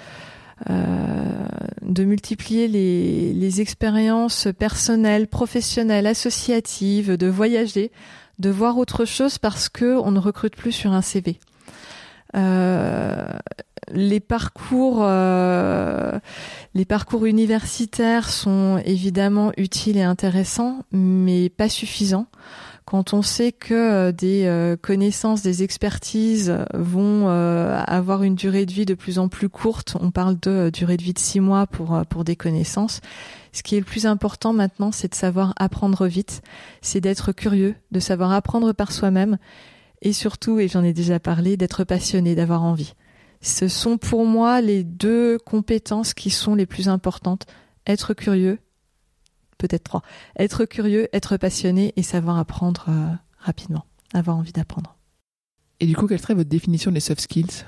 de 0.67 2.03
multiplier 2.03 2.67
les, 2.67 3.61
expériences 3.61 4.47
personnelles, 4.57 5.27
professionnelles, 5.27 6.07
associatives, 6.07 7.17
de 7.17 7.27
voyager, 7.27 7.91
de 8.39 8.49
voir 8.49 8.77
autre 8.77 9.05
chose 9.05 9.37
parce 9.37 9.69
que 9.69 9.97
on 9.97 10.11
ne 10.11 10.19
recrute 10.19 10.55
plus 10.55 10.71
sur 10.71 10.91
un 10.91 11.01
CV. 11.01 11.39
les 12.33 14.19
parcours, 14.19 14.99
euh, 15.01 16.19
les 16.73 16.85
parcours 16.85 17.25
universitaires 17.25 18.29
sont 18.29 18.81
évidemment 18.83 19.51
utiles 19.57 19.97
et 19.97 20.03
intéressants, 20.03 20.79
mais 20.91 21.49
pas 21.49 21.69
suffisants. 21.69 22.27
Quand 22.85 23.13
on 23.13 23.23
sait 23.23 23.51
que 23.51 23.73
euh, 23.73 24.11
des 24.11 24.45
euh, 24.45 24.77
connaissances, 24.79 25.41
des 25.41 25.63
expertises 25.63 26.55
vont 26.73 27.27
avoir 27.27 28.23
une 28.23 28.35
durée 28.35 28.65
de 28.65 28.71
vie 28.71 28.85
de 28.85 28.93
plus 28.93 29.19
en 29.19 29.27
plus 29.27 29.49
courte, 29.49 29.97
on 29.99 30.11
parle 30.11 30.39
de 30.39 30.69
durée 30.71 30.97
de 30.97 31.03
vie 31.03 31.13
de 31.13 31.19
six 31.19 31.39
mois 31.39 31.67
pour 31.67 32.01
pour 32.09 32.23
des 32.23 32.35
connaissances. 32.35 33.01
Ce 33.53 33.63
qui 33.63 33.75
est 33.75 33.79
le 33.79 33.85
plus 33.85 34.05
important 34.05 34.53
maintenant, 34.53 34.91
c'est 34.91 35.07
de 35.07 35.15
savoir 35.15 35.53
apprendre 35.57 36.07
vite, 36.07 36.41
c'est 36.81 37.01
d'être 37.01 37.31
curieux, 37.31 37.75
de 37.91 37.99
savoir 37.99 38.31
apprendre 38.33 38.73
par 38.73 38.91
soi-même, 38.91 39.37
et 40.01 40.13
surtout, 40.13 40.59
et 40.59 40.67
j'en 40.67 40.83
ai 40.83 40.93
déjà 40.93 41.19
parlé, 41.19 41.57
d'être 41.57 41.83
passionné, 41.83 42.35
d'avoir 42.35 42.63
envie. 42.63 42.93
Ce 43.41 43.67
sont 43.67 43.97
pour 43.97 44.25
moi 44.25 44.59
les 44.61 44.83
deux 44.83 45.37
compétences 45.37 46.13
qui 46.13 46.29
sont 46.29 46.55
les 46.55 46.65
plus 46.65 46.89
importantes. 46.89 47.45
Être 47.87 48.13
curieux, 48.13 48.59
peut-être 49.57 49.83
trois. 49.83 50.01
Être 50.37 50.65
curieux, 50.65 51.07
être 51.13 51.37
passionné 51.37 51.93
et 51.95 52.03
savoir 52.03 52.37
apprendre 52.37 52.85
euh, 52.89 53.07
rapidement, 53.37 53.85
avoir 54.13 54.37
envie 54.37 54.51
d'apprendre. 54.51 54.95
Et 55.79 55.87
du 55.87 55.95
coup, 55.95 56.07
quelle 56.07 56.21
serait 56.21 56.35
votre 56.35 56.49
définition 56.49 56.91
des 56.91 56.99
soft 56.99 57.21
skills? 57.21 57.65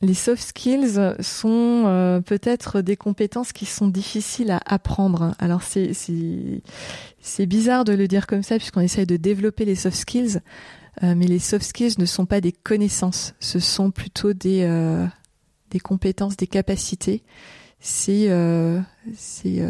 Les 0.00 0.14
soft 0.14 0.42
skills 0.42 1.14
sont 1.20 1.84
euh, 1.86 2.20
peut-être 2.20 2.80
des 2.80 2.96
compétences 2.96 3.52
qui 3.52 3.66
sont 3.66 3.86
difficiles 3.86 4.50
à 4.50 4.60
apprendre. 4.66 5.36
Alors 5.38 5.62
c'est 5.62 5.92
c'est 7.20 7.46
bizarre 7.46 7.84
de 7.84 7.92
le 7.92 8.08
dire 8.08 8.26
comme 8.26 8.42
ça 8.42 8.56
puisqu'on 8.56 8.80
essaye 8.80 9.06
de 9.06 9.16
développer 9.16 9.64
les 9.64 9.76
soft 9.76 9.96
skills, 9.96 10.40
euh, 11.04 11.14
mais 11.16 11.26
les 11.26 11.38
soft 11.38 11.64
skills 11.64 11.94
ne 11.98 12.04
sont 12.04 12.26
pas 12.26 12.40
des 12.40 12.50
connaissances, 12.50 13.34
ce 13.38 13.60
sont 13.60 13.92
plutôt 13.92 14.32
des, 14.32 14.66
des 15.70 15.80
compétences, 15.80 16.36
des 16.36 16.48
capacités. 16.48 17.22
C'est 17.78 18.28
c'est 19.14 19.62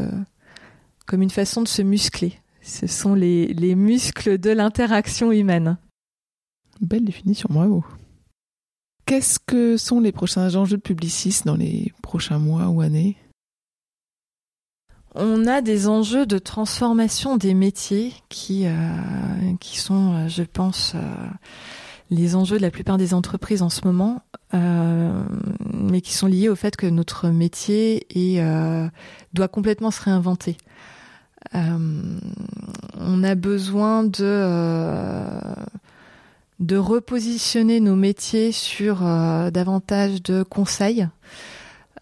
comme 1.07 1.22
une 1.22 1.30
façon 1.30 1.62
de 1.62 1.68
se 1.68 1.82
muscler. 1.82 2.38
Ce 2.62 2.86
sont 2.86 3.14
les, 3.14 3.48
les 3.48 3.74
muscles 3.74 4.38
de 4.38 4.50
l'interaction 4.50 5.32
humaine. 5.32 5.78
Belle 6.80 7.05
définition, 7.05 7.48
bravo. 7.50 7.84
Qu'est-ce 9.07 9.38
que 9.38 9.76
sont 9.76 10.00
les 10.00 10.12
prochains 10.12 10.55
enjeux 10.55 10.76
de 10.76 10.82
Publicis 10.82 11.42
dans 11.44 11.57
les 11.57 11.92
prochains 12.03 12.38
mois 12.38 12.68
ou 12.68 12.80
années? 12.80 13.16
On 15.14 15.46
a 15.46 15.61
des 15.61 15.88
enjeux 15.88 16.24
de 16.24 16.38
transformation 16.38 17.36
des 17.36 17.53
métiers 17.53 18.14
qui, 18.30 18.66
euh, 18.66 19.55
qui 19.61 19.78
sont, 19.78 20.14
euh, 20.14 20.28
je 20.28 20.42
pense, 20.42 20.94
euh, 20.94 21.26
les 22.12 22.36
enjeux 22.36 22.58
de 22.58 22.62
la 22.62 22.70
plupart 22.70 22.98
des 22.98 23.14
entreprises 23.14 23.62
en 23.62 23.70
ce 23.70 23.80
moment, 23.84 24.22
mais 24.52 26.00
qui 26.00 26.12
sont 26.12 26.28
liés 26.28 26.48
au 26.48 26.54
fait 26.54 26.76
que 26.76 26.86
notre 26.86 27.30
métier 27.30 28.06
est, 28.10 28.40
doit 29.32 29.48
complètement 29.48 29.90
se 29.90 30.02
réinventer. 30.02 30.56
on 31.54 33.24
a 33.24 33.34
besoin 33.34 34.04
de 34.04 34.36
repositionner 36.76 37.80
nos 37.80 37.96
métiers 37.96 38.52
sur 38.52 39.00
davantage 39.00 40.22
de 40.22 40.42
conseils. 40.42 41.08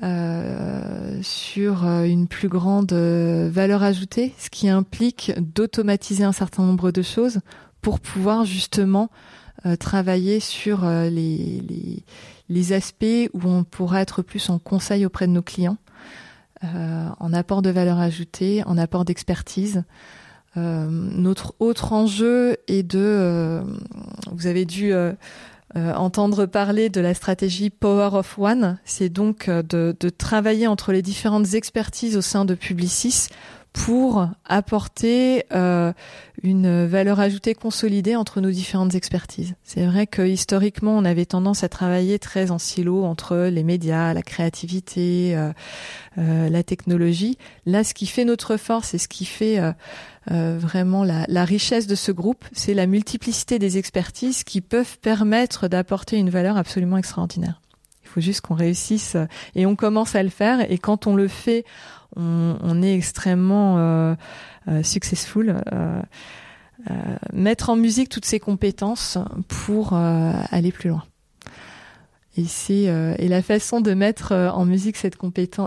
Euh, 0.02 1.20
sur 1.20 1.86
euh, 1.86 2.04
une 2.04 2.26
plus 2.26 2.48
grande 2.48 2.90
euh, 2.94 3.50
valeur 3.52 3.82
ajoutée, 3.82 4.32
ce 4.38 4.48
qui 4.48 4.70
implique 4.70 5.32
d'automatiser 5.36 6.24
un 6.24 6.32
certain 6.32 6.62
nombre 6.62 6.90
de 6.90 7.02
choses 7.02 7.40
pour 7.82 8.00
pouvoir 8.00 8.46
justement 8.46 9.10
travailler 9.78 10.40
sur 10.40 10.84
les, 10.86 12.02
les, 12.48 12.72
aspects 12.72 13.04
où 13.32 13.40
on 13.44 13.64
pourra 13.64 14.00
être 14.00 14.22
plus 14.22 14.48
en 14.50 14.58
conseil 14.58 15.04
auprès 15.04 15.26
de 15.26 15.32
nos 15.32 15.42
clients, 15.42 15.76
en 16.62 17.32
apport 17.32 17.62
de 17.62 17.70
valeur 17.70 17.98
ajoutée, 17.98 18.62
en 18.64 18.78
apport 18.78 19.04
d'expertise. 19.04 19.84
notre 20.56 21.54
autre 21.58 21.92
enjeu 21.92 22.56
est 22.68 22.82
de, 22.82 23.62
vous 24.32 24.46
avez 24.46 24.64
dû 24.64 24.94
euh, 25.76 25.92
entendre 25.94 26.46
parler 26.46 26.88
de 26.88 27.00
la 27.00 27.14
stratégie 27.14 27.70
Power 27.70 28.10
of 28.14 28.36
One, 28.40 28.78
c'est 28.84 29.08
donc 29.08 29.48
euh, 29.48 29.62
de, 29.62 30.08
travailler 30.08 30.66
entre 30.66 30.90
les 30.90 31.00
différentes 31.00 31.54
expertises 31.54 32.16
au 32.16 32.20
sein 32.20 32.44
de 32.44 32.54
Publicis 32.54 33.28
pour 33.72 34.28
apporter 34.44 35.44
euh, 35.52 35.92
une 36.42 36.86
valeur 36.86 37.20
ajoutée 37.20 37.54
consolidée 37.54 38.16
entre 38.16 38.40
nos 38.40 38.50
différentes 38.50 38.94
expertises. 38.94 39.54
C'est 39.62 39.86
vrai 39.86 40.06
que 40.06 40.22
historiquement, 40.26 40.96
on 40.96 41.04
avait 41.04 41.24
tendance 41.24 41.62
à 41.62 41.68
travailler 41.68 42.18
très 42.18 42.50
en 42.50 42.58
silo 42.58 43.04
entre 43.04 43.36
les 43.36 43.62
médias, 43.62 44.12
la 44.12 44.22
créativité, 44.22 45.36
euh, 45.36 45.52
euh, 46.18 46.48
la 46.48 46.62
technologie. 46.62 47.38
Là, 47.64 47.84
ce 47.84 47.94
qui 47.94 48.06
fait 48.06 48.24
notre 48.24 48.56
force 48.56 48.94
et 48.94 48.98
ce 48.98 49.08
qui 49.08 49.24
fait 49.24 49.60
vraiment 50.26 51.02
la, 51.02 51.24
la, 51.28 51.44
richesse 51.44 51.86
de 51.86 51.94
ce 51.94 52.12
groupe, 52.12 52.44
c'est 52.52 52.74
la 52.74 52.86
multiplicité 52.86 53.58
des 53.58 53.78
expertises 53.78 54.44
qui 54.44 54.60
peuvent 54.60 54.98
permettre 54.98 55.68
d'apporter 55.68 56.18
une 56.18 56.30
valeur 56.30 56.56
absolument 56.56 56.98
extraordinaire. 56.98 57.60
Il 58.04 58.08
faut 58.08 58.20
juste 58.20 58.40
qu'on 58.40 58.54
réussisse 58.54 59.16
et 59.54 59.66
on 59.66 59.76
commence 59.76 60.16
à 60.16 60.22
le 60.22 60.30
faire. 60.30 60.70
Et 60.70 60.78
quand 60.78 61.06
on 61.06 61.14
le 61.14 61.28
fait 61.28 61.64
on, 62.16 62.82
est 62.82 62.94
extrêmement 62.94 63.78
euh, 63.78 64.14
euh, 64.68 64.82
successful. 64.82 65.60
Euh, 65.72 66.02
mettre 67.34 67.68
en 67.68 67.76
musique 67.76 68.08
toutes 68.08 68.24
ces 68.24 68.40
compétences 68.40 69.18
pour 69.48 69.92
aller 69.92 70.72
plus 70.72 70.88
loin. 70.88 71.04
Et 72.38 72.44
c'est 72.46 72.84
et 73.18 73.28
la 73.28 73.42
façon 73.42 73.82
de 73.82 73.92
mettre 73.92 74.32
en 74.32 74.64
musique 74.64 74.96
cette 74.96 75.18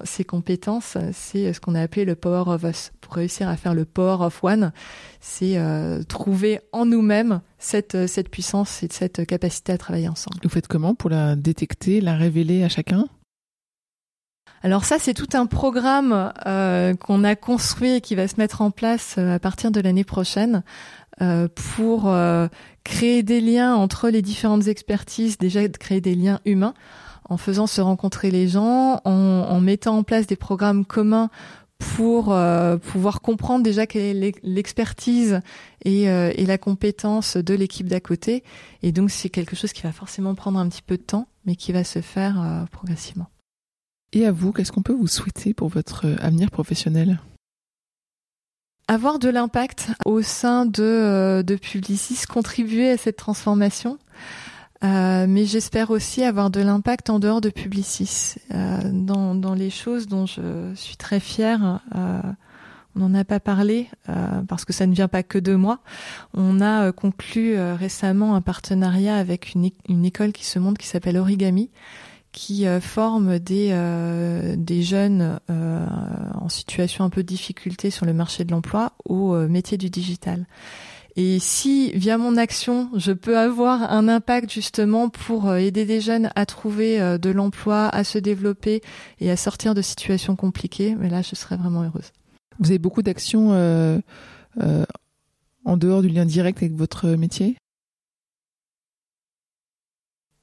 ces 0.05 0.23
compétences, 0.23 0.97
c'est 1.11 1.53
ce 1.53 1.59
qu'on 1.59 1.75
a 1.75 1.81
appelé 1.81 2.03
le 2.03 2.15
power 2.15 2.45
of 2.47 2.63
us. 2.63 2.91
Pour 2.99 3.13
réussir 3.13 3.47
à 3.47 3.57
faire 3.57 3.75
le 3.75 3.85
power 3.85 4.25
of 4.25 4.43
one, 4.43 4.71
c'est 5.19 5.59
trouver 6.07 6.61
en 6.71 6.87
nous-mêmes 6.87 7.41
cette 7.59 8.07
cette 8.07 8.29
puissance 8.29 8.81
et 8.81 8.87
cette 8.89 9.23
capacité 9.27 9.71
à 9.71 9.77
travailler 9.77 10.07
ensemble. 10.07 10.39
Vous 10.41 10.49
faites 10.49 10.67
comment 10.67 10.95
pour 10.95 11.11
la 11.11 11.35
détecter, 11.35 12.01
la 12.01 12.15
révéler 12.15 12.63
à 12.63 12.69
chacun? 12.69 13.05
Alors 14.63 14.85
ça, 14.85 14.97
c'est 14.97 15.13
tout 15.13 15.27
un 15.33 15.45
programme 15.45 16.31
euh, 16.45 16.95
qu'on 16.95 17.25
a 17.25 17.35
construit 17.35 17.95
et 17.95 18.01
qui 18.01 18.15
va 18.15 18.29
se 18.29 18.35
mettre 18.37 18.61
en 18.61 18.71
place 18.71 19.15
euh, 19.17 19.35
à 19.35 19.39
partir 19.39 19.71
de 19.71 19.81
l'année 19.81 20.05
prochaine 20.05 20.63
euh, 21.21 21.49
pour 21.75 22.11
créer 22.85 23.23
des 23.23 23.41
liens 23.41 23.75
entre 23.75 24.09
les 24.09 24.21
différentes 24.21 24.67
expertises, 24.67 25.37
déjà 25.37 25.67
créer 25.67 25.99
des 25.99 26.15
liens 26.15 26.39
humains 26.45 26.73
en 27.29 27.37
faisant 27.37 27.67
se 27.67 27.81
rencontrer 27.81 28.31
les 28.31 28.47
gens, 28.47 29.01
en, 29.05 29.59
mettant 29.59 29.97
en 29.97 30.03
place 30.03 30.27
des 30.27 30.35
programmes 30.35 30.85
communs 30.85 31.29
pour 31.79 32.35
pouvoir 32.81 33.21
comprendre 33.21 33.63
déjà 33.63 33.87
quelle 33.87 34.23
est 34.23 34.35
l'expertise 34.43 35.39
et, 35.85 36.03
et, 36.03 36.45
la 36.45 36.57
compétence 36.57 37.37
de 37.37 37.53
l'équipe 37.53 37.87
d'à 37.87 38.01
côté. 38.01 38.43
Et 38.81 38.91
donc 38.91 39.09
c'est 39.09 39.29
quelque 39.29 39.55
chose 39.55 39.71
qui 39.71 39.83
va 39.83 39.93
forcément 39.93 40.35
prendre 40.35 40.59
un 40.59 40.67
petit 40.67 40.81
peu 40.81 40.97
de 40.97 41.03
temps, 41.03 41.27
mais 41.45 41.55
qui 41.55 41.71
va 41.71 41.85
se 41.85 42.01
faire 42.01 42.65
progressivement. 42.71 43.32
Et 44.15 44.27
à 44.27 44.31
vous, 44.31 44.51
qu'est-ce 44.51 44.71
qu'on 44.71 44.83
peut 44.83 44.93
vous 44.93 45.07
souhaiter 45.07 45.55
pour 45.55 45.69
votre 45.69 46.05
euh, 46.05 46.15
avenir 46.21 46.51
professionnel? 46.51 47.19
Avoir 48.87 49.17
de 49.17 49.27
l'impact 49.27 49.89
au 50.05 50.21
sein 50.21 50.67
de, 50.67 50.83
euh, 50.83 51.57
Publicis, 51.57 52.21
contribuer 52.29 52.91
à 52.91 52.97
cette 52.97 53.17
transformation. 53.17 53.97
Euh, 54.83 55.25
mais 55.27 55.45
j'espère 55.45 55.89
aussi 55.89 56.23
avoir 56.23 56.51
de 56.51 56.61
l'impact 56.61 57.09
en 57.09 57.17
dehors 57.17 57.41
de 57.41 57.49
Publicis, 57.49 58.35
dans, 58.51 59.55
les 59.55 59.69
choses 59.69 60.07
dont 60.07 60.25
je 60.25 60.73
suis 60.75 60.97
très 60.97 61.21
fière. 61.21 61.79
on 61.95 62.99
n'en 62.99 63.13
a 63.13 63.23
pas 63.23 63.39
parlé 63.39 63.87
parce 64.49 64.65
que 64.65 64.73
ça 64.73 64.85
ne 64.85 64.93
vient 64.93 65.07
pas 65.07 65.23
que 65.23 65.37
de 65.37 65.55
moi. 65.55 65.79
On 66.33 66.59
a 66.59 66.91
conclu 66.91 67.57
récemment 67.57 68.35
un 68.35 68.41
partenariat 68.41 69.15
avec 69.15 69.53
une, 69.53 69.69
une 69.87 70.03
école 70.03 70.33
qui 70.33 70.45
se 70.45 70.59
montre 70.59 70.81
qui 70.81 70.87
s'appelle 70.87 71.15
Origami, 71.15 71.69
qui 72.33 72.67
euh, 72.67 72.81
forment 72.81 73.39
des, 73.39 73.69
euh, 73.71 74.55
des 74.57 74.81
jeunes 74.81 75.39
euh, 75.49 75.85
en 76.33 76.49
situation 76.49 77.05
un 77.05 77.09
peu 77.09 77.23
de 77.23 77.27
difficulté 77.27 77.89
sur 77.91 78.05
le 78.05 78.13
marché 78.13 78.43
de 78.43 78.51
l'emploi 78.51 78.91
au 79.05 79.37
métier 79.47 79.77
du 79.77 79.89
digital. 79.89 80.45
Et 81.15 81.37
si, 81.37 81.91
via 81.91 82.17
mon 82.17 82.37
action, 82.37 82.89
je 82.95 83.11
peux 83.11 83.37
avoir 83.37 83.93
un 83.93 84.07
impact 84.07 84.51
justement 84.51 85.09
pour 85.09 85.53
aider 85.53 85.85
des 85.85 86.01
jeunes 86.01 86.31
à 86.35 86.47
trouver 86.47 87.19
de 87.19 87.29
l'emploi, 87.29 87.87
à 87.87 88.03
se 88.03 88.17
développer 88.17 88.81
et 89.19 89.29
à 89.29 89.37
sortir 89.37 89.75
de 89.75 89.83
situations 89.83 90.35
compliquées, 90.35 90.95
mais 90.99 91.09
là, 91.09 91.21
je 91.21 91.35
serais 91.35 91.55
vraiment 91.55 91.83
heureuse. 91.83 92.11
Vous 92.59 92.71
avez 92.71 92.79
beaucoup 92.79 93.03
d'actions 93.03 93.51
en 95.65 95.77
dehors 95.77 96.01
du 96.01 96.09
lien 96.09 96.25
direct 96.25 96.57
avec 96.63 96.73
votre 96.73 97.09
métier? 97.09 97.57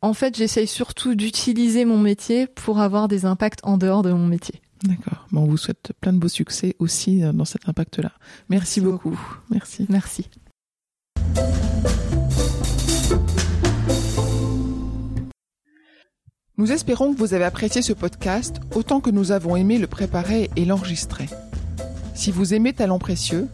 En 0.02 0.14
fait, 0.14 0.36
j'essaye 0.36 0.66
surtout 0.66 1.14
d'utiliser 1.14 1.84
mon 1.84 1.98
métier 1.98 2.46
pour 2.46 2.80
avoir 2.80 3.08
des 3.08 3.26
impacts 3.26 3.60
en 3.64 3.76
dehors 3.76 4.02
de 4.02 4.12
mon 4.12 4.26
métier. 4.26 4.60
D'accord. 4.82 5.26
Bon, 5.30 5.42
on 5.42 5.46
vous 5.46 5.58
souhaite 5.58 5.92
plein 6.00 6.12
de 6.12 6.18
beaux 6.18 6.28
succès 6.28 6.74
aussi 6.78 7.20
dans 7.20 7.44
cet 7.44 7.68
impact-là. 7.68 8.12
Merci, 8.48 8.80
beaucoup. 8.80 9.20
Merci. 9.50 9.86
Merci. 9.90 10.26
Nous 16.56 16.72
espérons 16.72 17.14
que 17.14 17.18
vous 17.18 17.32
avez 17.32 17.44
apprécié 17.44 17.80
ce 17.80 17.94
podcast 17.94 18.56
autant 18.74 19.00
que 19.00 19.10
nous 19.10 19.32
avons 19.32 19.56
aimé 19.56 19.78
le 19.78 19.86
préparer 19.86 20.50
et 20.56 20.66
l'enregistrer. 20.66 21.26
Si 22.14 22.30
vous 22.30 22.52
aimez 22.52 22.74
Talent 22.74 22.98
Précieux, 22.98 23.48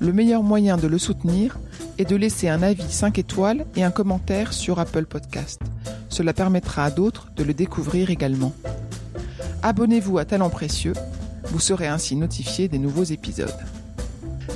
le 0.00 0.12
meilleur 0.12 0.42
moyen 0.42 0.76
de 0.76 0.86
le 0.86 0.98
soutenir 0.98 1.58
est 1.98 2.08
de 2.08 2.16
laisser 2.16 2.48
un 2.48 2.62
avis 2.62 2.90
5 2.90 3.18
étoiles 3.18 3.66
et 3.76 3.84
un 3.84 3.90
commentaire 3.90 4.52
sur 4.52 4.78
Apple 4.78 5.06
Podcast. 5.06 5.60
Cela 6.08 6.32
permettra 6.32 6.84
à 6.84 6.90
d'autres 6.90 7.28
de 7.36 7.44
le 7.44 7.54
découvrir 7.54 8.10
également. 8.10 8.52
Abonnez-vous 9.62 10.18
à 10.18 10.24
Talent 10.24 10.50
Précieux, 10.50 10.92
vous 11.44 11.60
serez 11.60 11.86
ainsi 11.86 12.16
notifié 12.16 12.68
des 12.68 12.78
nouveaux 12.78 13.04
épisodes. 13.04 13.48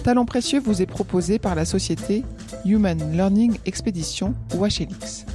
Talent 0.05 0.25
Précieux 0.25 0.61
vous 0.61 0.83
est 0.83 0.87
proposé 0.87 1.39
par 1.39 1.55
la 1.55 1.65
société 1.65 2.25
Human 2.65 3.13
Learning 3.13 3.59
Expedition 3.67 4.35
ou 4.55 4.65
HLX. 4.65 5.27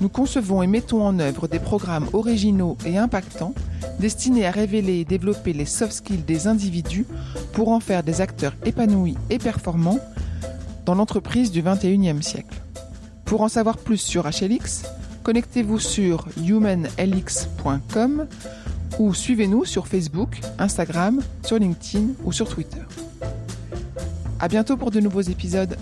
Nous 0.00 0.08
concevons 0.08 0.62
et 0.62 0.66
mettons 0.66 1.06
en 1.06 1.18
œuvre 1.18 1.48
des 1.48 1.58
programmes 1.58 2.08
originaux 2.12 2.76
et 2.84 2.98
impactants 2.98 3.54
destinés 4.00 4.46
à 4.46 4.50
révéler 4.50 5.00
et 5.00 5.04
développer 5.04 5.52
les 5.52 5.66
soft 5.66 5.92
skills 5.92 6.24
des 6.26 6.46
individus 6.46 7.06
pour 7.52 7.68
en 7.68 7.80
faire 7.80 8.02
des 8.02 8.20
acteurs 8.20 8.54
épanouis 8.64 9.16
et 9.30 9.38
performants 9.38 10.00
dans 10.84 10.94
l'entreprise 10.94 11.50
du 11.50 11.62
21e 11.62 12.22
siècle. 12.22 12.60
Pour 13.24 13.42
en 13.42 13.48
savoir 13.48 13.78
plus 13.78 13.98
sur 13.98 14.24
HLX, 14.24 14.82
connectez-vous 15.22 15.78
sur 15.78 16.26
humanlx.com 16.36 18.26
ou 18.98 19.14
suivez-nous 19.14 19.64
sur 19.64 19.86
Facebook, 19.86 20.40
Instagram, 20.58 21.20
sur 21.44 21.58
LinkedIn 21.58 22.08
ou 22.24 22.32
sur 22.32 22.48
Twitter. 22.48 22.82
À 24.38 24.48
bientôt 24.48 24.76
pour 24.76 24.90
de 24.90 25.00
nouveaux 25.00 25.20
épisodes. 25.20 25.76